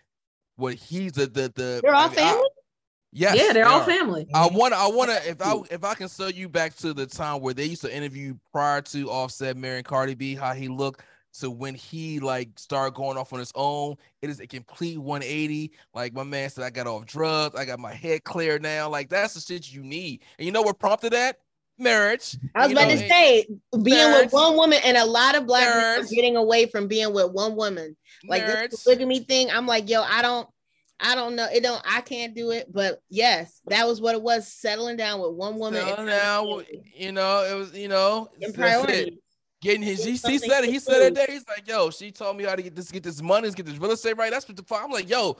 [0.55, 1.81] What he's the the the.
[1.83, 2.41] They're all I family.
[2.41, 2.47] I,
[3.11, 4.27] yes, yeah, they're they all family.
[4.33, 7.05] I want I want to, if I if I can sell you back to the
[7.05, 11.01] time where they used to interview prior to Offset marrying Cardi B, how he looked
[11.39, 13.95] to when he like started going off on his own.
[14.21, 15.71] It is a complete 180.
[15.93, 17.59] Like my man said, I got off drugs.
[17.59, 18.87] I got my head clear now.
[18.87, 20.21] Like that's the shit you need.
[20.37, 21.39] And you know what prompted that?
[21.81, 22.37] Marriage.
[22.55, 23.47] I was about know, to say
[23.83, 26.87] being marriage, with one woman, and a lot of black marriage, people getting away from
[26.87, 27.97] being with one woman.
[28.27, 28.71] Like marriage.
[28.71, 29.49] this polygamy thing.
[29.51, 30.47] I'm like, yo, I don't.
[31.03, 31.47] I don't know.
[31.51, 31.81] It don't.
[31.83, 32.71] I can't do it.
[32.71, 34.47] But yes, that was what it was.
[34.47, 35.83] Settling down with one woman.
[35.83, 36.05] Down,
[36.95, 39.19] you know, it was, you know, priority.
[39.61, 40.71] Getting his, he, he said it.
[40.71, 41.13] He said it.
[41.13, 43.67] There, he's like, "Yo, she told me how to get this, get this money, get
[43.67, 44.75] this real estate right." That's what the.
[44.75, 45.37] I'm like, "Yo,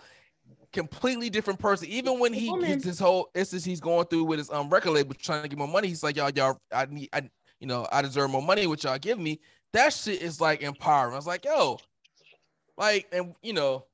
[0.72, 4.50] completely different person." Even when he gets his whole instance, he's going through with his
[4.50, 5.88] um record label trying to get more money.
[5.88, 8.98] He's like, "Y'all, y'all, I need, I, you know, I deserve more money, which y'all
[8.98, 9.40] give me."
[9.74, 11.14] That shit is like empowering.
[11.14, 11.80] I was like, "Yo,
[12.78, 13.86] like, and you know."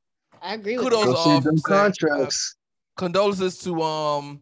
[0.41, 2.55] I agree with kudos off them contracts.
[2.55, 4.41] Uh, condolences to um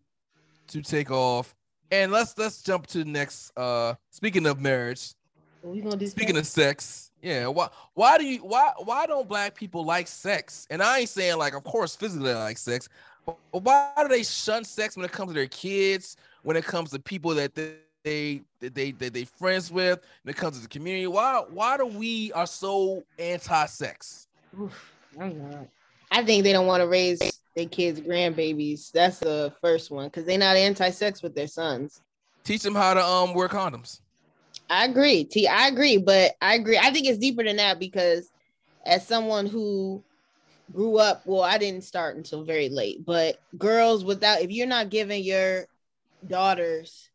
[0.67, 1.53] to Takeoff.
[1.91, 5.13] And let's let's jump to the next uh speaking of marriage.
[6.05, 7.47] Speaking of sex, yeah.
[7.47, 10.67] Why why do you why why don't black people like sex?
[10.69, 12.87] And I ain't saying like of course physically like sex,
[13.25, 16.91] but why do they shun sex when it comes to their kids, when it comes
[16.91, 20.61] to people that they they that they that they friends with, when it comes to
[20.61, 21.07] the community?
[21.07, 24.27] Why why do we are so anti-sex?
[24.61, 24.93] Oof.
[26.11, 27.19] I think they don't want to raise
[27.55, 28.91] their kids' grandbabies.
[28.91, 32.01] That's the first one because they're not anti-sex with their sons.
[32.43, 34.01] Teach them how to um wear condoms.
[34.69, 35.25] I agree.
[35.25, 36.77] T I agree, but I agree.
[36.77, 38.29] I think it's deeper than that because
[38.85, 40.03] as someone who
[40.71, 44.89] grew up, well, I didn't start until very late, but girls without if you're not
[44.89, 45.67] giving your
[46.25, 47.09] daughters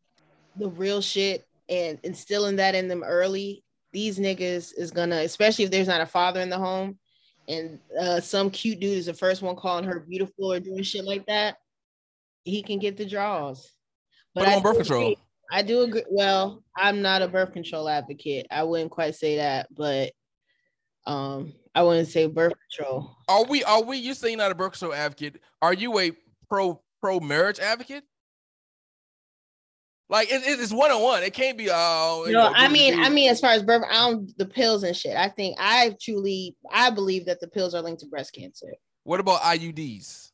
[0.55, 5.71] the real shit and instilling that in them early, these niggas is gonna, especially if
[5.71, 6.97] there's not a father in the home,
[7.47, 11.03] and uh, some cute dude is the first one calling her beautiful or doing shit
[11.03, 11.57] like that,
[12.43, 13.69] he can get the draws.
[14.33, 15.15] But on birth control.
[15.51, 16.05] I do agree.
[16.09, 18.47] Well, I'm not a birth control advocate.
[18.49, 20.13] I wouldn't quite say that, but
[21.05, 23.17] um, I wouldn't say birth control.
[23.27, 23.63] Are we?
[23.65, 23.97] Are we?
[23.97, 25.41] You saying not a birth control advocate?
[25.61, 26.11] Are you a
[26.47, 28.03] pro pro marriage advocate?
[30.09, 31.23] Like it, it's one on one.
[31.23, 32.25] It can't be oh.
[32.27, 34.95] No, know, I mean, I mean, as far as birth, I don't the pills and
[34.95, 35.17] shit.
[35.17, 38.73] I think I truly, I believe that the pills are linked to breast cancer.
[39.03, 40.31] What about IUDs?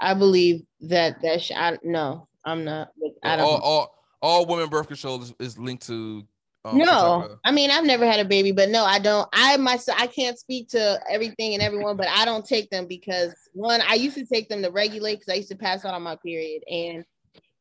[0.00, 2.88] I believe that that sh- I no, I'm not.
[3.22, 3.46] I don't.
[3.46, 6.26] All, all, all women birth control is, is linked to.
[6.64, 9.28] Um, no, I mean I've never had a baby, but no, I don't.
[9.34, 13.34] I myself I can't speak to everything and everyone, but I don't take them because
[13.52, 16.02] one, I used to take them to regulate because I used to pass out on
[16.02, 17.04] my period, and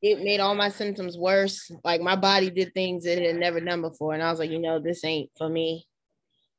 [0.01, 1.70] it made all my symptoms worse.
[1.84, 4.51] Like my body did things that it had never done before, and I was like,
[4.51, 5.86] you know, this ain't for me.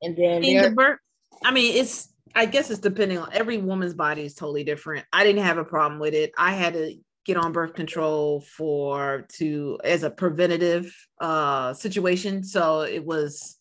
[0.03, 0.99] And then the birth,
[1.43, 5.07] I mean, it's I guess it's depending on every woman's body is totally different.
[5.15, 6.33] I didn't have a problem with it.
[6.37, 6.95] I had to
[7.25, 13.59] get on birth control for to as a preventative uh situation, so it was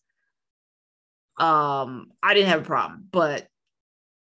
[1.38, 3.48] um I didn't have a problem, but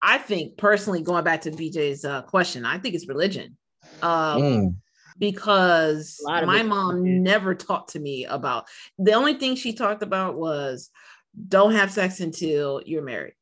[0.01, 3.55] I think personally, going back to BJ's uh, question, I think it's religion.
[4.01, 4.75] Um, mm
[5.21, 8.65] because my mom never talked to me about
[8.97, 10.89] the only thing she talked about was
[11.47, 13.35] don't have sex until you're married.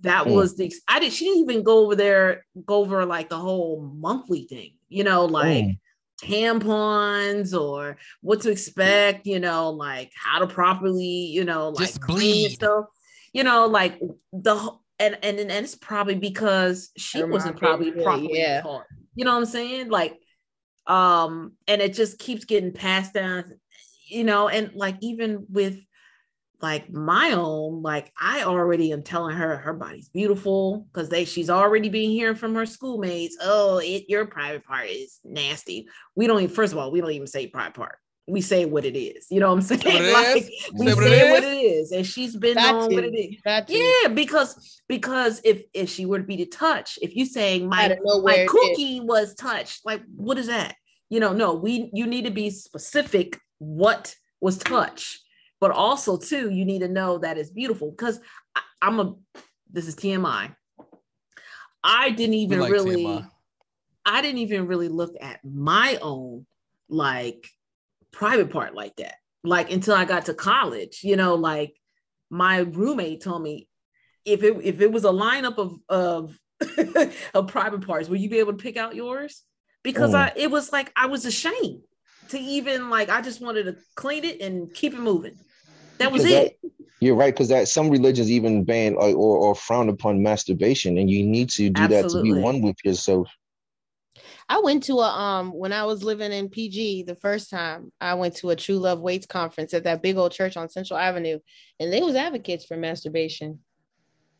[0.00, 0.34] That mm.
[0.34, 3.82] was the I did she didn't even go over there go over like the whole
[3.94, 5.78] monthly thing, you know, like mm.
[6.22, 12.00] tampons or what to expect, you know, like how to properly, you know, like Just
[12.02, 12.86] bleed stuff.
[13.32, 13.98] You know, like
[14.32, 18.60] the and and and it's probably because she Her wasn't probably properly yeah.
[18.60, 18.84] taught.
[19.14, 19.88] You know what I'm saying?
[19.88, 20.18] Like
[20.86, 23.44] um and it just keeps getting passed down
[24.08, 25.78] you know and like even with
[26.62, 31.50] like my own like i already am telling her her body's beautiful because they she's
[31.50, 36.42] already been hearing from her schoolmates oh it your private part is nasty we don't
[36.42, 37.96] even first of all we don't even say private part
[38.30, 39.26] we say what it is.
[39.30, 40.12] You know what I'm saying?
[40.12, 43.36] like we say, what, it what, it is, and she's been on what it is.
[43.68, 47.96] yeah, because because if if she were to be to touch, if you saying my
[48.22, 50.76] my cookie was touched, like what is that?
[51.08, 55.20] You know, no, we you need to be specific what was touched,
[55.60, 58.20] but also too you need to know that it's beautiful because
[58.82, 59.14] I'm a
[59.72, 60.54] this is TMI.
[61.82, 63.04] I didn't even like really.
[63.04, 63.30] TMI.
[64.04, 66.46] I didn't even really look at my own
[66.88, 67.48] like
[68.12, 69.14] private part like that.
[69.44, 71.74] Like until I got to college, you know, like
[72.30, 73.68] my roommate told me
[74.24, 76.38] if it if it was a lineup of of
[77.34, 79.42] of private parts, will you be able to pick out yours?
[79.82, 80.16] Because mm.
[80.16, 81.82] I it was like I was ashamed
[82.30, 85.38] to even like I just wanted to clean it and keep it moving.
[86.00, 86.58] That was it.
[86.62, 86.70] That,
[87.00, 91.10] you're right, because that some religions even ban or, or, or frown upon masturbation, and
[91.10, 92.30] you need to do Absolutely.
[92.30, 93.28] that to be one with yourself.
[94.48, 97.92] I went to a um when I was living in PG the first time.
[98.00, 100.98] I went to a True Love Waits conference at that big old church on Central
[100.98, 101.38] Avenue,
[101.78, 103.60] and they was advocates for masturbation.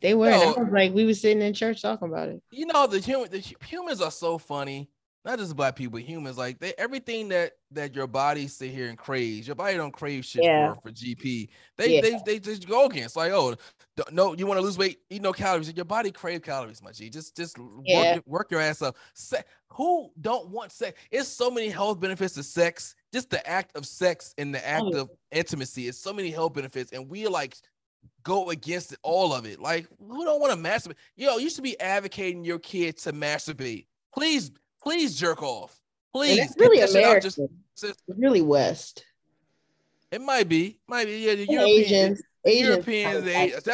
[0.01, 0.31] They were.
[0.31, 2.41] Yo, like we were sitting in church talking about it.
[2.51, 4.89] You know the human the humans are so funny.
[5.23, 8.97] Not just black people, humans, like they everything that that your body sit here and
[8.97, 9.45] craves.
[9.45, 10.73] Your body don't crave shit yeah.
[10.73, 11.49] for, for GP.
[11.77, 12.01] They yeah.
[12.01, 13.55] they they just go against like, oh
[14.11, 15.71] no, you want to lose weight, eat no calories.
[15.73, 17.09] Your body crave calories, my G.
[17.09, 18.15] Just just yeah.
[18.15, 18.97] work, work your ass up.
[19.13, 20.99] Se- who don't want sex?
[21.11, 22.95] It's so many health benefits to sex.
[23.13, 25.01] Just the act of sex and the act oh.
[25.01, 27.55] of intimacy is so many health benefits, and we like
[28.23, 29.59] go against it, all of it.
[29.59, 30.95] Like, who don't want to masturbate?
[31.15, 33.85] Yo, you should be advocating your kid to masturbate.
[34.13, 34.51] Please
[34.81, 35.75] Please jerk off.
[36.13, 36.39] Please.
[36.39, 37.21] And it's really American.
[37.21, 37.39] Just,
[37.77, 39.05] just, really West.
[40.11, 40.79] It might be.
[40.87, 41.19] Might be.
[41.19, 41.85] Yeah, the Europeans.
[41.87, 42.21] Asians.
[42.43, 43.27] Europeans,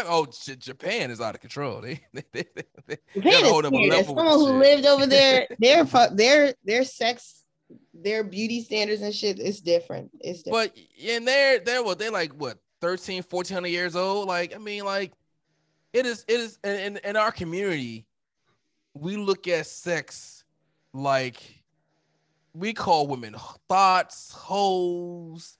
[0.08, 0.28] oh,
[0.60, 1.82] Japan is out of control.
[1.82, 2.44] They, they, they,
[2.86, 4.06] they Japan is weird.
[4.06, 4.56] someone who shit.
[4.56, 7.46] lived over there, their their their sex,
[7.94, 10.12] their beauty standards and shit is different.
[10.20, 10.74] It's different.
[10.76, 14.28] But and they're they're what they like what 13, 1400 years old.
[14.28, 15.14] Like I mean, like
[15.94, 18.06] it is it is in in our community,
[18.94, 20.37] we look at sex
[20.98, 21.64] like
[22.54, 23.36] we call women
[23.70, 25.58] thoughts, hoes.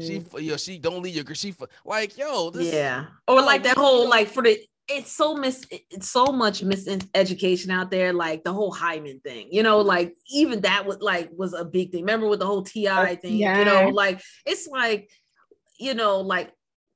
[0.00, 0.42] She, mm.
[0.42, 2.50] yo, she don't leave your she like yo.
[2.50, 4.58] This, yeah, or like that whole like for the
[4.88, 9.60] it's so mis it's so much miseducation out there like the whole hymen thing you
[9.60, 12.88] know like even that was like was a big thing remember with the whole ti
[12.88, 13.58] oh, thing yeah.
[13.58, 15.10] you know like it's like
[15.78, 16.52] you know like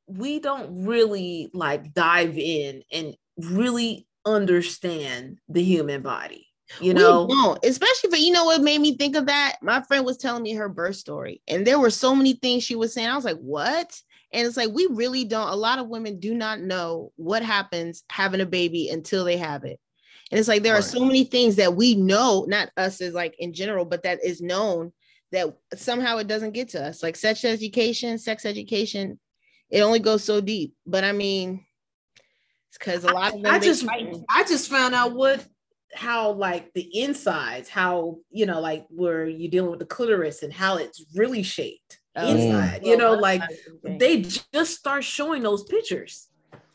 [0.07, 6.50] we don't really like dive in and really understand the human body
[6.81, 7.25] you know?
[7.25, 9.57] we don't especially for you know what made me think of that?
[9.62, 12.77] My friend was telling me her birth story and there were so many things she
[12.77, 13.09] was saying.
[13.09, 14.01] I was like what?
[14.33, 18.05] And it's like we really don't a lot of women do not know what happens
[18.11, 19.81] having a baby until they have it.
[20.31, 20.81] And it's like there right.
[20.81, 24.25] are so many things that we know not us as like in general but that
[24.25, 24.93] is known
[25.33, 27.03] that somehow it doesn't get to us.
[27.03, 29.18] Like sex education sex education
[29.71, 30.75] it only goes so deep.
[30.87, 31.64] But i mean
[32.71, 33.85] it's because a lot of them I just
[34.29, 35.45] I just found out what
[35.95, 40.53] how like the insides, how you know, like where you're dealing with the clitoris and
[40.53, 42.84] how it's really shaped oh, inside.
[42.84, 43.43] You know, like
[43.84, 46.28] they just start showing those pictures.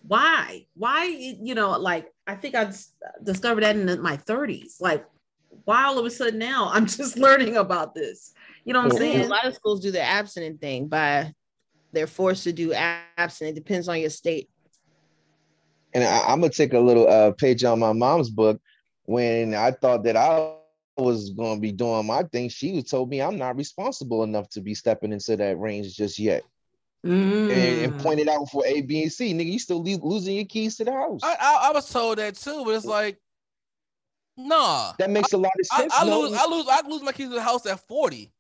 [0.08, 0.68] Why?
[0.76, 1.06] Why?
[1.06, 2.72] You know, like I think I
[3.24, 4.82] discovered that in my 30s.
[4.82, 5.06] Like,
[5.64, 8.34] why all of a sudden now I'm just learning about this?
[8.64, 9.26] You know what I'm saying?
[9.26, 11.34] A lot of schools do the abstinent thing by
[11.92, 13.58] they're forced to do abstinent.
[13.58, 14.50] It depends on your state.
[15.94, 18.60] And I, am gonna take a little uh, page on my mom's book
[19.06, 20.54] when I thought that I
[20.98, 24.62] was going to be doing my thing, she told me I'm not responsible enough to
[24.62, 26.44] be stepping into that range just yet.
[27.06, 27.52] Mm.
[27.52, 28.02] And, and, mm.
[28.02, 30.86] pointed out for A, B, and C, nigga, you still leave, losing your keys to
[30.86, 31.22] the house.
[31.24, 33.20] I, I, I, was told that too, but it's like,
[34.36, 34.94] nah.
[34.98, 35.94] That makes a lot of sense.
[35.96, 38.32] I, lose, I lose, I lose my keys to the house at 40.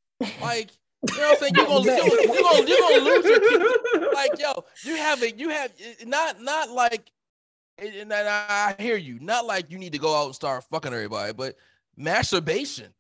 [0.42, 0.72] Like,
[1.12, 1.54] you know what I'm saying?
[1.56, 4.08] You're gonna, you're, you're gonna, you're gonna lose your keys.
[4.16, 5.72] Like, yo, you have it, you have
[6.06, 7.12] not, not like
[7.78, 9.20] and I hear you.
[9.20, 11.56] Not like you need to go out and start fucking everybody, but
[11.98, 12.94] masturbation.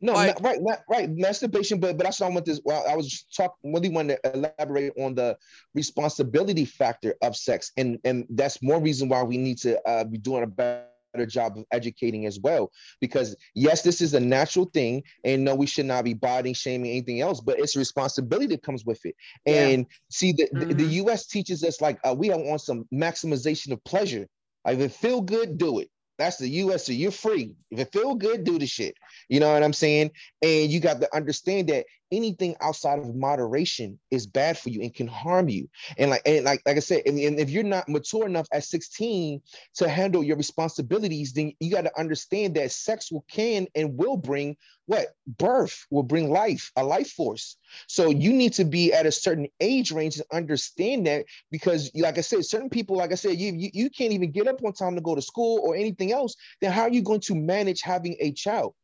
[0.00, 1.78] No, like, not, right, not, right, masturbation.
[1.78, 2.60] But but I saw with this.
[2.64, 3.72] Well, I was talking.
[3.72, 5.36] Really want to elaborate on the
[5.74, 10.18] responsibility factor of sex, and and that's more reason why we need to uh, be
[10.18, 12.70] doing a better better job of educating as well.
[13.00, 16.90] Because yes, this is a natural thing, and no, we should not be body shaming
[16.90, 19.14] anything else, but it's a responsibility that comes with it.
[19.46, 19.68] Yeah.
[19.68, 20.58] And see, the, mm-hmm.
[20.58, 21.08] the, the, mm-hmm.
[21.08, 24.26] US teaches us like uh, we don't want some maximization of pleasure.
[24.64, 25.90] Like if it feel good, do it.
[26.18, 27.54] That's the US, so you're free.
[27.70, 28.94] If it feel good, do the shit.
[29.28, 30.12] You know what I'm saying?
[30.42, 34.94] And you got to understand that anything outside of moderation is bad for you and
[34.94, 35.68] can harm you.
[35.98, 38.64] And like and like like I said, and, and if you're not mature enough at
[38.64, 39.40] 16
[39.76, 44.16] to handle your responsibilities, then you got to understand that sex will can and will
[44.16, 44.56] bring
[44.86, 47.56] what birth will bring life, a life force.
[47.86, 52.18] So you need to be at a certain age range to understand that because, like
[52.18, 54.72] I said, certain people, like I said, you, you, you can't even get up on
[54.72, 56.34] time to go to school or anything else.
[56.60, 58.74] Then how are you going to manage having a child?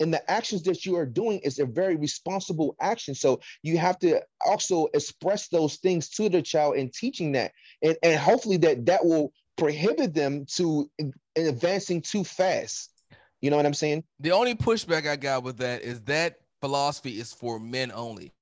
[0.00, 3.14] And the actions that you are doing is a very responsible action.
[3.14, 7.52] So you have to also express those things to the child and teaching that.
[7.82, 10.90] And, and hopefully that that will prohibit them to
[11.36, 12.92] advancing too fast.
[13.40, 14.04] You know what i'm saying?
[14.20, 18.32] The only pushback i got with that is that philosophy is for men only.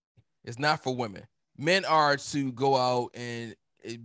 [0.45, 1.25] It's not for women.
[1.59, 3.57] Men are to go out and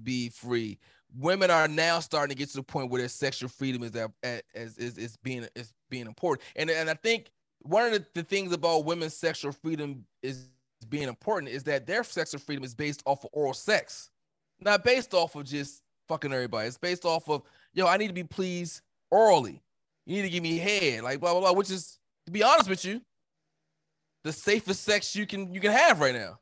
[0.04, 0.80] be free.
[1.16, 4.78] Women are now starting to get to the point where their sexual freedom is as
[4.78, 6.48] is, is being is being important.
[6.56, 7.30] And and i think
[7.64, 10.48] one of the, the things about women's sexual freedom is
[10.90, 14.10] being important is that their sexual freedom is based off of oral sex,
[14.60, 16.68] not based off of just fucking everybody.
[16.68, 17.44] It's based off of
[17.74, 19.62] yo, I need to be pleased orally.
[20.06, 21.54] You need to give me head, like blah blah blah.
[21.54, 23.02] Which is, to be honest with you,
[24.24, 26.40] the safest sex you can you can have right now.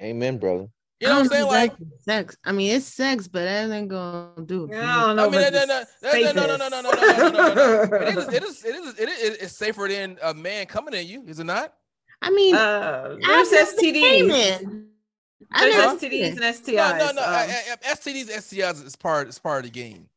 [0.00, 0.68] Amen, brother.
[1.00, 1.46] You know what I'm saying?
[1.46, 2.36] Like sex.
[2.44, 4.64] I mean, it's sex, but that ain't gonna do.
[4.64, 5.26] It I don't know.
[5.26, 7.96] I mean, no, no, no, no, no, no, no, no, no, no, no, no.
[7.98, 11.06] It is, it is, it is, it is, it's safer than a man coming at
[11.06, 11.74] you, is it not?
[12.22, 14.86] I mean, uh, there's STDs.
[15.60, 16.98] There's STDs and STIs.
[16.98, 17.22] No, no, no.
[17.22, 17.48] Um,
[17.84, 19.28] STDs, STIs is part.
[19.28, 20.08] It's part of the game.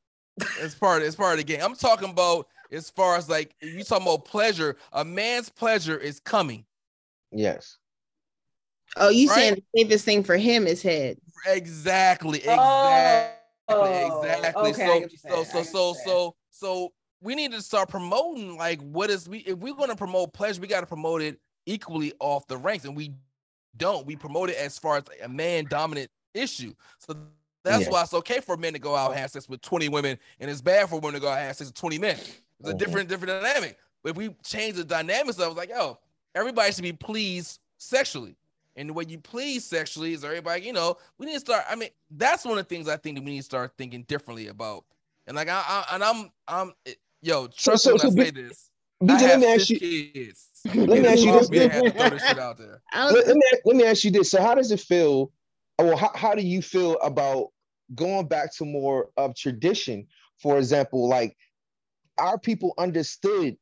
[0.62, 1.02] It's part.
[1.02, 1.60] It's part of the game.
[1.62, 4.78] I'm talking about as far as like you talking about pleasure.
[4.94, 6.64] A man's pleasure is coming.
[7.32, 7.78] Yes.
[8.98, 9.36] Oh, you right?
[9.36, 11.18] saying the safest thing for him is head?
[11.46, 12.40] Exactly.
[12.40, 13.36] Exactly.
[13.70, 14.72] Oh, exactly.
[14.72, 19.28] Okay, so, so, so, so, so, so, we need to start promoting like what is
[19.28, 22.58] we if we're going to promote pleasure, we got to promote it equally off the
[22.58, 23.14] ranks, and we
[23.78, 24.06] don't.
[24.06, 26.74] We promote it as far as a man dominant issue.
[27.00, 27.16] So
[27.64, 27.90] that's yeah.
[27.90, 30.50] why it's okay for men to go out and have sex with 20 women, and
[30.50, 32.16] it's bad for women to go out and have sex with 20 men.
[32.16, 32.30] It's
[32.62, 32.78] a mm-hmm.
[32.78, 33.78] different, different dynamic.
[34.04, 36.00] But if we change the dynamics of it, like, yo,
[36.34, 38.36] everybody should be pleased sexually.
[38.80, 41.66] And the way you please sexually is everybody, you know, we need to start.
[41.70, 44.04] I mean, that's one of the things I think that we need to start thinking
[44.04, 44.86] differently about.
[45.28, 48.22] And like I, I and I'm I'm eh, yo, trust so, so, me when so
[48.22, 48.70] I say this.
[49.04, 49.80] BJ, let me ask you.
[49.80, 50.46] Kids.
[50.76, 51.50] Let me ask you this.
[51.50, 54.30] let, let, me, let me ask you this.
[54.30, 55.32] So, how does it feel?
[55.78, 57.48] Well, how, how do you feel about
[57.96, 60.08] going back to more of tradition?
[60.40, 61.38] For example, like
[62.18, 63.56] our people understood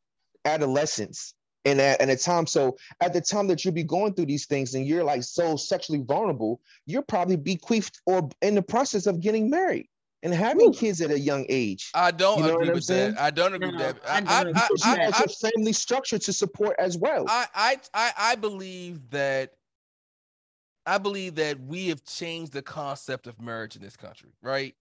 [0.43, 1.35] adolescence
[1.67, 4.45] and at, and a time so at the time that you'll be going through these
[4.45, 9.19] things and you're like so sexually vulnerable you're probably bequeathed or in the process of
[9.19, 9.87] getting married
[10.23, 10.73] and having Ooh.
[10.73, 11.91] kids at a young age.
[11.93, 13.13] I don't you know agree with saying?
[13.13, 13.21] that.
[13.21, 14.27] I don't agree no, with that.
[14.27, 17.25] I, I, I, I, I, I family structure to support as well.
[17.27, 19.51] I, I, I, I believe that.
[20.85, 24.73] I believe that we have changed the concept of marriage in this country, right?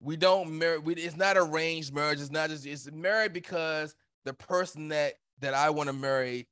[0.00, 0.78] We don't marry.
[0.78, 2.20] We, it's not arranged marriage.
[2.20, 2.66] It's not just.
[2.66, 6.46] It's married because the person that that I want to marry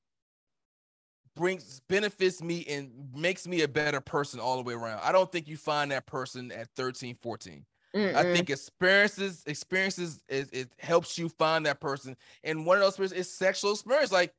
[1.38, 5.00] brings benefits me and makes me a better person all the way around.
[5.02, 7.64] I don't think you find that person at 13, 14.
[7.94, 8.14] Mm-mm.
[8.14, 12.16] I think experiences, experiences is it helps you find that person.
[12.44, 14.12] And one of those experiences is sexual experience.
[14.12, 14.34] Like,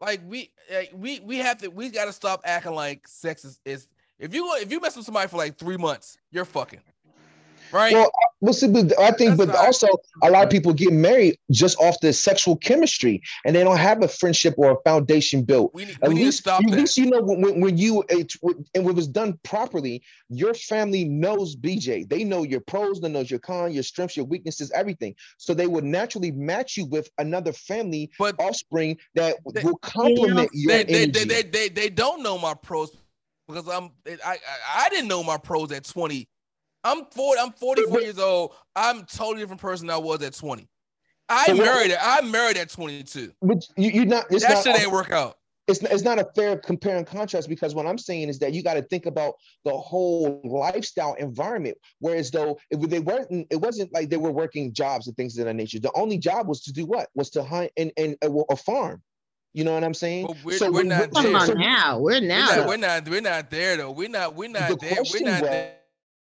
[0.00, 3.88] like we like we we have to we gotta stop acting like sex is, is
[4.18, 6.80] if you if you mess with somebody for like three months, you're fucking.
[7.72, 7.92] Right.
[7.92, 8.10] Well,
[8.40, 9.88] well, see, but I think, That's but also
[10.22, 14.02] a lot of people get married just off the sexual chemistry, and they don't have
[14.02, 15.74] a friendship or a foundation built.
[15.74, 16.70] We, at we least, at that.
[16.70, 18.32] least you know when, when you it,
[18.74, 22.08] and when it was done properly, your family knows BJ.
[22.08, 25.16] They know your pros, they know your con, your strengths, your weaknesses, everything.
[25.38, 30.50] So they would naturally match you with another family but offspring that they, will complement
[30.52, 31.24] you know, your they, energy.
[31.24, 32.96] They, they, they, they don't know my pros
[33.48, 34.38] because I'm I, I
[34.76, 36.28] I didn't know my pros at 20
[36.88, 38.54] I'm 40, I'm 44 years old.
[38.74, 40.66] I'm totally different person than I was at 20.
[41.28, 41.98] I married it.
[42.00, 43.32] I married at 22.
[43.42, 44.28] But you, are not.
[44.30, 45.36] that not, shit ain't work out.
[45.66, 48.54] It's not, it's not a fair compare and contrast because what I'm saying is that
[48.54, 49.34] you got to think about
[49.66, 51.76] the whole lifestyle environment.
[51.98, 55.44] Whereas though if they weren't, it wasn't like they were working jobs and things of
[55.44, 55.78] that nature.
[55.78, 57.10] The only job was to do what?
[57.14, 59.02] Was to hunt and and a, a farm.
[59.52, 60.34] You know what I'm saying?
[60.42, 61.54] we're, so we're, not we're, there.
[61.54, 61.98] now.
[61.98, 62.46] We're now.
[62.46, 63.08] We're not, we're not.
[63.08, 63.90] We're not there though.
[63.90, 64.34] We're not.
[64.34, 65.02] We're not the there.
[65.12, 65.74] We're not was, there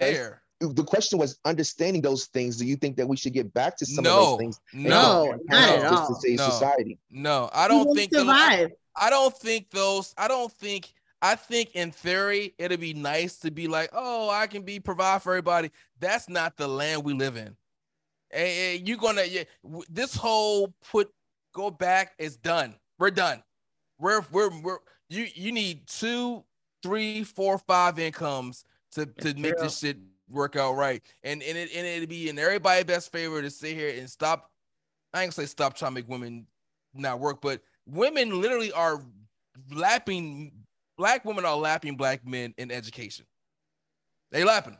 [0.00, 0.39] there.
[0.60, 2.58] The question was understanding those things.
[2.58, 4.60] Do you think that we should get back to some no, of those things?
[4.74, 6.08] No, not at all.
[6.08, 6.98] To save no, society.
[7.10, 8.10] No, I don't think.
[8.10, 10.14] The, I, I don't think those.
[10.18, 10.92] I don't think.
[11.22, 15.22] I think in theory it'd be nice to be like, oh, I can be provide
[15.22, 15.70] for everybody.
[15.98, 17.56] That's not the land we live in.
[18.32, 19.44] And you're gonna yeah,
[19.90, 21.10] this whole put
[21.52, 22.74] go back is done.
[22.98, 23.42] We're done.
[23.98, 26.44] We're we're we're you you need two,
[26.82, 29.98] three, four, five incomes to to make this shit
[30.30, 31.02] work out right.
[31.22, 34.50] And and it and it'd be in everybody's best favor to sit here and stop.
[35.12, 36.46] I ain't gonna say stop trying to make women
[36.94, 39.02] not work, but women literally are
[39.72, 40.52] lapping
[40.96, 43.26] black women are lapping black men in education.
[44.30, 44.76] They lapping.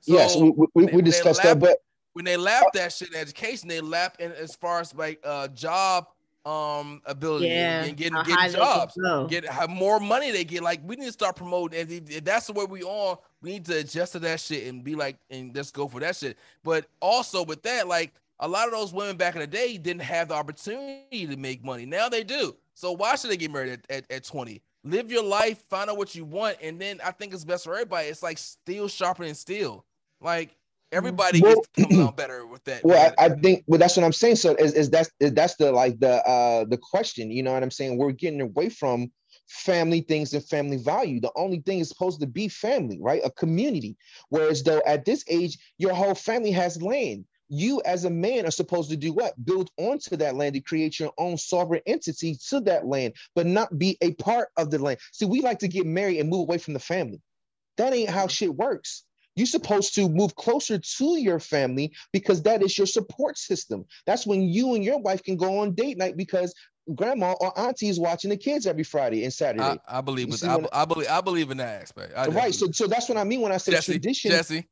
[0.00, 1.78] So yes, we, we, we discussed lap, that, but
[2.14, 5.48] when they lap that shit in education, they lap in as far as like uh
[5.48, 6.06] job
[6.44, 10.62] um ability yeah, and getting, getting jobs, get have more money they get.
[10.62, 11.80] Like we need to start promoting.
[11.80, 14.82] And if that's the way we are, we need to adjust to that shit and
[14.82, 16.36] be like, and let's go for that shit.
[16.64, 20.02] But also with that, like a lot of those women back in the day didn't
[20.02, 21.86] have the opportunity to make money.
[21.86, 22.56] Now they do.
[22.74, 24.60] So why should they get married at, at, at 20?
[24.84, 27.74] Live your life, find out what you want, and then I think it's best for
[27.74, 28.08] everybody.
[28.08, 29.84] It's like steel sharpening steel.
[30.20, 30.56] Like
[30.92, 32.84] everybody well, gets to come along better with that.
[32.84, 34.36] Well, I, I, think well that's what I'm saying.
[34.36, 37.62] So is, is that's is that's the like the uh the question, you know what
[37.62, 37.98] I'm saying?
[37.98, 39.10] We're getting away from
[39.48, 41.20] family things and family value.
[41.20, 43.22] The only thing is supposed to be family, right?
[43.24, 43.96] A community.
[44.28, 47.24] Whereas though at this age, your whole family has land.
[47.54, 49.34] You as a man are supposed to do what?
[49.44, 53.76] Build onto that land to create your own sovereign entity to that land, but not
[53.78, 55.00] be a part of the land.
[55.12, 57.20] See, we like to get married and move away from the family.
[57.76, 59.04] That ain't how shit works.
[59.36, 63.84] You're supposed to move closer to your family because that is your support system.
[64.06, 66.54] That's when you and your wife can go on date night because
[66.94, 69.64] grandma or auntie is watching the kids every Friday and Saturday.
[69.64, 72.12] I, I believe with, I, I, believe I believe in that aspect.
[72.16, 72.54] I right.
[72.54, 74.30] So so that's what I mean when I say Jesse, tradition.
[74.30, 74.68] Jesse.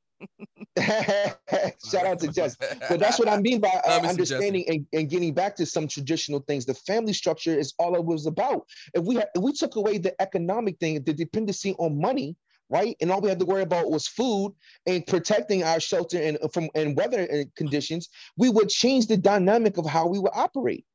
[0.79, 2.57] Shout out to Jesse.
[2.89, 6.41] But that's what I mean by uh, understanding and, and, getting back to some traditional
[6.41, 6.67] things.
[6.67, 8.67] The family structure is all it was about.
[8.95, 12.37] If we had, if we took away the economic thing, the dependency on money,
[12.71, 12.97] right?
[13.01, 14.55] And all we had to worry about was food
[14.87, 19.85] and protecting our shelter and from and weather conditions, we would change the dynamic of
[19.85, 20.87] how we would operate.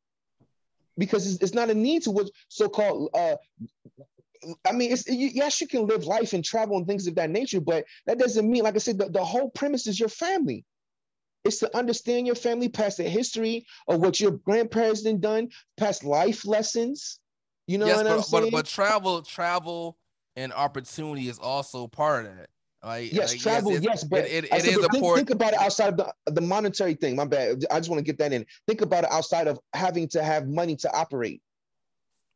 [0.97, 3.35] Because it's, it's not a need to what so-called uh,
[4.65, 7.59] I mean, it's yes, you can live life and travel and things of that nature,
[7.59, 10.63] but that doesn't mean, like I said, the, the whole premise is your family.
[11.43, 16.45] It's to understand your family, past the history of what your grandparents done, past life
[16.45, 17.19] lessons.
[17.67, 18.43] You know yes, what but, I'm saying?
[18.51, 19.97] But, but travel, travel
[20.35, 22.49] and opportunity is also part of that.
[22.83, 25.53] Like, yes, like, travel, yes, yes, but it, it, it is think, port- think about
[25.53, 27.15] it outside of the, the monetary thing.
[27.15, 27.65] My bad.
[27.71, 28.45] I just want to get that in.
[28.67, 31.41] Think about it outside of having to have money to operate.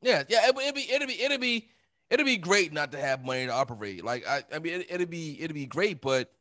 [0.01, 1.69] Yeah, yeah, it, would be, it'd be, it'd be,
[2.09, 4.03] it'd be great not to have money to operate.
[4.03, 6.31] Like, I, I mean, it, it'd be, it'd be great, but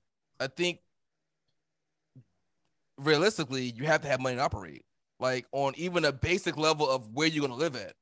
[0.40, 0.78] I think
[2.96, 4.84] realistically, you have to have money to operate.
[5.20, 7.94] Like on even a basic level of where you're gonna live at.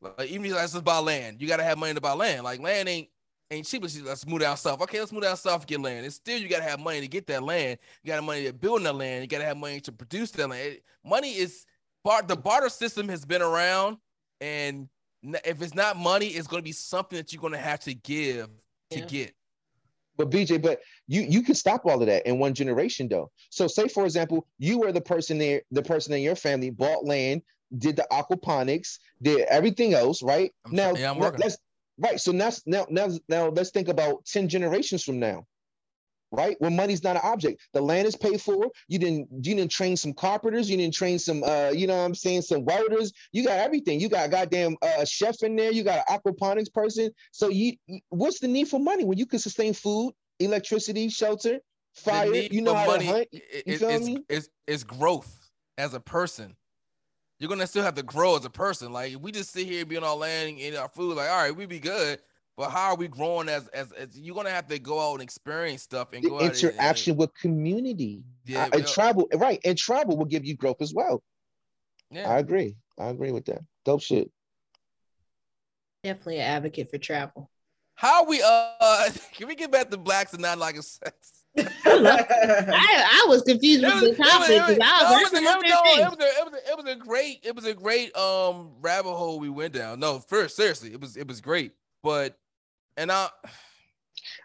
[0.00, 2.44] Like even if let's just buy land, you gotta have money to buy land.
[2.44, 3.08] Like land ain't
[3.50, 3.82] ain't cheap.
[3.82, 4.80] Let's move down south.
[4.82, 6.04] Okay, let's move down south get land.
[6.04, 7.78] And still you gotta have money to get that land.
[8.02, 9.22] You gotta have money to build that land.
[9.22, 10.78] You gotta have money to produce that land.
[11.04, 11.66] Money is
[12.04, 12.28] part.
[12.28, 13.98] The barter system has been around,
[14.40, 14.88] and
[15.22, 18.48] if it's not money, it's gonna be something that you're gonna have to give
[18.90, 19.04] to yeah.
[19.06, 19.34] get.
[20.16, 23.30] But BJ, but you you can stop all of that in one generation though.
[23.50, 27.04] So say for example, you were the person there, the person in your family bought
[27.04, 27.42] land,
[27.76, 30.52] did the aquaponics, did everything else, right?
[30.66, 31.58] I'm, now, yeah, let's
[31.98, 32.20] right.
[32.20, 35.46] So now, now, now, now, let's think about ten generations from now,
[36.32, 36.56] right?
[36.60, 38.70] When money's not an object, the land is paid for.
[38.88, 42.04] You didn't, you didn't train some carpenters, you didn't train some, uh, you know, what
[42.04, 43.12] I'm saying, some welders.
[43.32, 44.00] You got everything.
[44.00, 45.72] You got a goddamn uh, chef in there.
[45.72, 47.10] You got an aquaponics person.
[47.30, 47.74] So you,
[48.08, 51.60] what's the need for money when you can sustain food, electricity, shelter,
[51.94, 52.34] fire?
[52.34, 53.28] You know how money, to hunt.
[53.32, 54.24] You it, feel it's, me?
[54.28, 56.56] It's, it's growth as a person
[57.40, 58.92] you're gonna still have to grow as a person.
[58.92, 61.56] Like if we just sit here being all land in our food, like all right,
[61.56, 62.20] we be good.
[62.56, 65.22] But how are we growing as, as as you're gonna have to go out and
[65.22, 68.22] experience stuff and the go interaction and, with community.
[68.44, 69.58] Yeah, and travel, right?
[69.64, 71.22] And travel will give you growth as well.
[72.10, 72.76] Yeah, I agree.
[72.98, 73.62] I agree with that.
[73.86, 74.30] Dope shit.
[76.04, 77.50] Definitely an advocate for travel.
[77.94, 81.39] How we uh can we get back to blacks and not like a sex?
[81.58, 86.60] I, I was confused with the topic because I was, it, was a, it, was
[86.70, 89.98] it was a great it was a great um rabbit hole we went down.
[90.00, 91.72] No, first seriously, it was it was great,
[92.02, 92.38] but
[92.96, 93.28] and I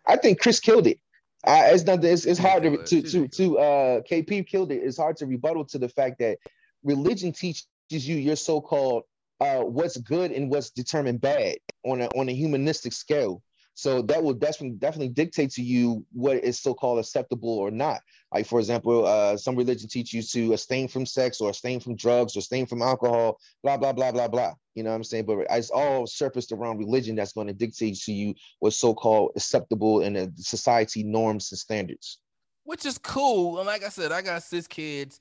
[0.07, 0.99] I think Chris killed it.
[1.45, 4.81] Uh, it's not it's, it's hard to to to, to uh KP killed it.
[4.83, 6.39] It's hard to rebuttal to the fact that
[6.83, 9.03] religion teaches you your so-called
[9.41, 13.43] uh what's good and what's determined bad on a on a humanistic scale.
[13.77, 17.99] So that will definitely definitely dictate to you what is so-called acceptable or not.
[18.33, 21.97] Like for example, uh, some religion teach you to abstain from sex or abstain from
[21.97, 24.53] drugs or abstain from alcohol, blah blah blah blah blah.
[24.75, 25.25] You know what I'm saying?
[25.25, 30.01] But it's all surfaced around religion that's going to dictate to you what's so-called acceptable
[30.01, 32.19] in society norms and standards.
[32.63, 33.57] Which is cool.
[33.57, 35.19] And like I said, I got six kids,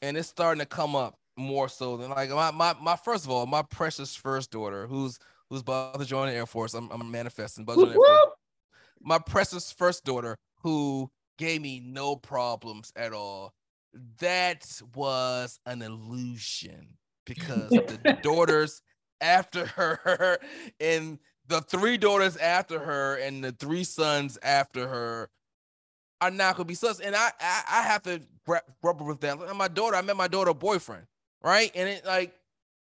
[0.00, 3.30] and it's starting to come up more so than like my my, my first of
[3.30, 5.18] all, my precious first daughter, who's
[5.50, 6.74] who's about to join the Air Force.
[6.74, 7.62] I'm, I'm manifesting.
[7.62, 8.36] About to join the Air Force.
[9.02, 13.52] My precious first daughter, who gave me no problems at all.
[14.20, 18.82] That was an illusion because the daughters
[19.20, 20.38] after her
[20.78, 21.18] and
[21.48, 25.30] the three daughters after her and the three sons after her
[26.20, 27.00] are not gonna be sus.
[27.00, 28.20] And I I, I have to
[28.82, 29.56] rubber with that.
[29.56, 31.06] My daughter, I met my daughter boyfriend,
[31.42, 31.72] right?
[31.74, 32.34] And it like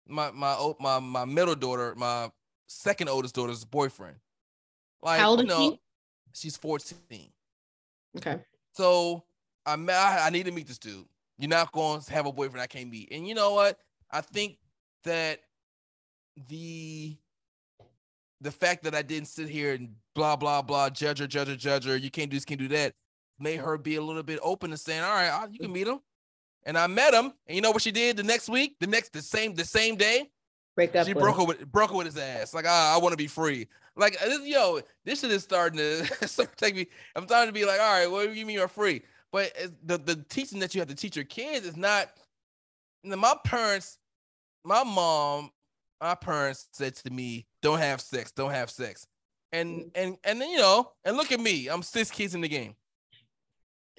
[0.07, 2.29] my my my my middle daughter, my
[2.69, 4.15] second oldest daughter's boyfriend.
[5.01, 5.79] Like, How old you know, she?
[6.33, 6.97] She's 14.
[8.17, 8.39] Okay.
[8.73, 9.23] So
[9.65, 11.05] I, I I need to meet this dude.
[11.37, 13.09] You're not going to have a boyfriend I can't meet.
[13.11, 13.79] And you know what?
[14.11, 14.57] I think
[15.03, 15.41] that
[16.47, 17.17] the
[18.41, 21.55] the fact that I didn't sit here and blah blah blah judge her, judge her,
[21.55, 22.93] judge her, you can't do this, can't do that,
[23.39, 25.99] made her be a little bit open to saying, all right, you can meet him.
[26.63, 29.13] And I met him, and you know what she did the next week, the next,
[29.13, 30.29] the same, the same day
[30.79, 31.05] break up.
[31.07, 32.53] She broke her with broke her with his ass.
[32.53, 33.67] Like, ah, I want to be free.
[33.95, 36.87] Like, uh, this, yo, this shit is starting to start take me.
[37.15, 39.01] I'm starting to be like, all right, well, you mean you're free?
[39.31, 39.53] But
[39.83, 42.09] the the teaching that you have to teach your kids is not.
[43.03, 43.97] You know, my parents,
[44.65, 45.51] my mom,
[46.01, 48.31] my parents said to me, "Don't have sex.
[48.31, 49.05] Don't have sex."
[49.51, 52.47] and and and then you know, and look at me, I'm six kids in the
[52.47, 52.75] game.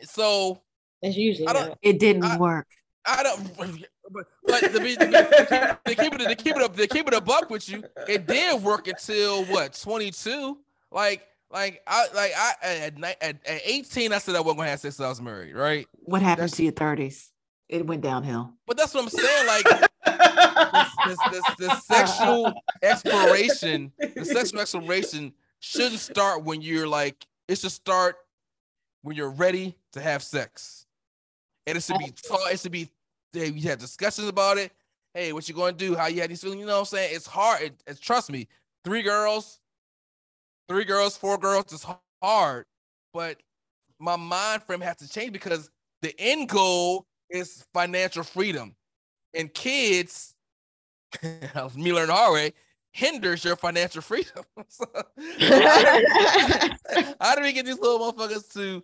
[0.02, 0.62] So
[1.02, 2.66] As usually, I don't- It didn't I- work.
[3.07, 3.59] I don't.
[4.12, 7.20] But, but to, be, to, keep, it they keep it up they keep it a
[7.20, 10.58] buck with you, it did work until what 22.
[10.90, 14.80] Like like I like I at at, at 18 I said I wasn't gonna have
[14.80, 15.86] sex till I was married, right?
[16.04, 17.30] What happened That's- to your thirties?
[17.68, 18.52] It went downhill.
[18.66, 19.46] But that's what I'm saying.
[19.46, 27.24] Like this, this, this, this sexual exploration, the sexual exploration shouldn't start when you're like
[27.46, 28.16] it should start
[29.02, 30.86] when you're ready to have sex,
[31.66, 32.52] and it should be taught.
[32.52, 32.90] It should be
[33.32, 34.73] hey, you have discussions about it.
[35.15, 35.97] Hey, what you going to do?
[35.97, 36.61] How you had these feelings?
[36.61, 37.11] You know what I'm saying?
[37.15, 37.62] It's hard.
[37.62, 38.47] It, it- trust me.
[38.85, 39.61] Three girls,
[40.69, 41.86] three girls, four girls is
[42.23, 42.66] hard,
[43.12, 43.39] but
[43.98, 45.70] my mind frame has to change because
[46.02, 48.74] the end goal is financial freedom,
[49.35, 50.35] and kids,
[51.77, 52.52] me learn the hard way,
[52.93, 54.44] hinders your financial freedom.
[54.69, 54.85] So,
[57.20, 58.82] how do we get these little motherfuckers to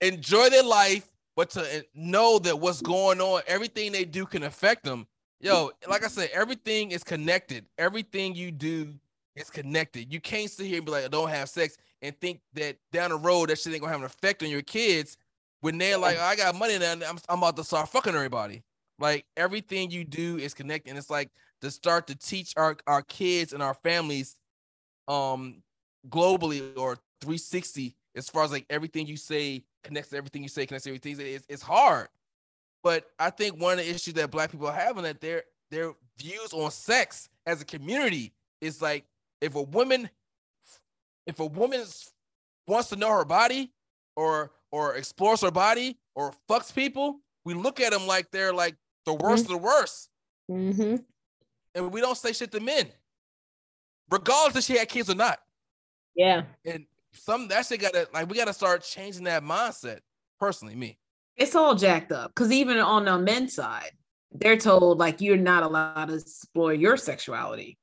[0.00, 1.09] enjoy their life,
[1.40, 5.06] but to know that what's going on, everything they do can affect them?
[5.40, 7.64] Yo, like I said, everything is connected.
[7.78, 8.92] Everything you do
[9.34, 10.12] is connected.
[10.12, 13.08] You can't sit here and be like, I don't have sex and think that down
[13.08, 15.16] the road that shit ain't gonna have an effect on your kids
[15.62, 18.62] when they're like, I got money now, I'm, I'm about to start fucking everybody.
[18.98, 20.90] Like everything you do is connected.
[20.90, 21.30] And it's like
[21.62, 24.36] to start to teach our, our kids and our families
[25.08, 25.62] um
[26.06, 30.66] globally or 360 as far as like everything you say connects to everything you say
[30.66, 32.08] connects to everything it's, it's hard.
[32.82, 35.92] But i think one of the issues that black people have having that their their
[36.18, 39.04] views on sex as a community is like
[39.40, 40.08] if a woman
[41.26, 41.84] if a woman
[42.66, 43.70] wants to know her body
[44.16, 48.76] or or explores her body or fucks people we look at them like they're like
[49.06, 50.10] the worst of the worst.
[50.48, 50.96] Hmm
[51.74, 52.86] and we don't say shit to men
[54.10, 55.40] regardless if she had kids or not.
[56.16, 56.42] Yeah.
[56.64, 60.00] and some that shit gotta like we gotta start changing that mindset.
[60.38, 60.98] Personally, me.
[61.36, 63.90] it's all jacked up because even on the men's side,
[64.32, 67.76] they're told like you're not allowed to explore your sexuality.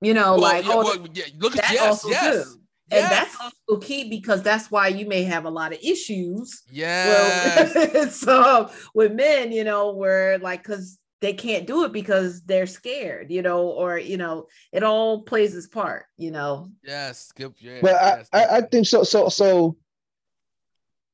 [0.00, 2.60] You know, Well, like yeah, oh, well, yeah, look at yes, also yes, too.
[2.90, 6.62] and that's also key because that's why you may have a lot of issues.
[6.76, 12.66] Well, so with men, you know, where like because they can't do it because they're
[12.66, 16.70] scared, you know, or you know, it all plays its part, you know.
[16.82, 17.54] yes, skip.
[17.58, 18.68] Yeah, But I, yes, I, I definitely.
[18.70, 19.04] think so.
[19.04, 19.76] So so.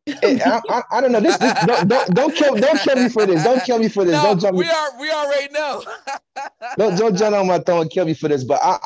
[0.25, 1.21] Eh, I, I, I don't know.
[1.21, 3.45] This, this don't, don't don't kill don't kill me for this.
[3.45, 4.15] Don't kill me for this.
[4.15, 4.65] no, don't jump me.
[4.65, 5.85] we are we already know.
[6.77, 8.43] Don't don't jump on my throat and kill me for this.
[8.43, 8.79] But I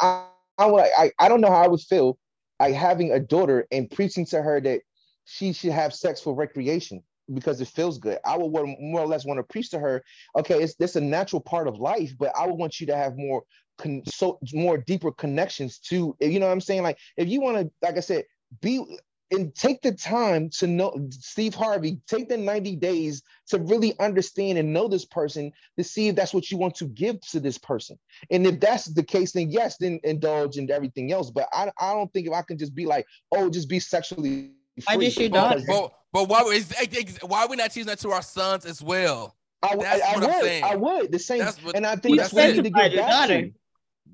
[0.58, 2.18] I I, I I don't know how I would feel
[2.60, 4.82] like having a daughter and preaching to her that
[5.24, 7.02] she should have sex for recreation
[7.32, 8.18] because it feels good.
[8.24, 10.02] I would more or less want to preach to her.
[10.36, 13.16] Okay, it's this a natural part of life, but I would want you to have
[13.16, 13.44] more
[13.78, 16.82] con- so more deeper connections to you know what I'm saying.
[16.82, 18.24] Like if you want to, like I said,
[18.60, 18.84] be
[19.30, 21.98] and take the time to know Steve Harvey.
[22.06, 26.34] Take the 90 days to really understand and know this person to see if that's
[26.34, 27.98] what you want to give to this person.
[28.30, 31.30] And if that's the case, then yes, then indulge in everything else.
[31.30, 34.52] But I, I don't think if I can just be like, oh, just be sexually
[34.84, 35.06] Why free.
[35.06, 36.72] just your because but but why is
[37.22, 39.36] why are we not teaching that to our sons as well?
[39.62, 40.64] I, I, That's I what I'm would, saying.
[40.64, 42.70] I would the same, That's what- and I think that's that's what we need to
[42.70, 43.42] get Your back daughter.
[43.42, 43.52] to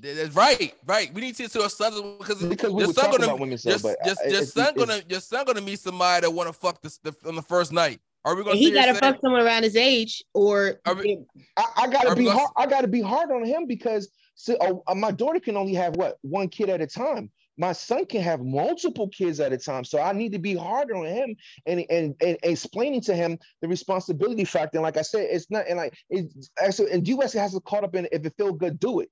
[0.01, 1.13] That's right, right.
[1.13, 3.41] We need to teach to our sons because because we your son talking gonna about
[3.41, 5.81] women, so your, but your, I- your it's- son it's- gonna your son gonna meet
[5.81, 8.01] somebody that want to fuck this the, on the first night.
[8.25, 8.57] Are we gonna?
[8.57, 11.21] He got to fuck someone around his age, or we-
[11.57, 12.51] I, I gotta be gonna- hard.
[12.57, 14.57] I gotta be hard on him because so,
[14.87, 17.31] uh, my daughter can only have what one kid at a time.
[17.59, 20.97] My son can have multiple kids at a time, so I need to be harder
[20.97, 21.37] on him
[21.67, 24.79] and and, and explaining to him the responsibility factor.
[24.79, 27.33] And like I said, it's not and like it's actually and U.S.
[27.35, 29.11] has to caught up in if it feel good, do it,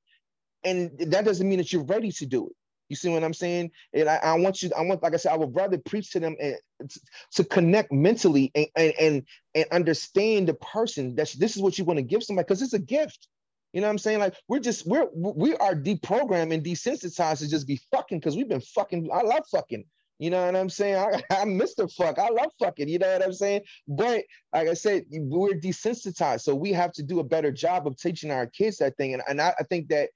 [0.65, 2.57] and that doesn't mean that you're ready to do it.
[2.89, 3.71] You see what I'm saying?
[3.93, 4.71] And I, I want you.
[4.77, 6.57] I want, like I said, I would rather preach to them and
[6.89, 7.01] to,
[7.33, 9.23] to connect mentally and and and,
[9.55, 11.15] and understand the person.
[11.17, 13.29] That this is what you want to give somebody because it's a gift.
[13.73, 14.19] You know what I'm saying?
[14.19, 18.49] Like we're just we're we are deprogrammed and desensitized to just be fucking because we've
[18.49, 19.11] been fucking.
[19.13, 19.85] I love fucking.
[20.19, 20.97] You know what I'm saying?
[20.97, 22.19] I, I miss the fuck.
[22.19, 22.89] I love fucking.
[22.89, 23.63] You know what I'm saying?
[23.87, 27.97] But like I said, we're desensitized, so we have to do a better job of
[27.97, 29.15] teaching our kids that thing.
[29.15, 30.11] And, and I, I think that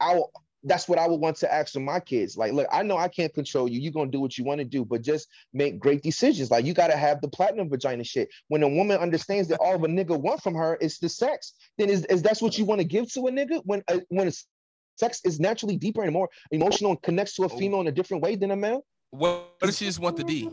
[0.00, 0.20] I
[0.66, 2.36] that's what I would want to ask from my kids.
[2.36, 3.80] Like, look, I know I can't control you.
[3.80, 6.50] You're gonna do what you want to do, but just make great decisions.
[6.50, 8.28] Like, you gotta have the platinum vagina shit.
[8.48, 11.54] When a woman understands that all of a nigga want from her is the sex,
[11.78, 13.62] then is, is that's what you want to give to a nigga?
[13.64, 14.46] When uh, when it's,
[14.96, 18.22] sex is naturally deeper and more emotional and connects to a female in a different
[18.22, 18.84] way than a male.
[19.10, 20.50] What, what if she just want the D?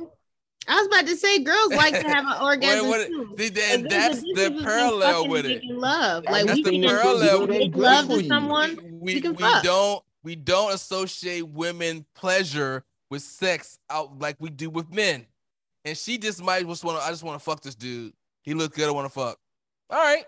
[0.68, 3.36] I was about to say, girls like to have an orgasm what- too.
[3.38, 5.64] See, And and there's that's a the difference between parallel with it.
[5.66, 7.48] Love, like that's we the can parallel.
[7.48, 8.98] make It love good to someone.
[9.02, 14.50] we you can we don't we don't associate women pleasure with sex out like we
[14.50, 15.26] do with men.
[15.86, 17.06] And she just might just want to.
[17.06, 18.14] I just want to fuck this dude.
[18.44, 18.88] He look good.
[18.88, 19.38] I want to fuck.
[19.90, 20.24] All right.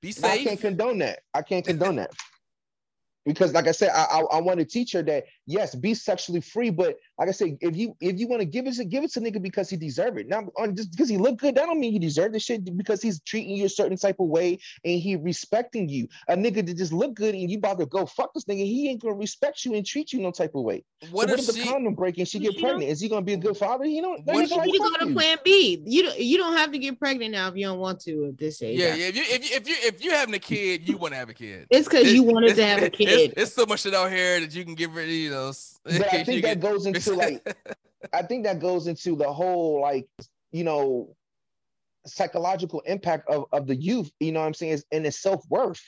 [0.00, 0.42] Be safe.
[0.42, 1.20] I can't condone that.
[1.34, 2.10] I can't condone that
[3.24, 6.40] because like i said i i, I want to teach her that yes be sexually
[6.40, 9.04] free but like i said if you if you want to give it to give
[9.04, 10.28] it to nigga because he deserve it.
[10.28, 13.02] Not on just because he look good that don't mean he deserve the shit because
[13.02, 16.08] he's treating you a certain type of way and he respecting you.
[16.28, 18.88] A nigga that just look good and you about to go fuck this nigga he
[18.88, 20.84] ain't gonna respect you and treat you no type of way.
[21.10, 22.90] What, so if, what if the condom break and she get pregnant?
[22.90, 23.84] Is he gonna be a good father?
[23.84, 25.14] You know what you like, go to you.
[25.14, 25.82] plan b.
[25.84, 28.38] You don't you don't have to get pregnant now if you don't want to at
[28.38, 28.78] this age.
[28.78, 31.12] Yeah, yeah if you if you if you if you're having a kid you want
[31.12, 31.66] to have a kid.
[31.70, 33.08] It's because you wanted to have a kid.
[33.08, 35.35] it's, it's, so much shit out here that you can get rid of, you know.
[35.84, 37.56] But I think that goes into like,
[38.12, 40.08] I think that goes into the whole like,
[40.52, 41.14] you know,
[42.06, 44.10] psychological impact of, of the youth.
[44.20, 44.72] You know what I'm saying?
[44.72, 45.82] Is and its self worth.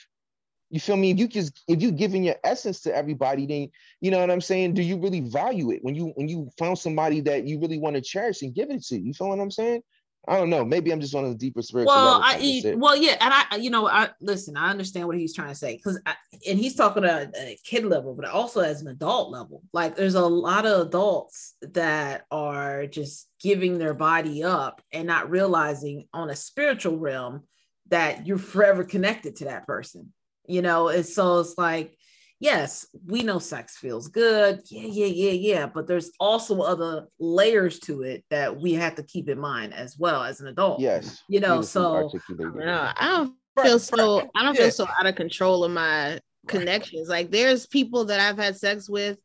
[0.71, 1.11] You feel me?
[1.11, 3.69] If you just if you giving your essence to everybody, then
[4.01, 4.75] you know what I'm saying.
[4.75, 7.95] Do you really value it when you when you found somebody that you really want
[7.95, 8.99] to cherish and give it to?
[8.99, 9.81] You feel what I'm saying?
[10.29, 10.63] I don't know.
[10.63, 11.91] Maybe I'm just on a deeper spiritual.
[11.91, 14.55] Well, I well, yeah, and I, you know, I listen.
[14.55, 15.99] I understand what he's trying to say because,
[16.47, 19.63] and he's talking at a kid level, but also as an adult level.
[19.73, 25.31] Like, there's a lot of adults that are just giving their body up and not
[25.31, 27.45] realizing on a spiritual realm
[27.87, 30.13] that you're forever connected to that person.
[30.45, 31.97] You know, and so it's like
[32.39, 34.61] yes, we know sex feels good.
[34.69, 35.65] Yeah, yeah, yeah, yeah.
[35.67, 39.97] But there's also other layers to it that we have to keep in mind as
[39.97, 40.79] well as an adult.
[40.79, 41.21] Yes.
[41.27, 45.71] You know, so I don't feel so I don't feel so out of control of
[45.71, 47.09] my connections.
[47.09, 49.17] Like there's people that I've had sex with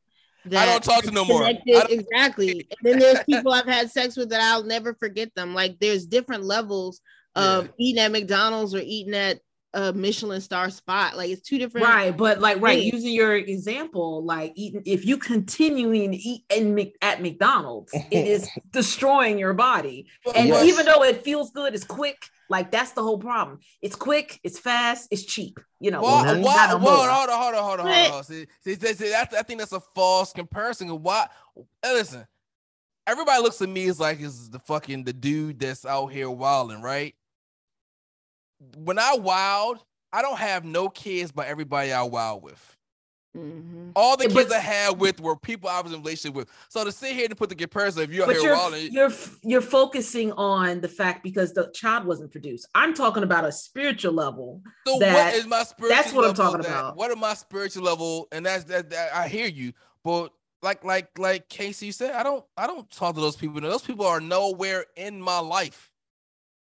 [0.46, 1.48] that I don't talk to no more.
[1.66, 2.50] Exactly.
[2.70, 5.54] and then there's people I've had sex with that I'll never forget them.
[5.54, 7.00] Like there's different levels
[7.34, 7.70] of yeah.
[7.78, 9.38] eating at McDonald's or eating at
[9.74, 11.16] a Michelin star spot.
[11.16, 12.94] Like it's two different right, but like right, things.
[12.94, 18.48] using your example, like eating if you continuing to eat in, at McDonald's, it is
[18.70, 20.06] destroying your body.
[20.34, 20.64] And yes.
[20.64, 22.16] even though it feels good, it's quick.
[22.48, 23.60] Like that's the whole problem.
[23.82, 25.58] It's quick, it's fast, it's cheap.
[25.80, 26.02] You know.
[26.02, 27.86] Well, well, well, hold on, hold on, hold on, hold on.
[27.86, 28.24] Hold on.
[28.24, 30.88] See, see, see, see I think that's a false comparison.
[31.02, 31.26] Why?
[31.82, 32.26] Listen,
[33.06, 36.80] everybody looks at me as like is the fucking the dude that's out here wilding,
[36.80, 37.14] right?
[38.76, 42.76] When I wild, I don't have no kids, but everybody I wild with.
[43.36, 43.90] Mm-hmm.
[43.96, 46.48] All the kids but, I had with were people I was in relationship with.
[46.68, 49.10] So to sit here and put the comparison, if you're here you're, wilding, you're
[49.42, 52.68] you're focusing on the fact because the child wasn't produced.
[52.76, 54.62] I'm talking about a spiritual level.
[54.86, 55.96] So what is my spiritual?
[55.96, 56.96] That's what I'm talking that, about.
[56.96, 58.28] What are my spiritual level?
[58.30, 59.12] And that's that, that.
[59.12, 59.72] I hear you,
[60.04, 60.32] but
[60.62, 63.60] like like like Casey said, I don't I don't talk to those people.
[63.60, 65.90] Those people are nowhere in my life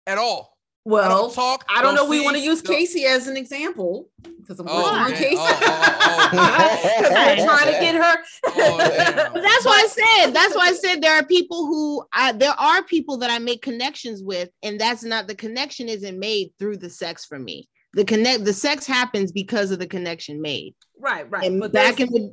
[0.04, 0.55] at all.
[0.86, 1.64] Well, I don't talk.
[1.68, 2.08] I don't, don't know.
[2.08, 5.34] we want to use Casey as an example because I'm oh, on Casey.
[5.36, 8.16] Oh, oh, oh, oh I'm trying to get her.
[8.46, 8.78] Oh,
[9.42, 10.32] that's why I said.
[10.32, 13.62] That's why I said there are people who I, there are people that I make
[13.62, 17.68] connections with, and that's not the connection isn't made through the sex for me.
[17.94, 20.76] The connect the sex happens because of the connection made.
[21.00, 21.50] Right, right.
[21.50, 22.32] And but back in the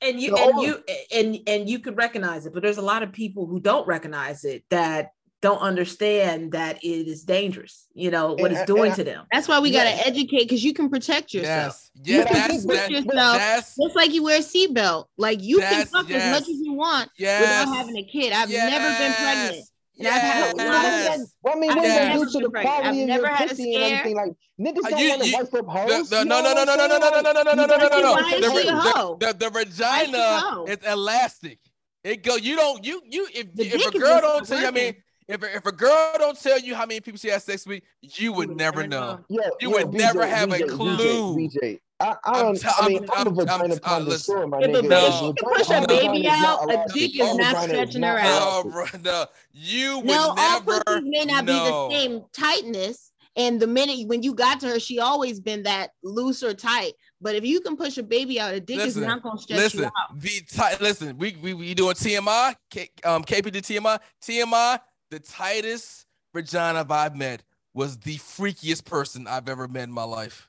[0.00, 0.82] and you and you
[1.14, 4.44] and and you could recognize it, but there's a lot of people who don't recognize
[4.44, 5.12] it that
[5.42, 9.26] don't understand that it is dangerous, you know, what and, it's doing to them.
[9.32, 9.84] That's why we yes.
[9.84, 11.74] got to educate because you can protect yourself.
[11.74, 11.90] Yes.
[12.04, 15.06] Yeah, you that's, protect yourself that's, just like you wear a seatbelt.
[15.18, 16.22] Like you can fuck yes.
[16.22, 17.40] as much as you want yes.
[17.40, 18.32] without having a kid.
[18.32, 18.70] I've yes.
[18.70, 19.68] never been pregnant.
[19.98, 23.02] And I've had a lot of well, I mean, what does do to the quality
[23.02, 24.16] of your pussy and everything?
[24.16, 26.10] Like niggas uh, don't want to wipe up hoes.
[26.12, 29.16] No, no, no, no, no, no, no, no, no, no, no, no, no, no, no.
[29.20, 31.58] The the vagina is elastic.
[32.04, 32.36] It go.
[32.36, 32.84] You don't.
[32.84, 33.28] You you.
[33.34, 34.94] If if a girl don't tell you, I mean
[35.32, 37.82] if a, if a girl don't tell you how many people she has sex with,
[38.02, 39.20] you would never know.
[39.28, 40.96] Yeah, you would BJ, never have BJ, a clue.
[40.96, 41.80] BJ, BJ.
[42.00, 42.56] I, I don't.
[42.56, 44.78] T- I mean, I'm, I'm, I'm, I'm, I'm listen, my if nigga.
[44.78, 48.64] a baby can push a baby out, a dick is not stretching her out.
[48.64, 50.40] No, bro, no, you would no, never.
[50.40, 51.88] all pussies may not know.
[51.88, 53.12] be the same tightness.
[53.34, 56.92] And the minute when you got to her, she always been that loose or tight.
[57.18, 59.58] But if you can push a baby out, a dick listen, is not gonna stretch
[59.58, 60.20] listen, you out.
[60.20, 60.80] Be tight.
[60.82, 64.80] Listen, we we, we doing TMI, K, um, KPD TMI, TMI
[65.12, 67.42] the tightest vagina I've met
[67.74, 70.48] was the freakiest person I've ever met in my life.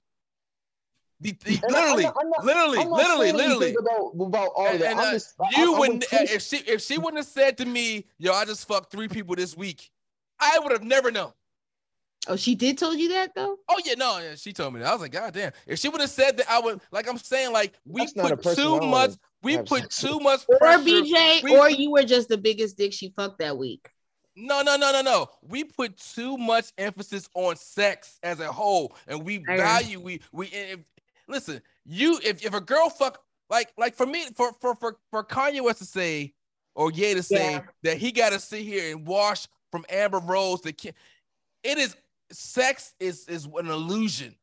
[1.19, 3.76] The, the, literally, I'm not, I'm not, literally, I'm literally, literally.
[3.77, 4.91] About, about all and, that.
[4.91, 8.31] And, uh, just, you wouldn't if she if she wouldn't have said to me, "Yo,
[8.31, 9.90] I just fucked three people this week,"
[10.40, 11.31] I would have never known.
[12.27, 13.57] Oh, she did told you that though?
[13.69, 14.88] Oh yeah, no, yeah, she told me that.
[14.88, 15.52] I was like, God damn.
[15.68, 18.56] If she would have said that, I would like I'm saying, like, we That's put
[18.56, 19.11] too much,
[19.41, 20.80] we put too much pressure.
[20.80, 23.90] Or BJ, we, or you were just the biggest dick she fucked that week.
[24.35, 25.27] No, no, no, no, no.
[25.41, 30.47] We put too much emphasis on sex as a whole, and we value we we.
[30.47, 30.80] If,
[31.27, 35.23] listen, you if if a girl fuck like like for me for for for for
[35.23, 36.34] Kanye West to say
[36.76, 37.61] or Ye to say Yeah.
[37.84, 40.93] that he got to sit here and wash from Amber Rose Kim.
[41.64, 41.95] It is
[42.31, 44.35] sex is is an illusion.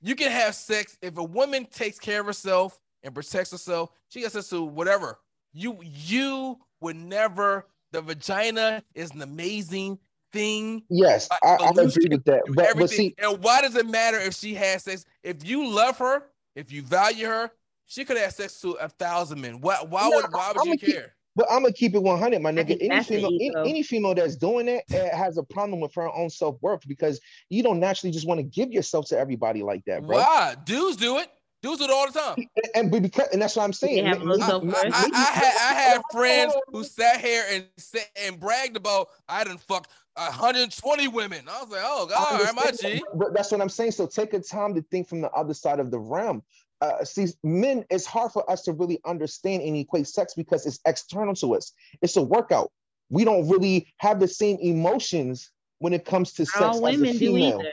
[0.00, 3.90] You can have sex if a woman takes care of herself and protects herself.
[4.08, 5.18] She gets us to whatever.
[5.52, 7.66] You you would never.
[7.92, 9.98] The vagina is an amazing
[10.32, 10.82] thing.
[10.90, 12.42] Yes, I, I Solution agree with that.
[12.48, 12.96] But, but everything.
[12.96, 15.04] see, and why does it matter if she has sex?
[15.22, 17.50] If you love her, if you value her,
[17.86, 19.60] she could have sex to a thousand men.
[19.60, 19.76] Why?
[19.88, 20.26] Why No, would?
[20.32, 21.12] Why would I'ma you keep- care?
[21.36, 22.68] but I'm gonna keep it 100, my nigga.
[22.78, 26.10] think Any female, any, any female that's doing that uh, has a problem with her
[26.10, 29.84] own self worth because you don't naturally just want to give yourself to everybody like
[29.84, 30.16] that, bro.
[30.16, 30.56] Why?
[30.64, 31.28] Dudes do it.
[31.66, 32.36] Dudes do it all the time.
[32.36, 34.04] And, and but because and that's what I'm saying.
[34.06, 34.72] have Ma- low ma- self-worth.
[34.72, 38.76] ma- I, I, I had I had friends who sat here and said and bragged
[38.76, 41.40] about I didn't fuck 120 women.
[41.50, 43.02] I was like, oh god, all right, my G.
[43.14, 43.92] But that's what I'm saying.
[43.92, 46.42] So take a time to think from the other side of the realm.
[46.80, 50.78] Uh, see, men, it's hard for us to really understand and equate sex because it's
[50.86, 51.72] external to us.
[52.02, 52.70] It's a workout.
[53.08, 56.96] We don't really have the same emotions when it comes to sex Not all as
[56.96, 57.60] a women do female.
[57.60, 57.72] either.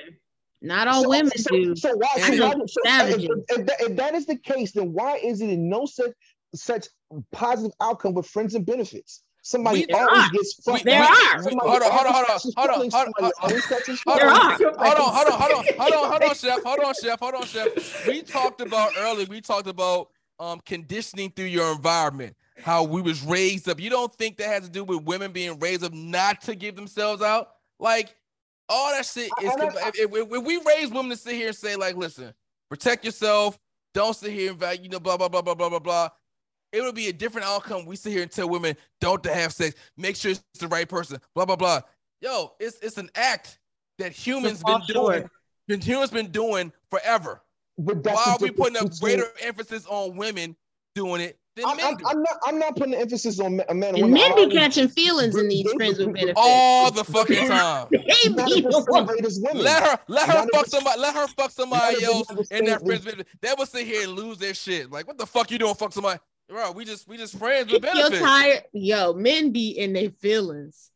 [0.63, 1.75] Not all So- women so, do.
[1.75, 2.07] So why?
[2.17, 5.41] So know why so if, if that, if that is the case, then why is
[5.41, 6.11] it in no such
[6.55, 6.87] such
[7.31, 9.21] positive outcome with friends and benefits?
[9.45, 10.29] Somebody We- always are.
[10.31, 10.85] gets We- fucked.
[10.85, 11.41] There are.
[11.41, 13.61] Hold on, hold on, hold on, hold on, hold on, hold on.
[14.05, 16.93] Hold on, hold on, hold on, hold on, hold on, hold on, chef, hold on,
[16.93, 18.07] chef, hold on, chef.
[18.07, 19.25] We talked about earlier.
[19.29, 20.09] We talked about
[20.39, 23.81] um conditioning through your environment, how we was raised up.
[23.81, 26.75] You don't think that has to do with women being raised up not to give
[26.77, 27.49] themselves out?
[27.79, 28.15] Like
[28.69, 29.53] all that shit is.
[29.57, 32.33] If, if, if we raise women to sit here and say like, listen,
[32.69, 33.57] protect yourself,
[33.93, 36.09] don't sit here and value, you know, blah blah blah blah blah blah blah.
[36.71, 37.85] It would be a different outcome.
[37.85, 40.89] We sit here and tell women don't to have sex, make sure it's the right
[40.89, 41.81] person, blah blah blah.
[42.21, 43.59] Yo, it's it's an act
[43.99, 45.29] that humans been doing,
[45.67, 47.41] been humans been doing forever.
[47.75, 50.55] Why are we putting a greater emphasis on women
[50.95, 52.05] doing it I'm, men I'm.
[52.07, 52.37] I'm not.
[52.45, 53.95] I'm not putting the emphasis on ma- a man.
[53.95, 56.39] And men be catching feelings in these friends with they- benefits.
[56.41, 57.87] all the fucking time.
[57.91, 59.63] They be at the same rate as women.
[59.63, 60.99] Let her let her None fuck somebody.
[60.99, 63.27] Let her fuck somebody none of us else in understand that the- friends benefit.
[63.41, 64.89] They will sit here and lose their shit.
[64.91, 65.75] Like, what the fuck you doing?
[65.75, 66.19] Fuck somebody.
[66.49, 68.03] Bro, we just we just friends with benefits.
[68.03, 68.29] Yo, benefits.
[68.29, 68.63] tired.
[68.73, 70.89] Yo, men be in their feelings.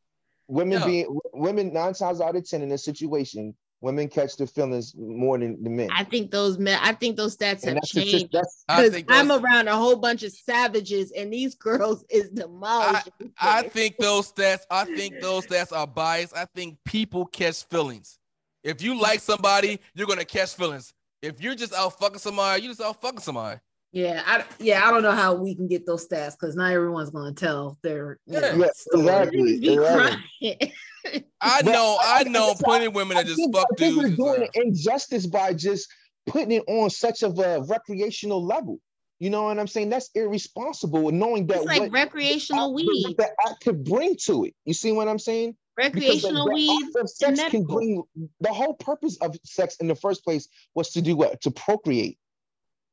[0.47, 0.85] Women Yeah.
[0.85, 5.37] being women nine times out of ten in this situation, women catch the feelings more
[5.37, 5.89] than the men.
[5.91, 6.79] I think those men.
[6.81, 8.35] I think those stats and have changed.
[8.67, 13.13] I Because think I'm around a whole bunch of savages, and these girls is demolishing.
[13.39, 14.61] I think those stats.
[14.69, 16.35] I think those stats are biased.
[16.35, 18.19] I think people catch feelings.
[18.63, 20.93] If you like somebody, you're gonna catch feelings.
[21.21, 23.59] If you're just out fucking somebody, you just out fucking somebody.
[23.93, 27.09] Yeah, I yeah, I don't know how we can get those stats because not everyone's
[27.09, 28.39] gonna tell their Yeah.
[28.41, 29.01] know, Yeah, story.
[29.01, 29.59] exactly.
[29.59, 30.73] be
[31.41, 33.95] I know, I I- know plenty of women that I just think, fuck I think
[34.01, 34.17] dudes.
[34.17, 35.87] we're doing an injustice by just
[36.25, 38.79] putting it on such of a recreational level.
[39.19, 39.89] You know what I'm saying?
[39.89, 43.15] That's irresponsible, knowing that It's like what, recreational what weed.
[43.17, 44.53] the act could bring to it.
[44.65, 45.55] You see what I'm saying?
[45.77, 46.83] Because the- Recreational the weed.
[46.87, 48.03] act of sex can bring
[48.41, 51.39] the whole purpose of sex in the first place was to do what?
[51.41, 52.19] To procreate.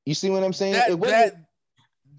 [0.06, 0.74] You see what I'm saying?
[0.74, 1.36] That, It wasn't- that,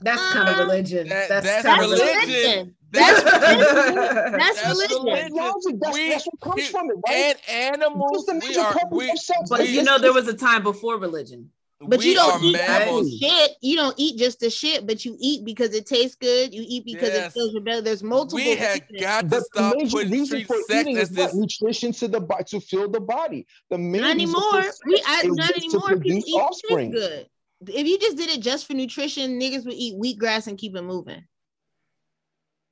[0.02, 1.08] That's kind of religion.
[1.10, 2.30] that- that's that's kind That's of religion.
[2.30, 2.76] religion.
[2.92, 5.04] That's That's That's religion.
[5.06, 5.80] religion.
[5.82, 7.36] That's, We- that's what comes we- from it, right?
[7.50, 8.26] and animals.
[8.28, 9.12] We are we.
[9.50, 11.52] But It's- you know, there was a time before religion.
[11.82, 13.18] But you don't eat mammals.
[13.20, 13.52] shit.
[13.62, 16.54] You don't eat just the shit, but you eat because it tastes good.
[16.54, 17.28] You eat because Yes.
[17.28, 17.82] it fills your belly.
[17.82, 18.38] There's multiple.
[18.38, 21.36] We have got to stop major putting treat sex as this.
[21.36, 23.46] nutrition to the body to fill the body.
[23.70, 24.74] The main Not reason for anymore.
[24.86, 25.82] We I, not to anymore.
[25.82, 26.92] People produce eat offspring.
[26.92, 27.28] good.
[27.70, 30.82] If you just did it just for nutrition, niggas would eat wheatgrass and keep it
[30.82, 31.24] moving.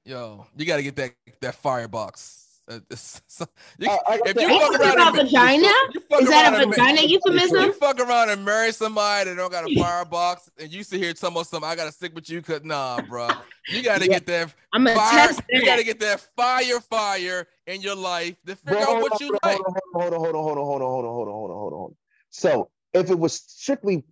[0.05, 1.11] Yo, you got to get that
[1.41, 2.39] that firebox.
[2.65, 3.45] Uh, so-
[3.77, 5.67] you- Uh, got if that- you fuck around about and- vagina?
[5.93, 9.29] you fuck Is that around a and ma- vagina You fuck around and marry somebody
[9.29, 11.69] that don't got a firebox, and you sit here talking about something.
[11.69, 13.27] I gotta stick with you, cause nah, bro.
[13.69, 14.13] You gotta Yeah.
[14.19, 15.27] get that I'm gonna fire.
[15.27, 15.65] test You that.
[15.65, 19.27] gotta get that fire, fire in your life to figure Bro, out what on, you
[19.27, 19.59] hold like.
[19.59, 21.55] on, hold on, hold on, hold on, hold on, hold on, hold on, hold on,
[21.57, 21.95] hold on, hold on.
[22.29, 24.03] So if it was strictly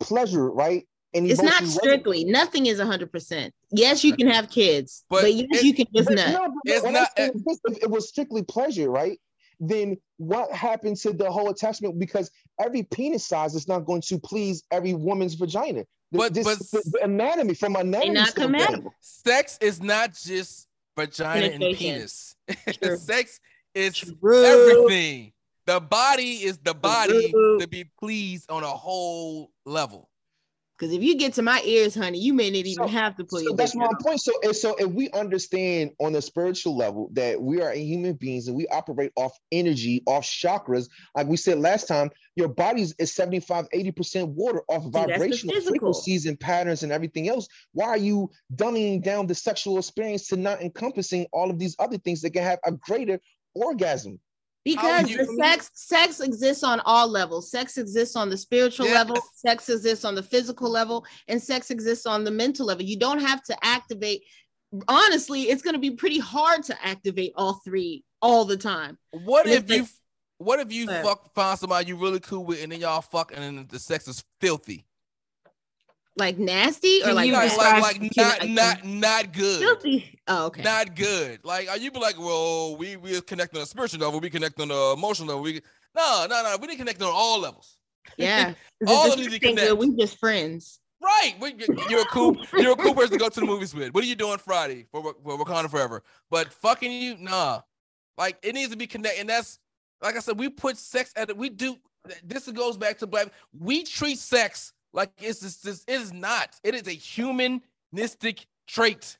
[0.00, 0.86] pleasure, right?
[1.14, 2.24] And It's not emotion wasn't- strictly.
[2.24, 3.50] Nothing is 100%.
[3.72, 6.28] Yes, you can have kids, But but, yes, it- you can just But nut.
[6.32, 9.18] no, but It's not- saying is this, if it was strictly pleasure, right?
[9.58, 11.98] Then what happened to the whole attachment?
[11.98, 15.84] Because every penis size is not going to please every woman's vagina.
[16.12, 18.94] But- this- but- the, the anatomy from anatomy not compatible.
[19.00, 20.66] Sex is not just
[20.96, 22.34] vagina and penis.
[22.82, 22.96] True.
[22.96, 23.40] Sex
[23.74, 24.44] is True.
[24.44, 25.32] everything.
[25.66, 30.08] The body is the body to be pleased on a whole level.
[30.78, 33.24] Because if you get to my ears, honey, you may not even So- have to
[33.24, 34.00] put So your that's my out.
[34.00, 34.18] point.
[34.18, 38.48] So, and so if we understand on a spiritual level that we are human beings
[38.48, 43.14] and we operate off energy, off chakras, like we said last time, your body is
[43.14, 47.46] 75, 80% water off the vibrational frequencies and patterns and everything else.
[47.74, 51.98] Why are you dumbing down the sexual experience to not encompassing all of these other
[51.98, 53.20] things that can have a greater
[53.54, 54.18] orgasm?
[54.64, 57.50] Because you- the sex sex exists on all levels.
[57.50, 58.94] Sex exists on the spiritual Yes.
[58.94, 62.84] level, sex exists on the physical level, and sex exists on the mental level.
[62.84, 64.22] You don't have to activate.
[64.86, 68.98] Honestly, it's going to be pretty hard to activate all three all the time.
[69.12, 69.86] What And if you?
[70.38, 73.42] What if you fuck find somebody you really cool with, and then y'all fuck, and
[73.42, 74.86] then the sex is filthy?
[76.16, 79.60] Like nasty or like, you Like, like, like not, not, not good.
[79.60, 80.18] filthy.
[80.26, 80.62] Oh, okay.
[80.62, 81.40] Not good.
[81.44, 84.60] Like, are you be like, well, we we connect on a spiritual level, we connect
[84.60, 85.42] on the emotional level.
[85.42, 85.60] We
[85.96, 87.76] no, no, no, we didn't connect on all levels.
[88.16, 88.54] yeah.
[88.86, 89.76] All of these connect.
[89.76, 90.80] we just friends.
[91.02, 91.34] Right.
[91.40, 91.54] We,
[91.88, 93.94] you're a cool, you're a cool person to go to the movies with.
[93.94, 96.02] What are you doing Friday for, for Wakanda Forever?
[96.30, 97.60] But fucking you, nah.
[98.18, 99.20] Like it needs to be connected.
[99.20, 99.58] And that's
[100.02, 101.36] like I said, we put sex at it.
[101.36, 101.76] We do
[102.24, 103.28] this goes back to black.
[103.58, 105.84] We treat sex like it's just this.
[105.86, 106.56] It is not.
[106.64, 109.16] It is a humanistic trait.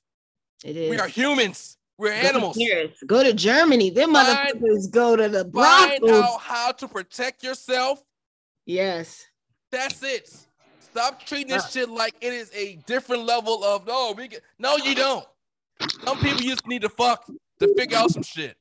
[0.65, 0.91] It is.
[0.91, 1.77] We are humans.
[1.99, 2.57] We're Go animals.
[2.59, 3.91] Paris, Go to Germany.
[3.91, 5.99] Them Find- motherfuckers go to the brothels.
[6.01, 8.03] Find out how to protect yourself.
[8.67, 9.27] Yes.
[9.71, 10.33] That's it.
[10.81, 11.69] Stop treating this Uh.
[11.69, 14.13] shit like it is a different level of no.
[14.17, 15.27] We get, no, you don't.
[16.05, 17.27] Some people just need to fuck
[17.61, 18.57] to figure out some shit.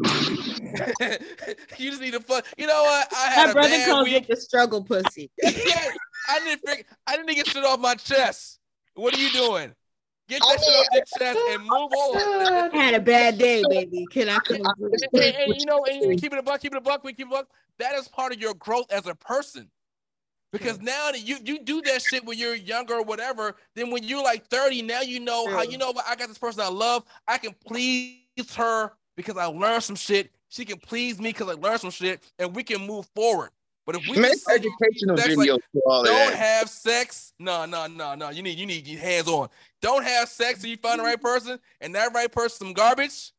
[1.78, 2.46] you just need to fuck.
[2.56, 3.08] You know what?
[3.14, 4.14] I had My a brother bad calls week.
[4.14, 5.30] it the struggle pussy.
[5.42, 5.50] yeah,
[6.28, 6.84] I didn't figure.
[7.06, 8.58] I didn't get shit off my chest.
[8.94, 9.72] What are you doing?
[10.28, 12.72] Get that shit off your chest and move on.
[12.72, 14.06] I had a bad day, baby.
[14.10, 14.58] Can I come?
[14.78, 17.26] And, and- you know, and keep it a buck, keep it a buck, we keep
[17.26, 17.48] it a buck.
[17.78, 19.70] That is part of your growth as a person.
[20.52, 24.02] Because now that you you do that shit when you're younger or whatever, then when
[24.02, 26.68] you're like 30, now you know how you know what I got this person I
[26.68, 27.04] love.
[27.28, 28.16] I can please
[28.56, 28.90] her
[29.20, 30.30] because I learned some shit.
[30.48, 33.50] She can please me because I learned some shit, and we can move forward.
[33.86, 36.36] But if we Make educational sex like- videos for all of don't that.
[36.38, 38.30] have sex, no, no, no, no.
[38.30, 39.48] You need you need hands on.
[39.80, 43.32] Don't have sex until you find the right person, and that right person some garbage.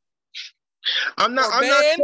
[1.18, 1.50] I'm not.
[1.54, 1.80] I'm not.
[1.80, 2.00] Saying,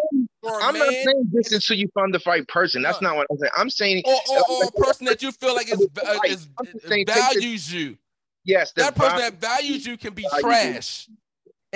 [0.45, 2.83] I'm not saying this until you find the right person.
[2.83, 3.09] That's No.
[3.09, 3.51] not what I'm saying.
[3.57, 6.31] I'm saying or, or, or a person that you feel like is, uh, Right.
[6.31, 7.97] is I'm saying, the- values you.
[8.45, 8.71] yes.
[8.73, 11.09] That person value- that values you can be trash,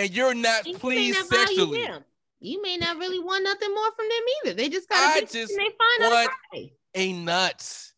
[0.02, 1.88] and you're not You may pleased not value sexually.
[2.40, 4.54] You may not really want nothing more from them either.
[4.56, 7.94] They just got I to just and they find out want- A nuts.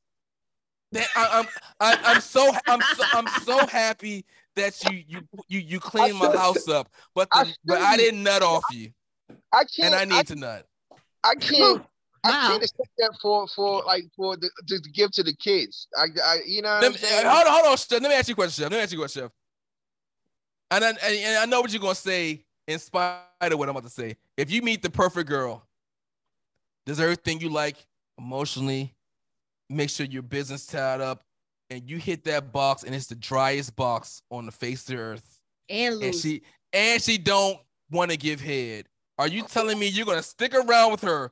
[0.92, 1.48] That I, I'm
[1.80, 4.26] I, I'm so I'm so I'm so happy
[4.56, 8.44] that you you you you cleaned my house up, but I but I didn't nut
[8.44, 8.92] off you,
[9.52, 9.70] I can't.
[9.80, 10.66] and I need I, to nut.
[11.24, 11.84] I can't.
[12.26, 15.88] I can't accept that for for like for the to, to give to the kids.
[15.98, 18.02] I, I you know what Let I'm me, hold on, hold on, Chef.
[18.02, 18.72] Let me ask you a question, Chef.
[18.72, 19.32] Let me ask you a question, Chef.
[20.76, 23.84] And I, and I know what you're gonna say in spite of what I'm about
[23.84, 24.18] to say.
[24.38, 25.68] If you meet the perfect girl,
[26.86, 27.78] does everything you like
[28.18, 28.94] emotionally,
[29.70, 31.24] make sure your business tied up,
[31.70, 35.02] and you hit that box, and it's the driest box on the face of the
[35.02, 35.40] earth,
[35.70, 36.42] and and she
[36.72, 37.60] and she don't
[37.92, 38.86] want to give head.
[39.20, 41.32] Are you telling me you're gonna stick around with her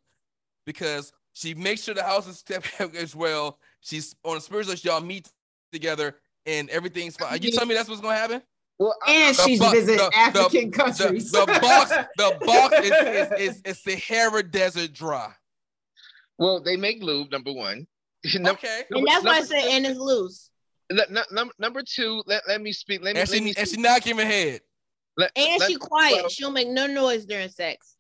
[0.66, 3.58] because she makes sure the house is kept as well?
[3.82, 5.30] She's on a spiritual, y'all meet
[5.72, 6.16] together,
[6.46, 7.30] and everything's fine.
[7.30, 8.42] Are you telling me that's what's gonna happen?
[8.82, 11.32] Well, And The she's bu- visit the- the- African The, countries.
[11.32, 15.32] the box, the box is, is, is, is Sahara Desert dry.
[16.40, 17.32] well, they make lube.
[17.32, 17.86] Number one.
[18.36, 18.84] Num- Okay.
[18.90, 20.50] and that's why I number- say and it's loose.
[20.92, 22.24] le- nu- num- number two.
[22.26, 23.02] Let, let me speak.
[23.04, 23.22] Let me.
[23.22, 24.62] And let she me and she not giving head.
[25.18, 26.16] let- And let- she quiet.
[26.16, 27.96] well- She'll make no noise during sex.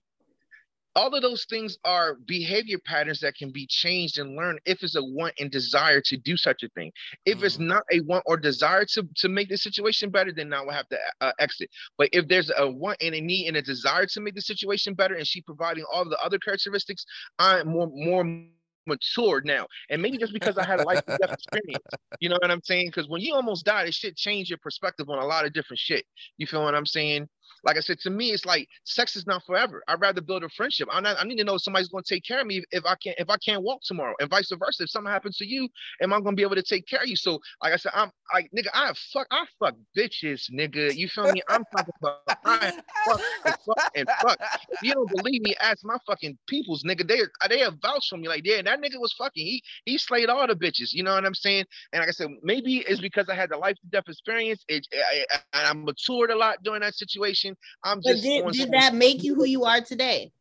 [0.95, 4.95] All of those things are behavior patterns that can be changed and learned if it's
[4.95, 6.91] a want and desire to do such a thing.
[7.25, 7.67] If it's Mhm.
[7.67, 10.89] not a want or desire to, to make the situation better, then now we'll have
[10.89, 11.69] to uh, exit.
[11.97, 14.93] But if there's a want and a need and a desire to make the situation
[14.93, 17.05] better, and she providing all the other characteristics,
[17.39, 19.67] I'm more more mature now.
[19.89, 21.83] And maybe just because I had a life and death experience,
[22.19, 22.87] you know what I'm saying?
[22.87, 25.79] Because when you almost die, it shit change your perspective on a lot of different
[25.79, 26.05] shit.
[26.37, 27.29] You feel what I'm saying?
[27.63, 29.83] Like I said, to me, it's like sex is not forever.
[29.87, 30.87] I'd rather build a friendship.
[30.91, 33.17] Not, I need to know somebody's going to take care of me if I can't
[33.19, 34.83] if I can't walk tomorrow, and vice versa.
[34.83, 35.67] If something happens to you,
[36.01, 37.15] am I going to be able to take care of you?
[37.15, 40.95] So, like I said, I'm like nigga, I fuck, I fuck bitches, nigga.
[40.95, 41.41] You feel me?
[41.49, 42.71] I'm talking about I
[43.05, 44.37] fuck and fuck and fuck.
[44.69, 47.07] If you don't believe me, ask my fucking peoples, nigga.
[47.07, 49.45] They they have vouched for me like, yeah, that nigga was fucking.
[49.45, 50.93] He he slayed all the bitches.
[50.93, 51.65] You know what I'm saying?
[51.93, 54.63] And like I said, maybe it's because I had the life to death experience.
[54.67, 57.40] It, I, I, I matured a lot during that situation.
[57.83, 60.31] I'm But just did, did that make you who you are today?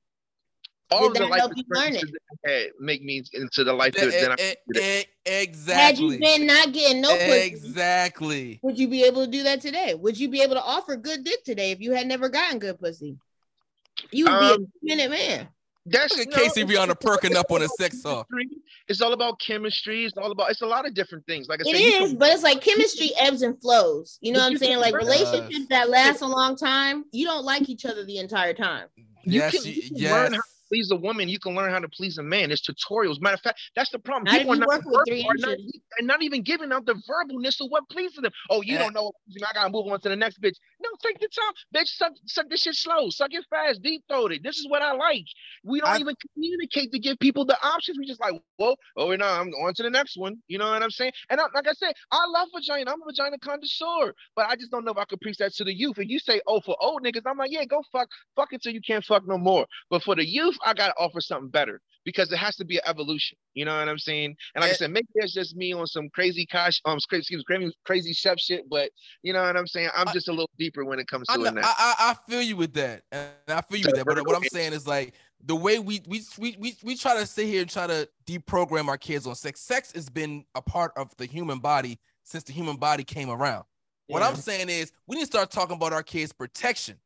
[0.91, 2.11] all Did of the that life help you learn experiences
[2.43, 5.05] that I had make me into the life eh, that, E- that I e- e-
[5.25, 6.15] Had exactly.
[6.15, 8.61] you been not getting no pussy, exactly.
[8.63, 9.95] would you be able to do that today?
[9.95, 12.79] Would you be able to offer good dick today if you had never gotten good
[12.79, 13.17] pussy?
[14.13, 15.49] You would Um, be a minute man.
[15.91, 18.29] That's Look at no, Casey it's- Rihanna it's- perking up on a sex talk.
[18.89, 20.05] It's all about chemistry.
[20.05, 20.51] It's all about.
[20.51, 21.49] It's a lot of different things.
[21.49, 24.19] Like I said, you is, can- but it's like chemistry ebbs and flows.
[24.21, 24.79] You know what I'm saying?
[24.79, 28.87] Like relationships that last a long time, you don't like each other the entire time.
[29.25, 30.13] You Yes, can, you- you can yes.
[30.13, 31.29] learn how to please a woman.
[31.29, 32.49] You can learn how to please a man.
[32.51, 33.21] There's tutorials.
[33.21, 34.25] Matter of fact, that's the problem.
[34.25, 35.59] Not if People are not, work with verbal, three are not,
[35.99, 38.33] and not even giving out the verbalness of what pleases them.
[38.51, 38.79] Oh, you Yeah.
[38.85, 39.13] don't know.
[39.47, 40.57] I gotta move on to the next bitch.
[40.81, 41.89] No, take the time, bitch.
[41.89, 43.11] Suck, suck this shit slow.
[43.11, 43.83] Suck it fast.
[43.83, 44.43] Deep throat it.
[44.43, 45.25] This is what I like.
[45.65, 47.99] We don't I- even communicate to give people the options.
[47.99, 50.37] We just like, well, oh, no, I'm on to the next one.
[50.49, 51.13] You know what I'm saying?
[51.31, 52.91] And I, like I said, I love vagina.
[52.93, 55.65] I'm a vagina connoisseur, but I just don't know if I could preach that to
[55.65, 55.99] the youth.
[55.99, 58.81] If you say, oh, for old niggas, I'm like, yeah, go fuck, fuck until you
[58.81, 59.67] can't fuck no more.
[59.91, 62.83] But for the youth, I gotta offer something better because it has to be an
[62.87, 63.37] evolution.
[63.55, 64.37] You know what I'm saying?
[64.55, 67.45] And like I said, maybe it's just me on some crazy cash, um, excuse me,
[67.45, 68.69] crazy, crazy chef shit.
[68.71, 68.91] But
[69.23, 69.91] you know what I'm saying?
[69.95, 71.63] I'm I- just a little deeper when it comes to know, it now.
[71.65, 74.07] I, I I feel you with that, and I feel you with that.
[74.07, 75.15] But what I'm saying is like
[75.45, 78.89] the way we we we we, we try to sit here and try to deprogram
[78.89, 79.61] our kids on sex.
[79.61, 83.65] Sex has been a part of the human body since the human body came around.
[84.09, 86.97] What I'm saying is we need to start talking about our kids' protection.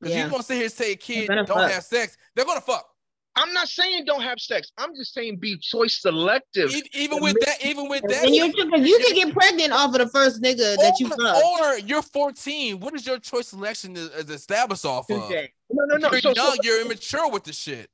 [0.00, 0.20] Because Yeah.
[0.22, 1.70] you're gonna sit here and say a kid don't fuck.
[1.70, 2.88] have sex, they're gonna fuck.
[3.36, 4.72] I'm not saying don't have sex.
[4.78, 6.74] I'm just saying be choice selective.
[6.74, 9.94] E- Even with that, even with that, And you can you can get pregnant off
[9.94, 11.44] of the first nigga that you fuck.
[11.44, 12.80] or you're 14.
[12.80, 15.28] What is your choice selection is, is uh, established off of?
[15.28, 15.48] Touche.
[15.70, 16.10] No, no, no.
[16.10, 17.88] You're So, so young, you're immature with the shit.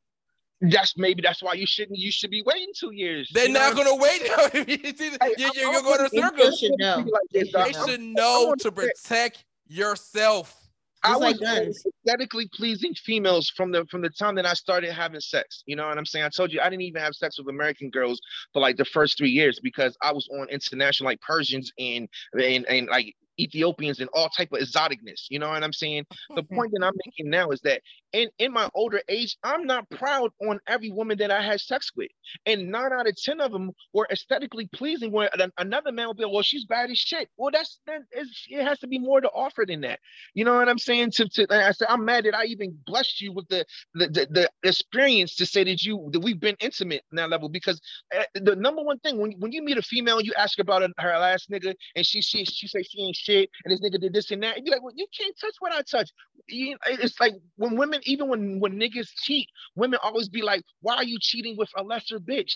[0.63, 1.99] that's maybe that's why you shouldn't.
[1.99, 3.29] You should be waiting two years.
[3.35, 4.23] They're You know not gonna wait.
[4.25, 5.53] you're, Hey, you're, I- you're I
[5.83, 6.91] going in want- They should know.
[6.95, 10.57] I'm- like this, They should should know to to- protect yourself.
[11.05, 14.91] I Just like was aesthetically pleasing females from the from the time that I started
[14.93, 15.63] having sex.
[15.67, 16.25] You know what I'm saying?
[16.25, 18.21] I told you I didn't even have sex with American girls
[18.53, 22.65] for like the first three years because I was on international like Persians and and,
[22.67, 25.27] and like Ethiopians and all type of exoticness.
[25.29, 26.05] You know what I'm saying?
[26.35, 27.83] The point that I'm making now is that
[28.15, 31.93] in in my older age, I'm not proud on every woman that I had sex
[31.97, 32.11] with,
[32.47, 35.13] and nine out of ten of them were aesthetically pleasing.
[35.13, 37.29] Where another man will be, well, she's bad as shit.
[37.39, 40.01] Well, that's that is, it has to be more to offer than that.
[40.35, 41.13] You know what I'm saying?
[41.13, 44.29] To, to I said, I'm mad that I even blessed you with the the, the
[44.63, 47.81] the experience to say that you that we've been intimate in that level because
[48.17, 51.19] uh, the number one thing when when you meet a female, you ask about her,
[51.19, 54.31] last nigga, and she she she say she ain't shit, and this nigga did this
[54.31, 56.11] and that, and you're like, well, you can't touch what I touch.
[56.49, 61.05] It's like when women, even when when niggas cheat, women always be like, why are
[61.05, 62.55] you cheating with a lesser bitch?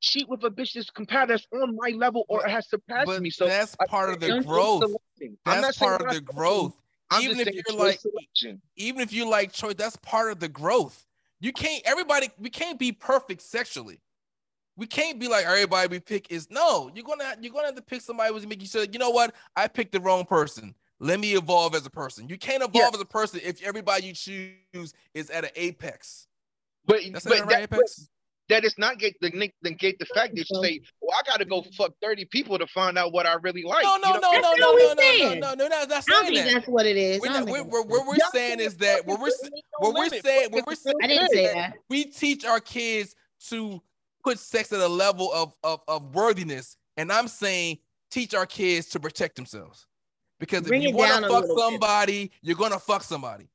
[0.00, 3.30] Cheat with a bitch that's compatible, that's on my level or has surpassed me.
[3.30, 4.82] So that's I part of the growth.
[4.82, 5.36] selecting.
[5.44, 6.76] I'm not That's part of the growth.
[7.10, 8.62] I'm Even if you're like, selection.
[8.76, 11.06] even if you like choice, that's part of the growth.
[11.40, 11.82] You can't.
[11.84, 14.00] Everybody, we can't be perfect sexually.
[14.76, 16.90] We can't be like everybody we pick is no.
[16.94, 19.34] You're gonna you're gonna have to pick somebody who's make you say, you know what?
[19.56, 20.74] I picked the wrong person.
[21.00, 22.28] Let me evolve as a person.
[22.28, 22.90] You can't evolve Yeah.
[22.94, 26.26] as a person if everybody you choose is at an apex.
[26.84, 28.08] But That's but not that, right, apex.
[28.50, 31.44] that is not get the nick- negate the fact that you say, well, I gotta
[31.46, 33.82] go fuck 30 people to find out what I really like.
[33.82, 34.18] No, You no, know?
[34.20, 35.40] no, no, That's no, what no, we no, no, saying.
[35.40, 36.54] no, no, no, that's I don't saying that.
[36.54, 37.20] that's what it is.
[37.20, 39.94] We're, not, we're, we're, what we're saying is that what we're 30 ain't no what
[39.98, 41.30] we're saying what we're saying I didn't it?
[41.32, 41.74] say that.
[41.88, 43.14] we teach our kids
[43.48, 43.80] to
[44.22, 46.76] put sex at a level of, of, of worthiness.
[46.98, 47.78] And I'm saying
[48.10, 49.86] teach our kids to protect themselves.
[50.40, 51.62] Because Bring if you want to fuck little bit.
[51.62, 53.48] somebody, you're gonna fuck somebody.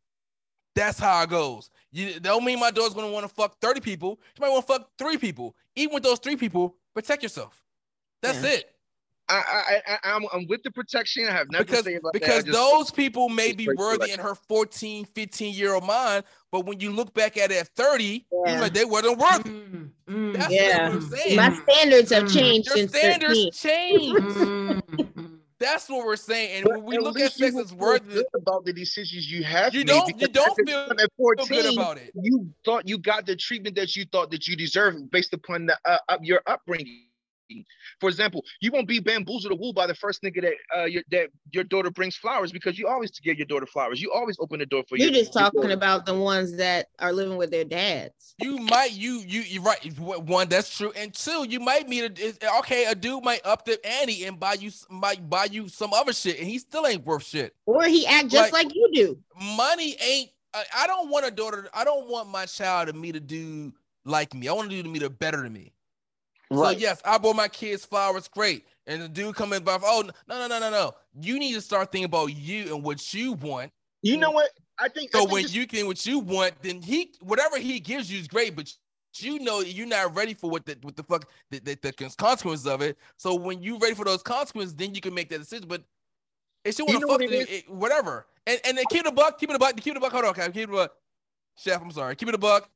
[0.76, 1.70] That's how it goes.
[1.92, 4.20] You don't mean my daughter's gonna want to fuck 30 people.
[4.36, 5.56] She might want to fuck three people.
[5.76, 7.62] Even with those three people, protect yourself.
[8.22, 8.50] That's Yeah.
[8.52, 8.72] it.
[9.28, 11.26] I, I, I, I'm, I'm with the protection.
[11.28, 12.22] I have nothing because to say about that.
[12.22, 16.68] Because just- those people may be worthy in her 14 15 year old mind but
[16.68, 18.62] when you look back at it at 30 you're Yeah.
[18.62, 20.90] like they weren't worthy Mm, mm, that's Yeah.
[20.90, 22.34] what I'm saying My standards have Mm.
[22.36, 23.52] changed your since standards 13.
[23.52, 25.25] change mm, mm.
[25.66, 28.74] That's what we're saying and But when we look at sex as good about the
[28.74, 32.12] decisions you have You made don't- you don't feel- time at feel good about it
[32.16, 35.78] you thought you got the treatment that you thought that you deserved based upon the
[35.86, 37.08] uh, up your upbringing.
[38.00, 41.04] For example, you won't be bamboozled or wooed by the first nigga that uh, your
[41.12, 44.02] that your daughter brings flowers because you always give your daughter flowers.
[44.02, 45.74] You always open the door for You're your, just talking daughter.
[45.74, 48.36] about the ones that are living with their dads.
[48.42, 52.58] you might you you you right one that's true and two you might meet a
[52.60, 55.94] okay a dude might up the ante and buy you s- might buy you some
[55.94, 58.90] other shit and he still ain't worth shit Or he act just Like- like you
[58.94, 59.18] do.
[59.56, 63.16] money ain't I, I don't want a daughter I don't want my child to meet
[63.16, 63.74] a dude
[64.04, 64.48] like me.
[64.48, 65.72] I want a dude to meet a better than me.
[66.54, 68.66] So yes, I bought my kids flowers, great.
[68.88, 70.94] And the dude coming by, oh no, no, no, no, no.
[71.20, 73.72] You need to start thinking about you and what you want.
[74.02, 74.52] You know what?
[74.80, 77.80] I think I So think when you can what you want, then he whatever he
[77.80, 78.72] gives you is great, but
[79.18, 82.68] you know you're not ready for what the what the fuck the, the, the consequences
[82.68, 82.98] of it.
[83.18, 85.68] So when you're ready for those consequences, then you can make that decision.
[85.68, 85.84] But
[86.72, 88.28] she You want to fuck, what it it- whatever.
[88.48, 90.12] And and then keep it a buck, keep it a buck, keep it a buck.
[90.12, 90.94] Hold on, okay, keep it a buck.
[91.58, 92.70] Chef, I'm sorry, keep it a buck.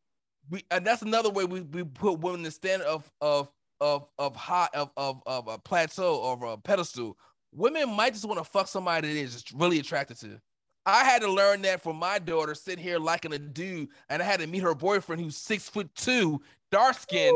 [0.49, 3.51] We and that's another way we, we put women in the stand of of
[3.81, 7.17] of of high of of of a plateau or a pedestal.
[7.51, 10.39] Women might just want to fuck somebody that is just really attracted to.
[10.85, 14.25] I had to learn that from my daughter sitting here liking a dude, and I
[14.25, 16.41] had to meet her boyfriend who's six foot two,
[16.71, 17.33] dark skin,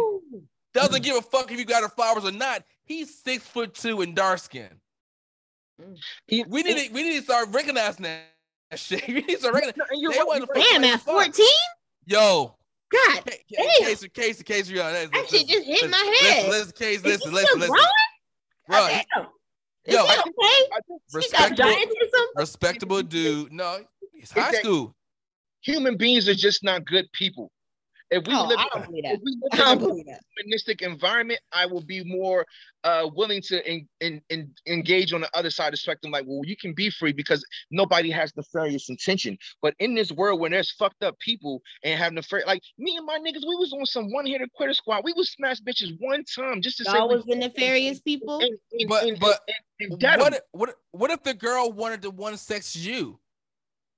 [0.74, 2.64] doesn't give a fuck if you got her flowers or not.
[2.86, 4.70] He's six foot two and dark skin.
[5.80, 8.26] We need to we need to start recognizing that
[8.76, 9.08] shit.
[9.08, 9.82] We need to start recognizing.
[9.92, 11.46] No, you're They you're Damn, at 14?
[12.06, 12.56] Yo,
[12.94, 13.66] God, Ca- Damn.
[13.66, 16.48] ca- case case case yeah, that's- that shit just hit my head.
[16.48, 17.74] Listen, listen, case, listen, he listen, still listen.
[17.74, 17.88] growing?
[18.68, 19.26] Bro, God he- damn.
[19.86, 20.22] Is yo, he okay?
[20.22, 22.34] I think He got respectable, giants or something?
[22.38, 23.52] respectable dude.
[23.52, 23.80] No,
[24.14, 24.96] he's high that- school.
[25.62, 27.52] human beings are just not good people.
[28.14, 29.14] If we Oh, live, I don't believe that.
[29.16, 29.64] if we live in a
[30.06, 32.46] don't humanistic environment, I will be more
[32.84, 36.12] uh, willing to en- en- en- engage on the other side of the spectrum.
[36.12, 39.38] Like, well, you can be free because nobody has nefarious intention.
[39.62, 43.06] But in this world where there's fucked up people and have nefarious, like me and
[43.06, 45.04] my niggas, we was on some one-hitter quitter squad.
[45.04, 48.40] We was smash bitches one time just to say Y'all we was the nefarious people?
[48.40, 49.40] and, and, But- and, but
[49.80, 50.20] and, and dead 'em.
[50.20, 53.20] What if, what what if the girl wanted to one sex you?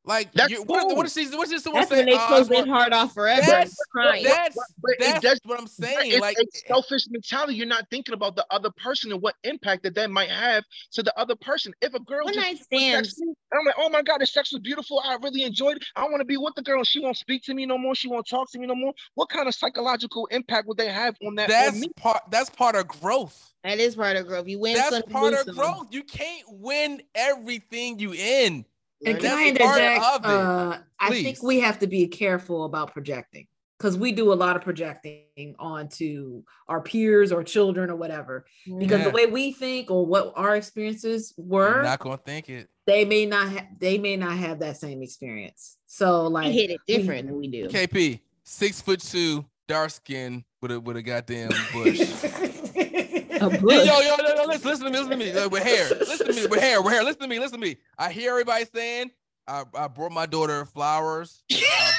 [0.06, 0.96] Like That's you, what, if, cool.
[0.98, 3.14] what if she's what if That's say, when they "Oh, close just their heart off
[3.14, 3.42] forever.
[3.46, 4.24] That's crying.
[4.24, 6.12] that's But it that's what I'm saying.
[6.12, 7.56] it's Like a selfish mentality.
[7.56, 10.64] You're not thinking about the other person and what impact that that might have
[10.94, 11.74] to the other person.
[11.82, 13.20] If a girl One just night text stands.
[13.20, 15.02] me, and I'm like, oh my god, the sex was beautiful.
[15.04, 15.86] I really enjoyed it.
[15.96, 16.84] I want to be with the girl.
[16.84, 17.96] She won't speak to me no more.
[17.96, 18.94] She won't talk to me no more.
[19.16, 21.50] What kind of psychological impact would they have on that?
[21.50, 21.90] that's me?
[21.98, 23.54] part that's part of growth.
[23.64, 24.48] That is part of growth.
[24.48, 25.56] You win That's some, part of some.
[25.56, 25.88] growth.
[25.90, 28.64] You can't win everything you in.
[29.06, 30.04] And Learn can I interject?
[30.06, 30.28] of it.
[30.28, 33.48] Uh, I think we have to be careful about projecting
[33.78, 38.46] because we do a lot of projecting onto our peers or children or whatever.
[38.78, 39.06] Because Yeah.
[39.06, 42.70] the way we think or what our experiences You're were, not gonna think it.
[42.88, 45.78] they may not ha- they may not have that same experience.
[45.88, 47.68] So We like hit it we- different than we do.
[47.68, 52.00] KP, six foot two, dark skin with a with a goddamn bush.
[53.40, 55.32] Yo, yo, yo, yo, listen, listen to me, listen to me.
[55.32, 57.66] Uh, with hair, listen to me, with hair, with hair, listen to me, listen to
[57.68, 57.78] me.
[57.98, 59.12] I hear everybody saying,
[59.48, 61.44] I, I brought my daughter flowers.
[61.52, 61.92] I,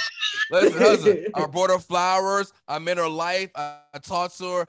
[0.50, 2.52] listen, listen, I brought her flowers.
[2.66, 3.50] I'm in her life.
[3.54, 4.66] I, I talked to her.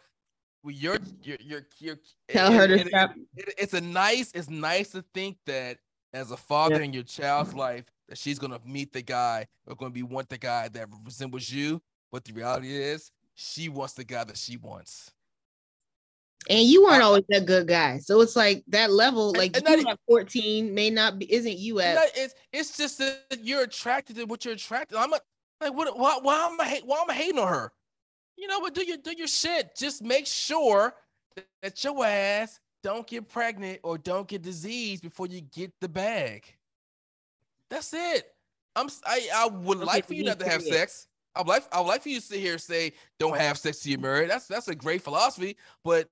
[0.63, 3.11] Well, You're, you're, you're, you're Tell her to it- it- stop.
[3.35, 5.77] it- it's a nice, it's nice to think that
[6.13, 6.81] as a father Yeah.
[6.83, 10.37] in your child's life, that she's gonna meet the guy or gonna be want the
[10.37, 11.81] guy that resembles you.
[12.11, 15.11] But the reality is, she wants the guy that she wants.
[16.49, 17.97] And you weren't Uh, always that good guy.
[17.99, 21.57] So it's like that level, like and you not- at 14 may not be isn't
[21.57, 24.97] you It's at it's it's just that you're attracted to what you're attracted.
[24.97, 25.19] I'm a,
[25.59, 25.97] like, what?
[25.97, 26.19] Why?
[26.21, 26.81] Why am I?
[26.85, 27.71] Why am I hating on her?
[28.37, 28.73] You know what?
[28.73, 29.75] Do your do your shit.
[29.75, 30.93] Just make sure
[31.61, 36.45] that, your ass don't get pregnant or don't get disease before you get the bag.
[37.69, 38.27] That's it.
[38.75, 38.87] I'm.
[39.05, 41.07] I, I would like for you not to have sex.
[41.35, 43.79] I'd like I would like for you to sit here and say don't have sex
[43.79, 44.29] till you're married.
[44.29, 45.57] That's that's a great philosophy.
[45.83, 46.07] But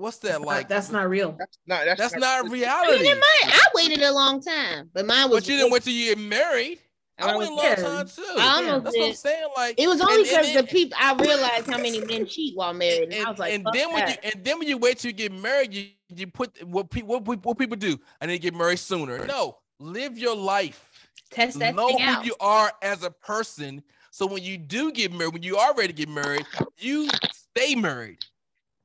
[0.00, 0.68] what's that That's not- like?
[0.68, 1.32] that's not real.
[1.38, 1.84] That's not.
[1.84, 3.08] That's, that's not I mean, reality.
[3.08, 5.92] in mine, I waited a long time, but mine was But you didn't wait till
[5.92, 6.78] you get married.
[7.18, 8.22] I I went a long time too.
[8.38, 9.48] I almost That's what I'm saying.
[9.54, 13.12] Like It was only because the people I realized how many men cheat while married,
[13.12, 15.10] and, I was like, and Fuck then when you and then when you wait till
[15.10, 18.38] you get married, you you put what people what, pe- what people do, and they
[18.38, 19.26] get married sooner.
[19.26, 21.10] No, live your life.
[21.30, 22.24] test that know thing who out.
[22.24, 23.82] you are as a person.
[24.10, 26.44] So when you do get married, when you are ready to get married,
[26.78, 28.18] you stay married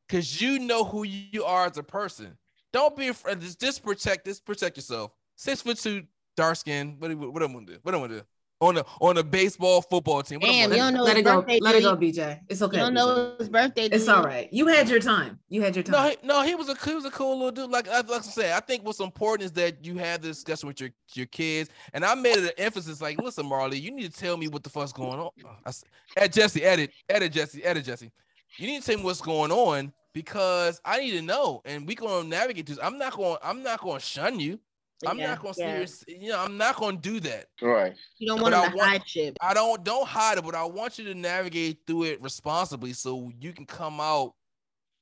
[0.08, 2.38] because you know who you are as a person.
[2.74, 3.40] Don't be afraid.
[3.40, 4.26] Just, just protect.
[4.26, 5.12] Just protect yourself.
[5.36, 6.04] Six foot two,
[6.36, 6.96] dark skin.
[7.00, 7.78] What do what am I gonna do?
[7.84, 8.26] What am I gonna do
[8.62, 10.40] on the on the baseball football team?
[10.40, 10.86] What Damn, gonna you do?
[10.86, 11.42] don't know Let his it go.
[11.42, 11.60] birthday.
[11.62, 11.96] Let it go.
[11.96, 12.40] BJ.
[12.50, 12.78] It's okay.
[12.78, 12.94] You okay.
[12.96, 13.16] don't BJ.
[13.16, 13.90] know his birthday.
[13.90, 14.50] do It's all right.
[14.52, 15.40] You had your time.
[15.50, 15.94] You had your time.
[15.94, 17.70] No, he, no, he was a he was a cool little dude.
[17.72, 20.68] Like I like I said, I think what's important is that you have this discussion
[20.68, 21.70] with your your kids.
[21.94, 24.64] And I made it an emphasis, like, listen, Marley, you need to tell me what
[24.64, 25.30] the fuck's going on.
[25.66, 25.84] I s-
[26.18, 28.12] Ed Jesse, edit, edit Jesse, edit Jesse.
[28.58, 31.96] You need to tell me what's going on because I need to know, and we're
[31.96, 32.80] gonna navigate this.
[32.82, 33.38] I'm not going.
[33.44, 34.60] I'm not going to shun you.
[35.06, 35.86] I'm Yeah, not going to yeah.
[35.86, 36.08] sit.
[36.08, 37.48] You know, I'm not going to do that.
[37.62, 37.94] right.
[38.18, 39.38] You don't want I him to want- hide shit.
[39.42, 43.30] I don't don't hide it, but I want you to navigate through it responsibly so
[43.42, 44.34] you can come out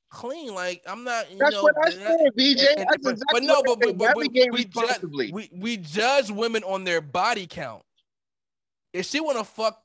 [0.10, 0.56] clean.
[0.56, 1.32] Like I'm not.
[1.32, 2.70] You That's know, what I that- said, BJ.
[2.72, 5.32] and- and- That's but, exactly but no, what but, but, but we, Navigate we, judge,
[5.32, 7.84] we we judge women on their body count.
[8.94, 9.80] If she want to fuck,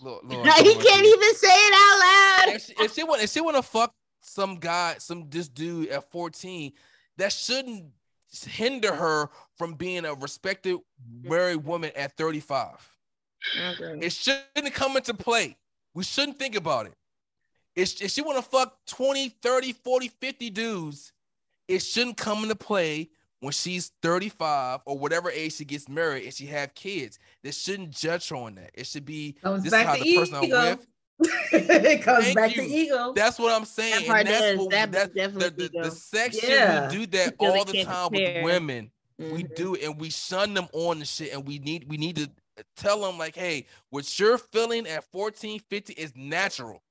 [0.00, 1.16] Lord, Lord, Now, he Lord, can't Jesus.
[1.16, 1.98] even say it out
[2.48, 2.54] loud.
[2.56, 5.88] If she, if she want, if she want to fuck some guy, some this dude
[5.88, 6.72] at 14,
[7.16, 7.86] that shouldn't
[8.46, 10.78] hinder her from being a respected
[11.22, 12.96] married woman at 35.
[13.70, 13.98] Okay.
[14.06, 15.56] It shouldn't come into play.
[15.94, 16.94] We shouldn't think about it.
[17.74, 21.12] It's, if she want to fuck 20, 30, 40, 50 dudes,
[21.68, 26.34] it shouldn't come into play when she's 35 or whatever age she gets married and
[26.34, 27.18] she have kids.
[27.42, 28.70] They shouldn't judge her on that.
[28.74, 30.86] It should be Comes this is how to the person I'm with.
[31.52, 32.62] it comes Thank back you.
[32.62, 33.12] to ego.
[33.14, 34.06] That's what I'm saying.
[34.06, 34.58] part and that's does.
[34.58, 36.02] what, That that's the, definitely the, the does.
[36.02, 36.88] section Yeah.
[36.88, 38.42] we do that Feel all the time compare.
[38.44, 38.90] with women.
[39.18, 39.54] We Mhm.
[39.56, 42.30] do it and we shun them on the shit and we need we need to
[42.76, 46.82] tell them like, hey, what you're feeling at 14, 50 is natural.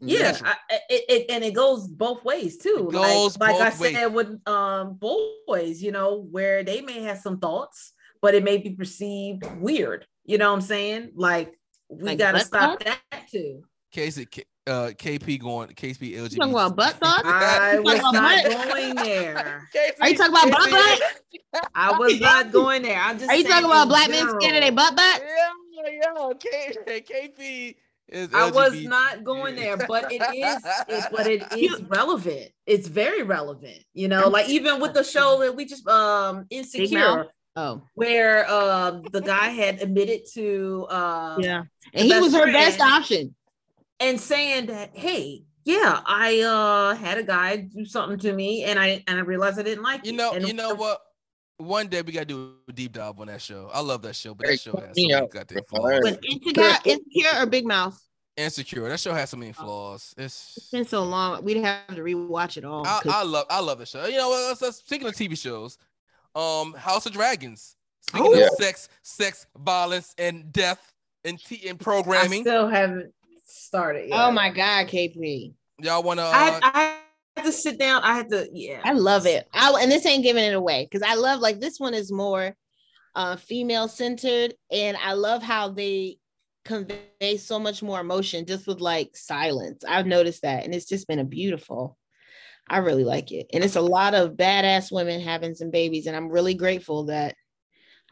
[0.00, 0.50] Yeah, Natural.
[0.70, 2.88] I, it, it and it goes both ways too.
[2.88, 3.94] It goes like, like I ways.
[3.94, 7.92] said with um boys, you know, where they may have some thoughts,
[8.22, 10.06] but it may be perceived weird.
[10.24, 11.12] You know what I'm saying?
[11.14, 11.58] Like
[11.88, 12.98] we Like gotta stop thoughts?
[13.10, 13.62] that too.
[13.90, 16.32] Casey, K- uh, KP going, KP LGBT.
[16.32, 17.22] You talking about butt thoughts?
[17.24, 18.12] I was not
[18.44, 18.44] butt?
[18.68, 19.66] going there.
[20.02, 21.02] Are you talking about butt butt?
[21.74, 23.00] I was not going there.
[23.00, 25.22] I'm just Are you talking about black men scared of their butt butt?
[25.24, 27.74] Yeah, yeah, K- KP
[28.08, 32.50] is I was not going there, but it is, it, but it is relevant.
[32.66, 34.28] It's very relevant, you know.
[34.28, 37.26] Like even with the show that we just um insecure,
[37.56, 41.64] Oh, where um the guy had admitted to uh yeah.
[41.94, 43.34] And he was her best option.
[44.00, 48.78] and saying that, hey, yeah, I uh had a guy do something to me, and
[48.78, 50.16] I and I realized I didn't like You it.
[50.16, 51.00] know, And you know what?
[51.58, 53.68] One day we gotta do a deep dive on that show.
[53.72, 55.30] I love that show, but Hey, that show has me so many up.
[55.30, 55.84] goddamn flaws.
[55.84, 56.02] right.
[56.02, 58.00] But insecure, insecure or big mouth?
[58.36, 58.88] Insecure.
[58.88, 60.14] That show has so many flaws.
[60.16, 61.42] It's It's been so long.
[61.44, 62.86] We'd have to rewatch it all.
[62.86, 64.06] I, 'cause- I love I love the show.
[64.06, 64.60] You know, what?
[64.62, 65.76] let's- speaking of TV shows,
[66.36, 67.74] um, House of Dragons.
[68.02, 68.46] Speaking Oh.
[68.46, 70.92] of sex, sex, violence, and death
[71.24, 73.12] and t- in I programming, still haven't
[73.48, 74.08] started.
[74.10, 74.18] Yet.
[74.20, 75.54] oh my God, KP.
[75.80, 76.22] y'all wanna?
[76.22, 76.97] Uh, I I
[77.38, 78.02] had to sit down.
[78.02, 78.80] I had to, yeah.
[78.84, 79.48] I love it.
[79.52, 82.54] I and this ain't giving it away because I love like this one is more
[83.14, 86.18] uh female centered, and I love how they
[86.64, 89.84] convey so much more emotion just with like silence.
[89.88, 91.96] I've noticed that, and it's just been a beautiful.
[92.70, 96.14] I really like it, and it's a lot of badass women having some babies, and
[96.14, 97.34] I'm really grateful that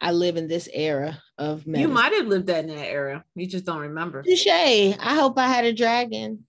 [0.00, 3.24] I live in this era of You might have lived that in that era.
[3.34, 4.22] You just don't remember.
[4.22, 4.46] Touche.
[4.46, 6.46] I hope I had a dragon.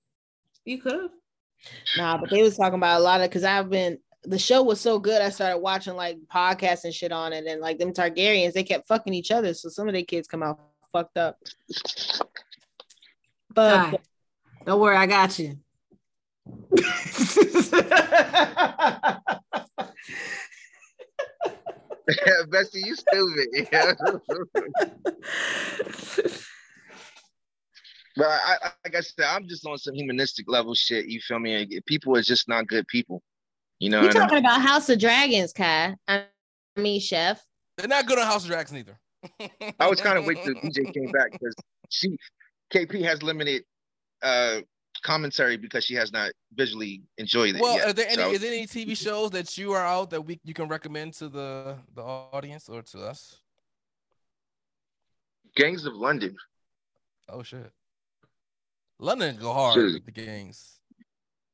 [0.66, 1.12] You could have.
[1.98, 4.82] Nah, but they was talking about a lot of because I've been the show was
[4.82, 5.22] so good.
[5.22, 8.88] I started watching like podcasts and shit on it, and like them Targaryens, they kept
[8.88, 9.54] fucking each other.
[9.54, 10.60] So some of their kids come out
[10.92, 11.40] fucked up.
[13.54, 13.98] But Hi.
[14.66, 15.58] Don't worry, I got you.
[22.50, 23.48] Bestie, you stupid.
[23.72, 23.94] Yeah.
[28.18, 31.06] But I, I, like I said, I'm just on some humanistic level shit.
[31.08, 31.68] You feel me?
[31.86, 33.22] People are just not good people.
[33.80, 34.02] You know.
[34.02, 35.96] you and I'm- talking about House of Dragons, Kai?
[36.08, 36.24] I
[36.76, 37.44] mean, Chef.
[37.78, 39.00] they're not good on House of Dragons either.
[39.80, 41.54] I was kind of waiting till DJ came back because
[41.90, 42.18] she,
[42.74, 43.64] KP has limited
[44.24, 44.62] uh
[45.04, 47.88] commentary because she has not visually enjoyed it Well, yet.
[47.88, 50.40] are there any So- is there any TV shows that you are out that we
[50.44, 53.38] you can recommend to the the audience or to us?
[55.56, 56.36] Gangs of London.
[57.30, 57.72] Oh shit,
[59.00, 59.94] London go hard Shit.
[59.94, 60.80] with the gangs.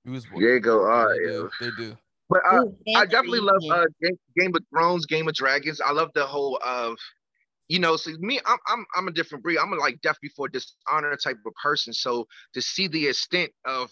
[0.06, 1.18] It was They go hard.
[1.18, 1.30] they yeah.
[1.32, 1.98] do, they do.
[2.30, 5.82] But uh, Ooh, I definitely love uh Game, Game of Thrones, Game of Dragons.
[5.82, 6.98] I love the whole of
[7.70, 9.58] you know, so me, I'm I'm I'm a different breed.
[9.58, 11.94] I'm a like death before dishonor type of person.
[11.94, 13.90] So to see the extent of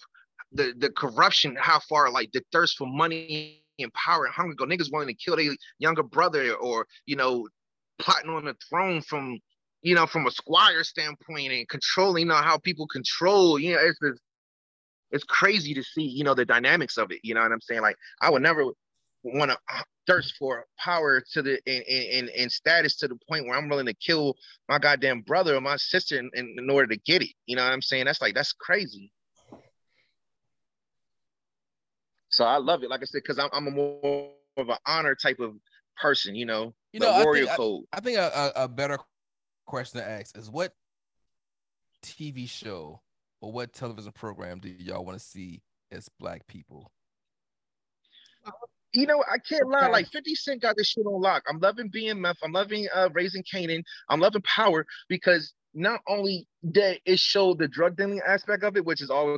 [0.52, 4.66] the the corruption, how far like the thirst for money and power and hunger go,
[4.66, 7.48] niggas wanting to kill their younger brother or you know,
[8.00, 9.40] plotting on the throne from
[9.82, 13.60] you know from a squire standpoint and controlling, you know how people control.
[13.60, 14.22] You know, it's just,
[15.12, 17.20] it's crazy to see you know the dynamics of it.
[17.24, 17.82] You know what I'm saying?
[17.82, 18.66] Like I would never
[19.24, 23.46] want to uh, thirst for power to the and, and, and status to the point
[23.46, 24.36] where I'm willing to kill
[24.68, 27.30] my goddamn brother or my sister in, in, in order to get it.
[27.46, 28.06] You know what I'm saying?
[28.06, 29.12] That's like that's crazy.
[32.30, 35.16] So I love it, like I said, because I'm I'm a more of an honor
[35.16, 35.56] type of
[36.02, 37.84] person, you know, You the know, I warrior think, code.
[37.92, 38.98] I think a, a, a better
[39.66, 40.74] question to ask is what
[42.04, 43.02] TV show
[43.42, 45.62] or what television program do y'all want to see
[45.92, 46.92] as black people?
[48.94, 49.88] you know, I can't lie.
[49.88, 51.44] Like 50 Cent got this shit on lock.
[51.48, 52.36] I'm loving BMF.
[52.44, 53.84] I'm loving uh Raising Kanan.
[54.10, 58.86] I'm loving Power because not only did it show the drug dealing aspect of it,
[58.86, 59.38] which is all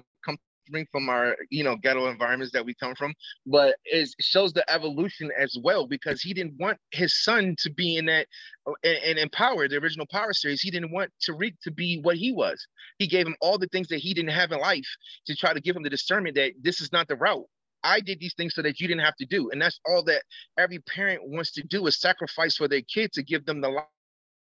[0.67, 3.13] coming from our you know ghetto environments that we come from,
[3.45, 7.97] but it shows the evolution as well because he didn't want his son to be
[7.97, 8.27] in that
[8.67, 10.61] uh, and empower the original Power series.
[10.61, 12.65] He didn't want Tariq to be what he was.
[12.99, 14.87] He gave him all the things that he didn't have in life
[15.27, 17.45] to try to give him the discernment that this is not the route
[17.83, 19.49] I did these things so that you didn't have to do.
[19.51, 20.23] And that's all that
[20.57, 23.83] every parent wants to do is sacrifice for their kid to give them the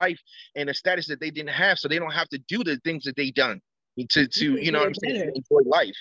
[0.01, 0.21] life
[0.55, 3.05] and the status that they didn't have so they don't have to do the things
[3.05, 3.61] that they done
[4.03, 5.97] to to you know what I'm saying enjoy life.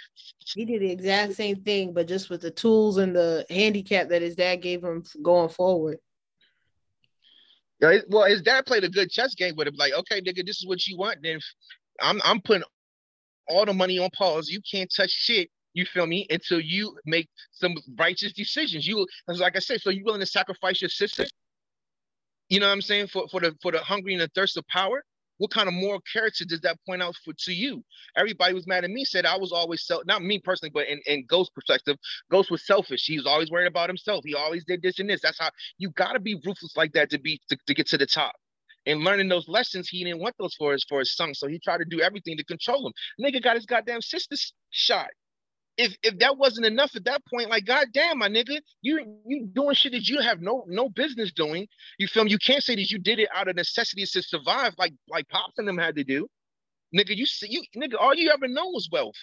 [0.54, 4.22] He did the exact same thing, but just with the tools and the handicap that
[4.22, 6.00] his dad gave him going forward.
[7.80, 9.76] Yeah, well, his dad played a good chess game with him.
[9.78, 11.20] Like, okay, nigga, this is what you want.
[11.22, 11.40] Then
[12.02, 12.64] I'm I'm putting
[13.48, 14.50] all the money on pause.
[14.50, 15.50] You can't touch shit.
[15.74, 16.26] You feel me?
[16.30, 18.88] Until you make some righteous decisions.
[18.88, 21.26] You, like I said, so you willing to sacrifice your sister?
[22.50, 24.68] You know what I'm saying for for the for the hungry and the thirst of
[24.68, 25.04] power
[25.44, 27.84] what kind of moral character does that point out for to you?
[28.16, 31.02] Everybody was mad at me, said I was always self, not me personally, but in,
[31.06, 31.98] in Ghost perspective,
[32.32, 33.04] Ghost was selfish.
[33.06, 34.24] He was always worried about himself.
[34.26, 35.20] He always did this and this.
[35.22, 38.06] That's how you gotta be ruthless like that to be to, to get to the
[38.06, 38.34] top.
[38.86, 41.34] And learning those lessons, he didn't want those for his for his son.
[41.34, 42.94] So he tried to do everything to control him.
[43.22, 44.38] Nigga got his goddamn sister
[44.70, 45.10] shot
[45.78, 49.76] if if that wasn't enough at that point, like goddamn, my nigga, you you doing
[49.76, 51.68] shit that you have no no business doing.
[51.98, 52.32] You feel me?
[52.32, 55.58] You can't say that you did it out of necessity to survive, like like pops
[55.58, 56.28] and them had to do.
[56.96, 59.16] Nigga, you see, you nigga, all you ever know was wealth.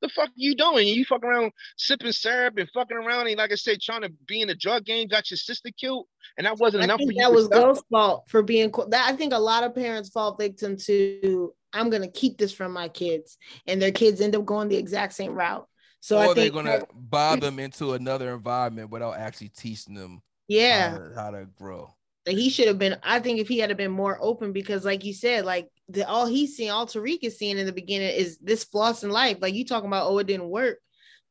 [0.00, 0.86] The fuck you doing?
[0.86, 4.40] You fucking around sipping syrup and fucking around and like I said, trying to be
[4.40, 6.06] in a drug game, got your sister killed,
[6.38, 6.98] and that wasn't I enough.
[6.98, 8.72] Think that was Ghost's fault for being.
[8.88, 11.52] That I think a lot of parents fall victim to.
[11.74, 13.36] I'm gonna keep this from my kids,
[13.66, 15.68] and their kids end up going the exact same route.
[16.00, 20.92] So or I they're gonna bob them into another environment without actually teaching them yeah
[20.92, 21.94] how to, how to grow.
[22.24, 22.96] That he should have been.
[23.02, 26.26] I think if he had been more open, because like you said, like the all
[26.26, 29.38] he's seeing, all Tariq is seeing in the beginning is this floss in life.
[29.40, 30.78] Like you talking about, oh, it didn't work,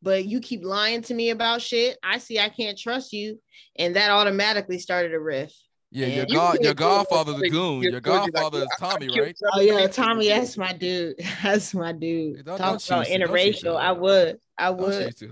[0.01, 1.97] but you keep lying to me about shit.
[2.03, 3.39] I see I can't trust you,
[3.77, 5.53] and that automatically started a riff.
[5.89, 7.83] Yeah, your god, your godfather's a goon.
[7.83, 9.37] Your godfather is Tommy, right?
[9.53, 11.15] Oh yeah, Tommy, that's my dude.
[11.43, 12.43] That's my dude.
[12.45, 13.77] Don't- Talk don't about cheat, interracial.
[13.77, 14.01] I don't.
[14.01, 14.39] would.
[14.57, 15.17] I Don't would.
[15.17, 15.29] chase.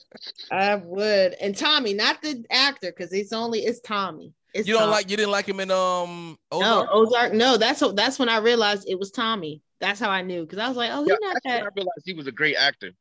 [0.50, 1.34] I would.
[1.34, 4.32] And Tommy, not the actor, because it's only it's Tommy.
[4.54, 4.92] It's You don't Tommy.
[4.92, 6.88] like you didn't like him in um no Ozark?
[6.92, 7.32] Ozark.
[7.34, 9.60] No, that's that's when I realized it was Tommy.
[9.80, 11.62] That's how I knew because I was like, oh, he's Yeah, not that.
[11.64, 12.92] I realized he was a great actor.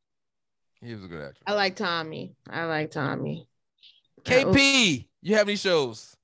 [0.82, 1.42] He was a good actor.
[1.48, 2.36] I like Tommy.
[2.50, 3.48] I like Tommy.
[4.26, 6.16] KP, you have any shows?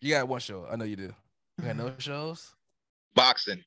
[0.00, 0.66] You got one show.
[0.70, 1.14] I know you do.
[1.58, 1.98] You got no mm-hmm.
[1.98, 2.54] shows?
[3.14, 3.62] Boxing.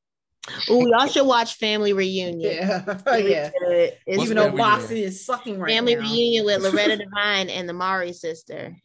[0.70, 2.40] Oh, y'all should watch Family Reunion.
[2.60, 3.52] Yeah, oh, yeah.
[3.62, 6.02] It's Even though Family boxing is sucking right Family now.
[6.02, 8.76] Reunion with Loretta Devine and the Mowry sister.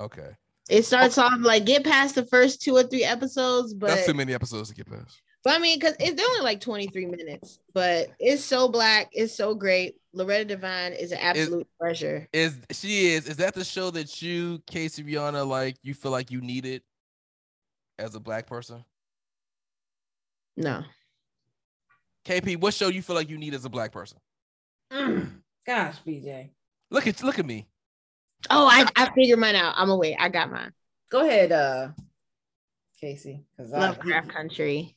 [0.00, 0.28] Okay.
[0.68, 1.22] It starts oh.
[1.22, 4.68] off like get past the first two or three episodes, but That's too many episodes
[4.68, 5.20] to get past.
[5.42, 9.54] But I mean, because it's only like 23 minutes, but it's so black, it's so
[9.54, 9.96] great.
[10.12, 12.28] Loretta Devine is an absolute treasure.
[12.32, 16.30] Is she is is that the show that you, Casey Rihanna, like you feel like
[16.30, 16.82] you needed
[17.98, 18.84] as a black person?
[20.56, 20.84] No.
[22.26, 24.18] KP, what show you feel like you need as a black person?
[24.92, 25.30] Mm.
[25.66, 26.50] Gosh, BJ.
[26.90, 27.66] Look at look at me.
[28.50, 29.74] Oh, I, I figured mine out.
[29.76, 30.16] I'm away.
[30.18, 30.72] I got mine.
[31.10, 31.88] Go ahead, uh,
[33.00, 33.44] Casey.
[33.56, 34.96] Because Lovecraft Country.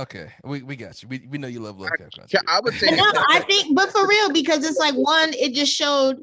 [0.00, 1.08] Okay, we, we got you.
[1.08, 2.30] We, we know you love Lovecraft Country.
[2.32, 5.52] Yeah, I would say no, I think, but for real, because it's like one, it
[5.52, 6.16] just showed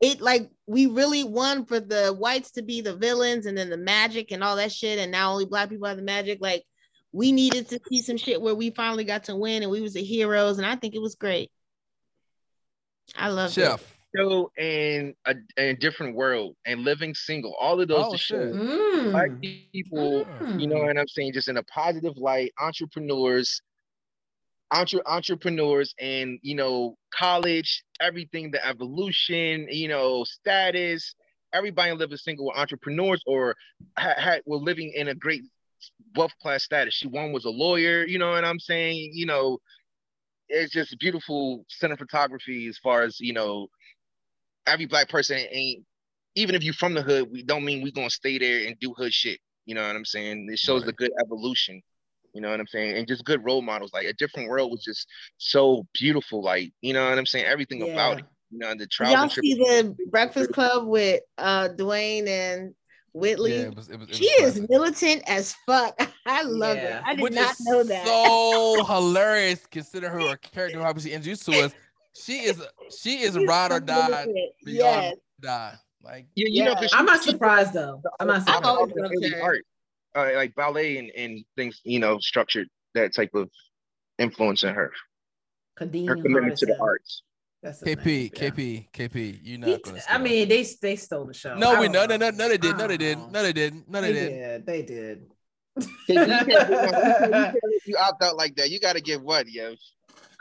[0.00, 3.76] it like we really won for the whites to be the villains and then the
[3.76, 6.38] magic and all that shit, and now only black people have the magic.
[6.40, 6.62] Like
[7.10, 9.94] we needed to see some shit where we finally got to win and we was
[9.94, 11.50] the heroes, and I think it was great.
[13.16, 13.50] I love
[13.80, 13.80] it.
[14.14, 14.20] Chef.
[14.22, 17.54] show in a, in a different world and living single.
[17.60, 18.54] All of those Oh, to shit.
[18.54, 19.70] show black Mm.
[19.72, 20.60] people, Mm.
[20.60, 23.60] you know what I'm saying, just in a positive light, entrepreneurs,
[24.72, 31.14] entre- entrepreneurs and you know, college, everything, the evolution, you know, status,
[31.52, 33.54] everybody living single were entrepreneurs or
[33.96, 35.42] had, had were living in a great
[36.16, 36.94] wealth class status.
[36.94, 39.10] She one was a lawyer, you know what I'm saying?
[39.14, 39.58] You know,
[40.48, 43.68] it's just beautiful cinematography as far as you know
[44.66, 45.84] every black person ain't
[46.34, 48.92] even if you from the hood we don't mean we gonna stay there and do
[48.94, 51.80] hood shit you know what i'm saying it shows the good evolution
[52.34, 54.82] you know what i'm saying and just good role models like a different world was
[54.82, 55.06] just
[55.38, 58.90] so beautiful like you know what i'm saying everything about it you know the Did
[58.90, 62.74] trials y'all and see the Breakfast Club with uh Dwayne and
[63.12, 63.52] Whitley?
[63.52, 64.70] Yeah, it was, it was, it was she is classic.
[64.70, 65.98] militant as fuck.
[66.26, 66.98] I love Yeah.
[66.98, 67.02] it.
[67.06, 68.04] I did Which not is know that.
[68.06, 71.72] So hilarious, consider her a character who obviously introduced to us.
[72.22, 72.62] She is
[72.96, 74.38] she is She's ride or die militant.
[74.64, 75.14] beyond Yes.
[75.40, 75.74] die.
[76.02, 78.00] Like you, you know I'm not surprised though.
[78.20, 78.64] I'm not I surprised.
[78.64, 79.64] always the loved early art
[80.14, 83.50] uh, like ballet and, and things you know structured that type of
[84.18, 84.92] influence in her
[85.78, 87.22] Kadeem her commitment to the arts
[87.64, 88.50] KP, yeah.
[88.50, 91.56] KP, KP, you're He- not gonna I mean, they they stole the show.
[91.56, 92.30] no, we don't no, no, know.
[92.30, 94.30] no, no, they did, no, they don't did, no, they didn't, no, they They did.
[94.30, 94.66] did.
[94.66, 95.26] They did.
[96.08, 97.56] you, can't, you, can't,
[97.86, 99.74] you opt out like that you got to give what yo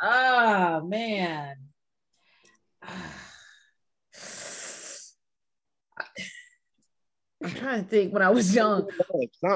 [0.02, 1.56] Oh man.
[7.44, 8.90] I'm trying to think when I was young.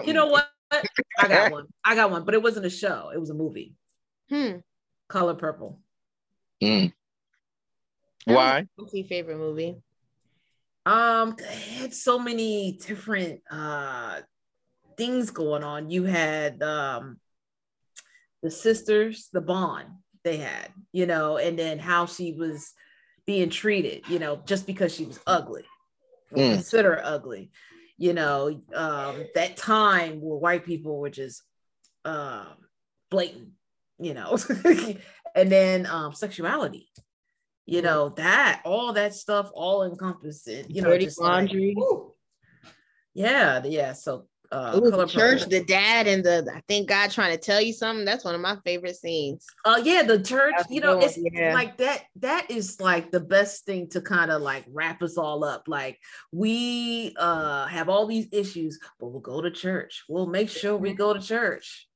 [0.06, 0.50] You know what?
[0.72, 1.66] I got one.
[1.84, 3.12] I got one, but it wasn't a show.
[3.14, 3.76] It was a movie.
[4.30, 4.58] Hmm.
[5.08, 5.80] Color Purple.
[6.62, 6.88] Hmm.
[8.26, 8.68] Why?
[8.76, 9.82] What's your favorite movie?
[10.86, 14.22] Um, it had so many different uh
[14.98, 15.90] things going on.
[15.90, 17.20] You had um
[18.44, 19.88] the sisters, the bond
[20.24, 22.74] they had, you know, and then how she was
[23.26, 25.64] being treated, you know, just because she was ugly,
[26.32, 26.54] Mm.
[26.56, 27.52] consider ugly,
[27.98, 31.41] you know, um, that time where white people were just
[32.06, 32.48] um
[33.10, 33.50] blatant,
[34.00, 34.38] you know,
[35.36, 36.90] and then um sexuality,
[37.66, 41.74] you know, that all that stuff all encompassing, you know, Dirty just like, Laundry.
[41.76, 42.14] woo.
[43.14, 43.94] yeah, yeah.
[43.94, 45.50] So uh Ooh, Color the church, Purple.
[45.52, 48.06] the dad, and the I think God trying to tell you something.
[48.06, 49.46] That's one of my favorite scenes.
[49.66, 51.54] Uh yeah, the church, That's you know, good, it's yeah.
[51.54, 55.44] like that, that is like the best thing to kind of like wrap us all
[55.44, 55.64] up.
[55.68, 56.00] Like
[56.32, 60.04] we uh have all these issues, but we'll go to church.
[60.10, 61.88] We'll make sure we go to church.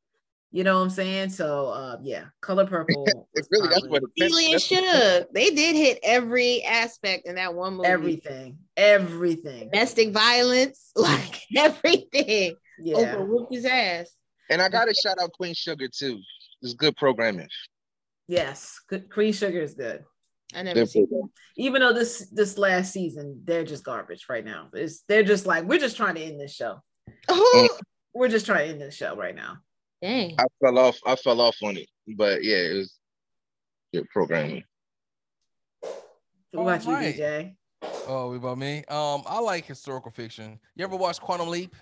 [0.51, 1.29] You know what I'm saying?
[1.29, 3.03] So uh yeah, color purple.
[3.33, 7.35] was really that's what it Keely that's what- Shug, they did hit every aspect in
[7.35, 7.87] that one movie.
[7.89, 9.69] everything, everything.
[9.69, 12.55] domestic violence, like everything.
[12.79, 12.95] Yeah.
[12.97, 14.09] Oprah whooped his ass.
[14.49, 16.19] And I gotta shout out Queen Sugar too.
[16.61, 17.49] It's good programming.
[18.27, 18.79] Yes.
[19.11, 20.03] Queen Sugar is good.
[20.55, 21.07] I never Good seen.
[21.07, 21.29] programming.
[21.57, 24.69] Even though this this last season, they're just garbage right now.
[24.73, 26.79] It's they're just like, we're just trying to end this show.
[27.27, 27.69] Oh,
[28.13, 29.57] We're just trying to end this show right now.
[30.01, 30.35] dang.
[30.39, 30.97] I fell off.
[31.05, 32.93] I fell off on it, but yeah, it was
[33.93, 34.63] good programming.
[36.51, 37.15] What about you, Alright.
[37.15, 37.55] DJ?
[38.07, 38.83] Oh, what about me?
[38.89, 40.59] Um, I like historical fiction.
[40.75, 41.75] You ever watch Quantum Leap?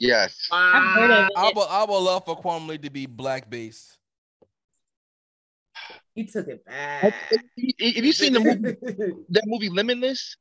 [0.00, 0.48] Yes.
[0.52, 1.56] I've heard of I it.
[1.56, 3.98] would I would love for Quantum Leap to be black based.
[6.14, 7.02] You took it back.
[7.02, 7.12] Have
[8.04, 8.76] you seen the movie,
[9.30, 10.36] that movie Limitless?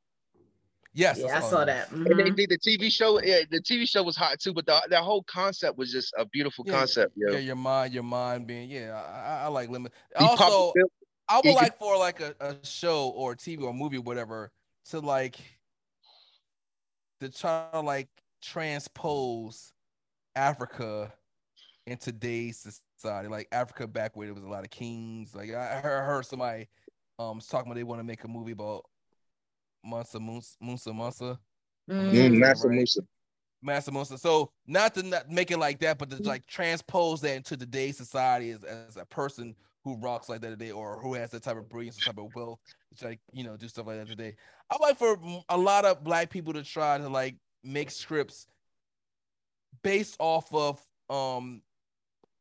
[0.93, 1.91] Yes, yeah, I saw that.
[1.91, 2.35] And they Mhm.
[2.35, 3.21] did the TV show.
[3.21, 6.25] Yeah, the TV show was hot too, but the that whole concept was just a
[6.25, 7.13] beautiful Yeah, concept.
[7.15, 7.33] Yo.
[7.33, 8.95] Yeah, your mind, your mind being yeah.
[8.95, 9.93] I, I, I like limit.
[10.15, 10.73] Also,
[11.29, 14.51] I would like for like a, a show or TV or movie or whatever
[14.85, 15.37] to like
[17.19, 18.09] to try to like
[18.41, 19.73] transpose
[20.35, 21.13] Africa
[21.85, 25.35] in today's society, like Africa back where there was a lot of kings.
[25.35, 26.67] Like I I heard, heard somebody
[27.17, 28.85] um was talking about they want to make a movie about
[29.83, 31.39] Mansa Musa Musa Musa.
[31.89, 32.39] Mm, Mhm.
[32.39, 32.77] Master Right.
[32.77, 33.01] Musa.
[33.61, 34.17] Master Musa.
[34.17, 37.97] So not to not make it like that, but to like transpose that into today's
[37.97, 41.57] society as, as a person who rocks like that today, or who has that type
[41.57, 42.59] of brilliance, the type of wealth,
[42.97, 44.35] to like you know do stuff like that today.
[44.69, 45.17] I like for
[45.49, 48.47] a lot of black people to try to like make scripts
[49.83, 51.61] based off of um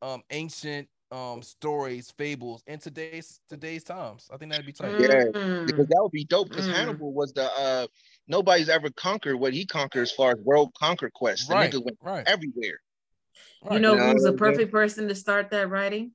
[0.03, 4.29] um ancient um stories, fables in today's today's times.
[4.33, 4.95] I think that'd be tight.
[4.99, 5.67] Yeah, Mm.
[5.67, 6.51] Because that would be dope.
[6.51, 6.73] Because Mm.
[6.73, 7.87] Hannibal was the uh
[8.27, 11.49] nobody's ever conquered what he conquered as far as world conquer quest.
[11.49, 12.81] The Right, nigga went right, everywhere.
[13.65, 13.81] You right.
[13.81, 16.13] know who's the perfect person to start that writing?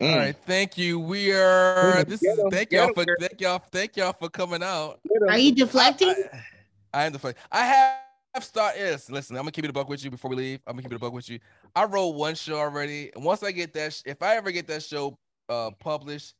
[0.00, 0.10] Mm.
[0.12, 0.98] All right, thank you.
[1.00, 1.96] We are.
[1.98, 3.16] Get This is 'em, thank get y'all 'em, for girl.
[3.18, 5.00] thank y'all thank y'all for coming out.
[5.28, 6.10] Are you deflecting?
[6.10, 6.44] I,
[6.92, 7.34] I am the funny.
[7.50, 7.64] I
[8.34, 8.78] have started.
[8.78, 9.36] Yes, listen.
[9.36, 10.60] I'm gonna keep it a buck with you before we leave.
[10.66, 11.38] I'm gonna keep it a buck with you.
[11.74, 14.66] I wrote one show already, and once I get that, sh- if I ever get
[14.66, 15.16] that show
[15.48, 16.34] uh published,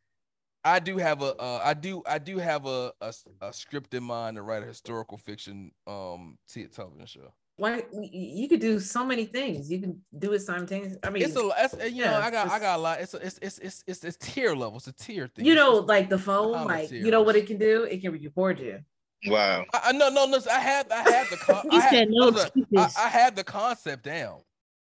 [0.64, 4.36] I do have a uh, I do I do have a a script in mind
[4.36, 7.32] to write a historical fiction um t- television show.
[7.58, 9.70] Why y- y- you could do so many things.
[9.70, 10.98] You can do it simultaneously.
[11.02, 13.00] I mean, It's a it's, you know I got I got a lot.
[13.00, 14.76] It's a, it's it's it's it's it's tier level.
[14.76, 15.44] It's a tier thing.
[15.46, 17.84] you know, it's- like the phone, behind the like you know what it can do?
[17.84, 18.80] It can record you.
[19.28, 19.64] Wow.
[19.72, 20.38] I, I no no no.
[20.52, 22.96] I have I have the con- I have, said no listen, I, excuses.
[22.98, 24.40] I have the concept down.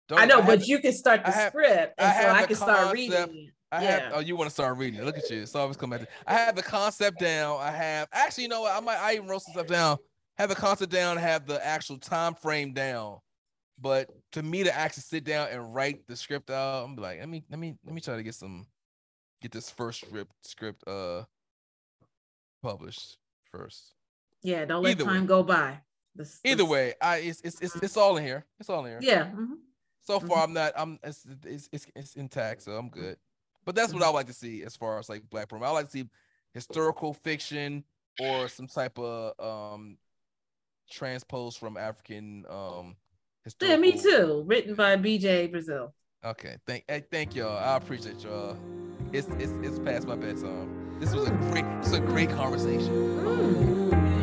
[0.07, 2.21] Don't- I know, have but the- you can start the have- script, I and so
[2.27, 3.51] have I the can start reading.
[3.73, 3.89] I yeah.
[3.99, 4.11] have.
[4.15, 5.03] Oh, you want to start reading it?
[5.05, 5.41] Look at you.
[5.41, 6.01] It's always come back.
[6.01, 7.59] to- I have the concept down.
[7.59, 8.07] I have.
[8.13, 8.71] Actually, you know what?
[8.73, 8.97] I might.
[8.97, 9.97] I even wrote some stuff down.
[10.37, 11.17] Have the concept down.
[11.17, 13.19] Have the actual time frame down.
[13.79, 17.27] But to me, to actually sit down and write the script out, I'm like, let
[17.29, 18.67] me, let me, let me try to get some,
[19.41, 21.23] get this first script, script, uh,
[22.61, 23.17] published
[23.51, 23.93] first.
[24.41, 25.27] Yeah, don't let Either time way.
[25.27, 25.79] go by.
[26.15, 28.45] This- Either this- way, I it's it's it's, it's all in here.
[28.59, 28.99] It's all in here.
[29.01, 29.25] Yeah.
[29.31, 29.55] mhm.
[30.05, 30.73] So far, I'm not.
[30.75, 30.99] I'm.
[31.03, 33.17] It's, it's it's it's intact, so I'm good.
[33.65, 35.69] But that's what I like to see as far as like black program.
[35.69, 36.09] I like to see
[36.53, 37.85] historical fiction
[38.19, 39.33] or some type of
[39.73, 39.97] um
[40.93, 42.95] transpose from African um.
[43.61, 44.43] Yeah, me too.
[44.45, 45.93] Written by BJ Brazil.
[46.23, 47.57] Okay, thank hey, thank y'all.
[47.57, 48.57] I appreciate y'all.
[49.11, 50.97] It's it's it's past my bedtime.
[50.99, 51.65] This was a great.
[51.79, 52.87] it's a great conversation.
[52.89, 54.22] Mm.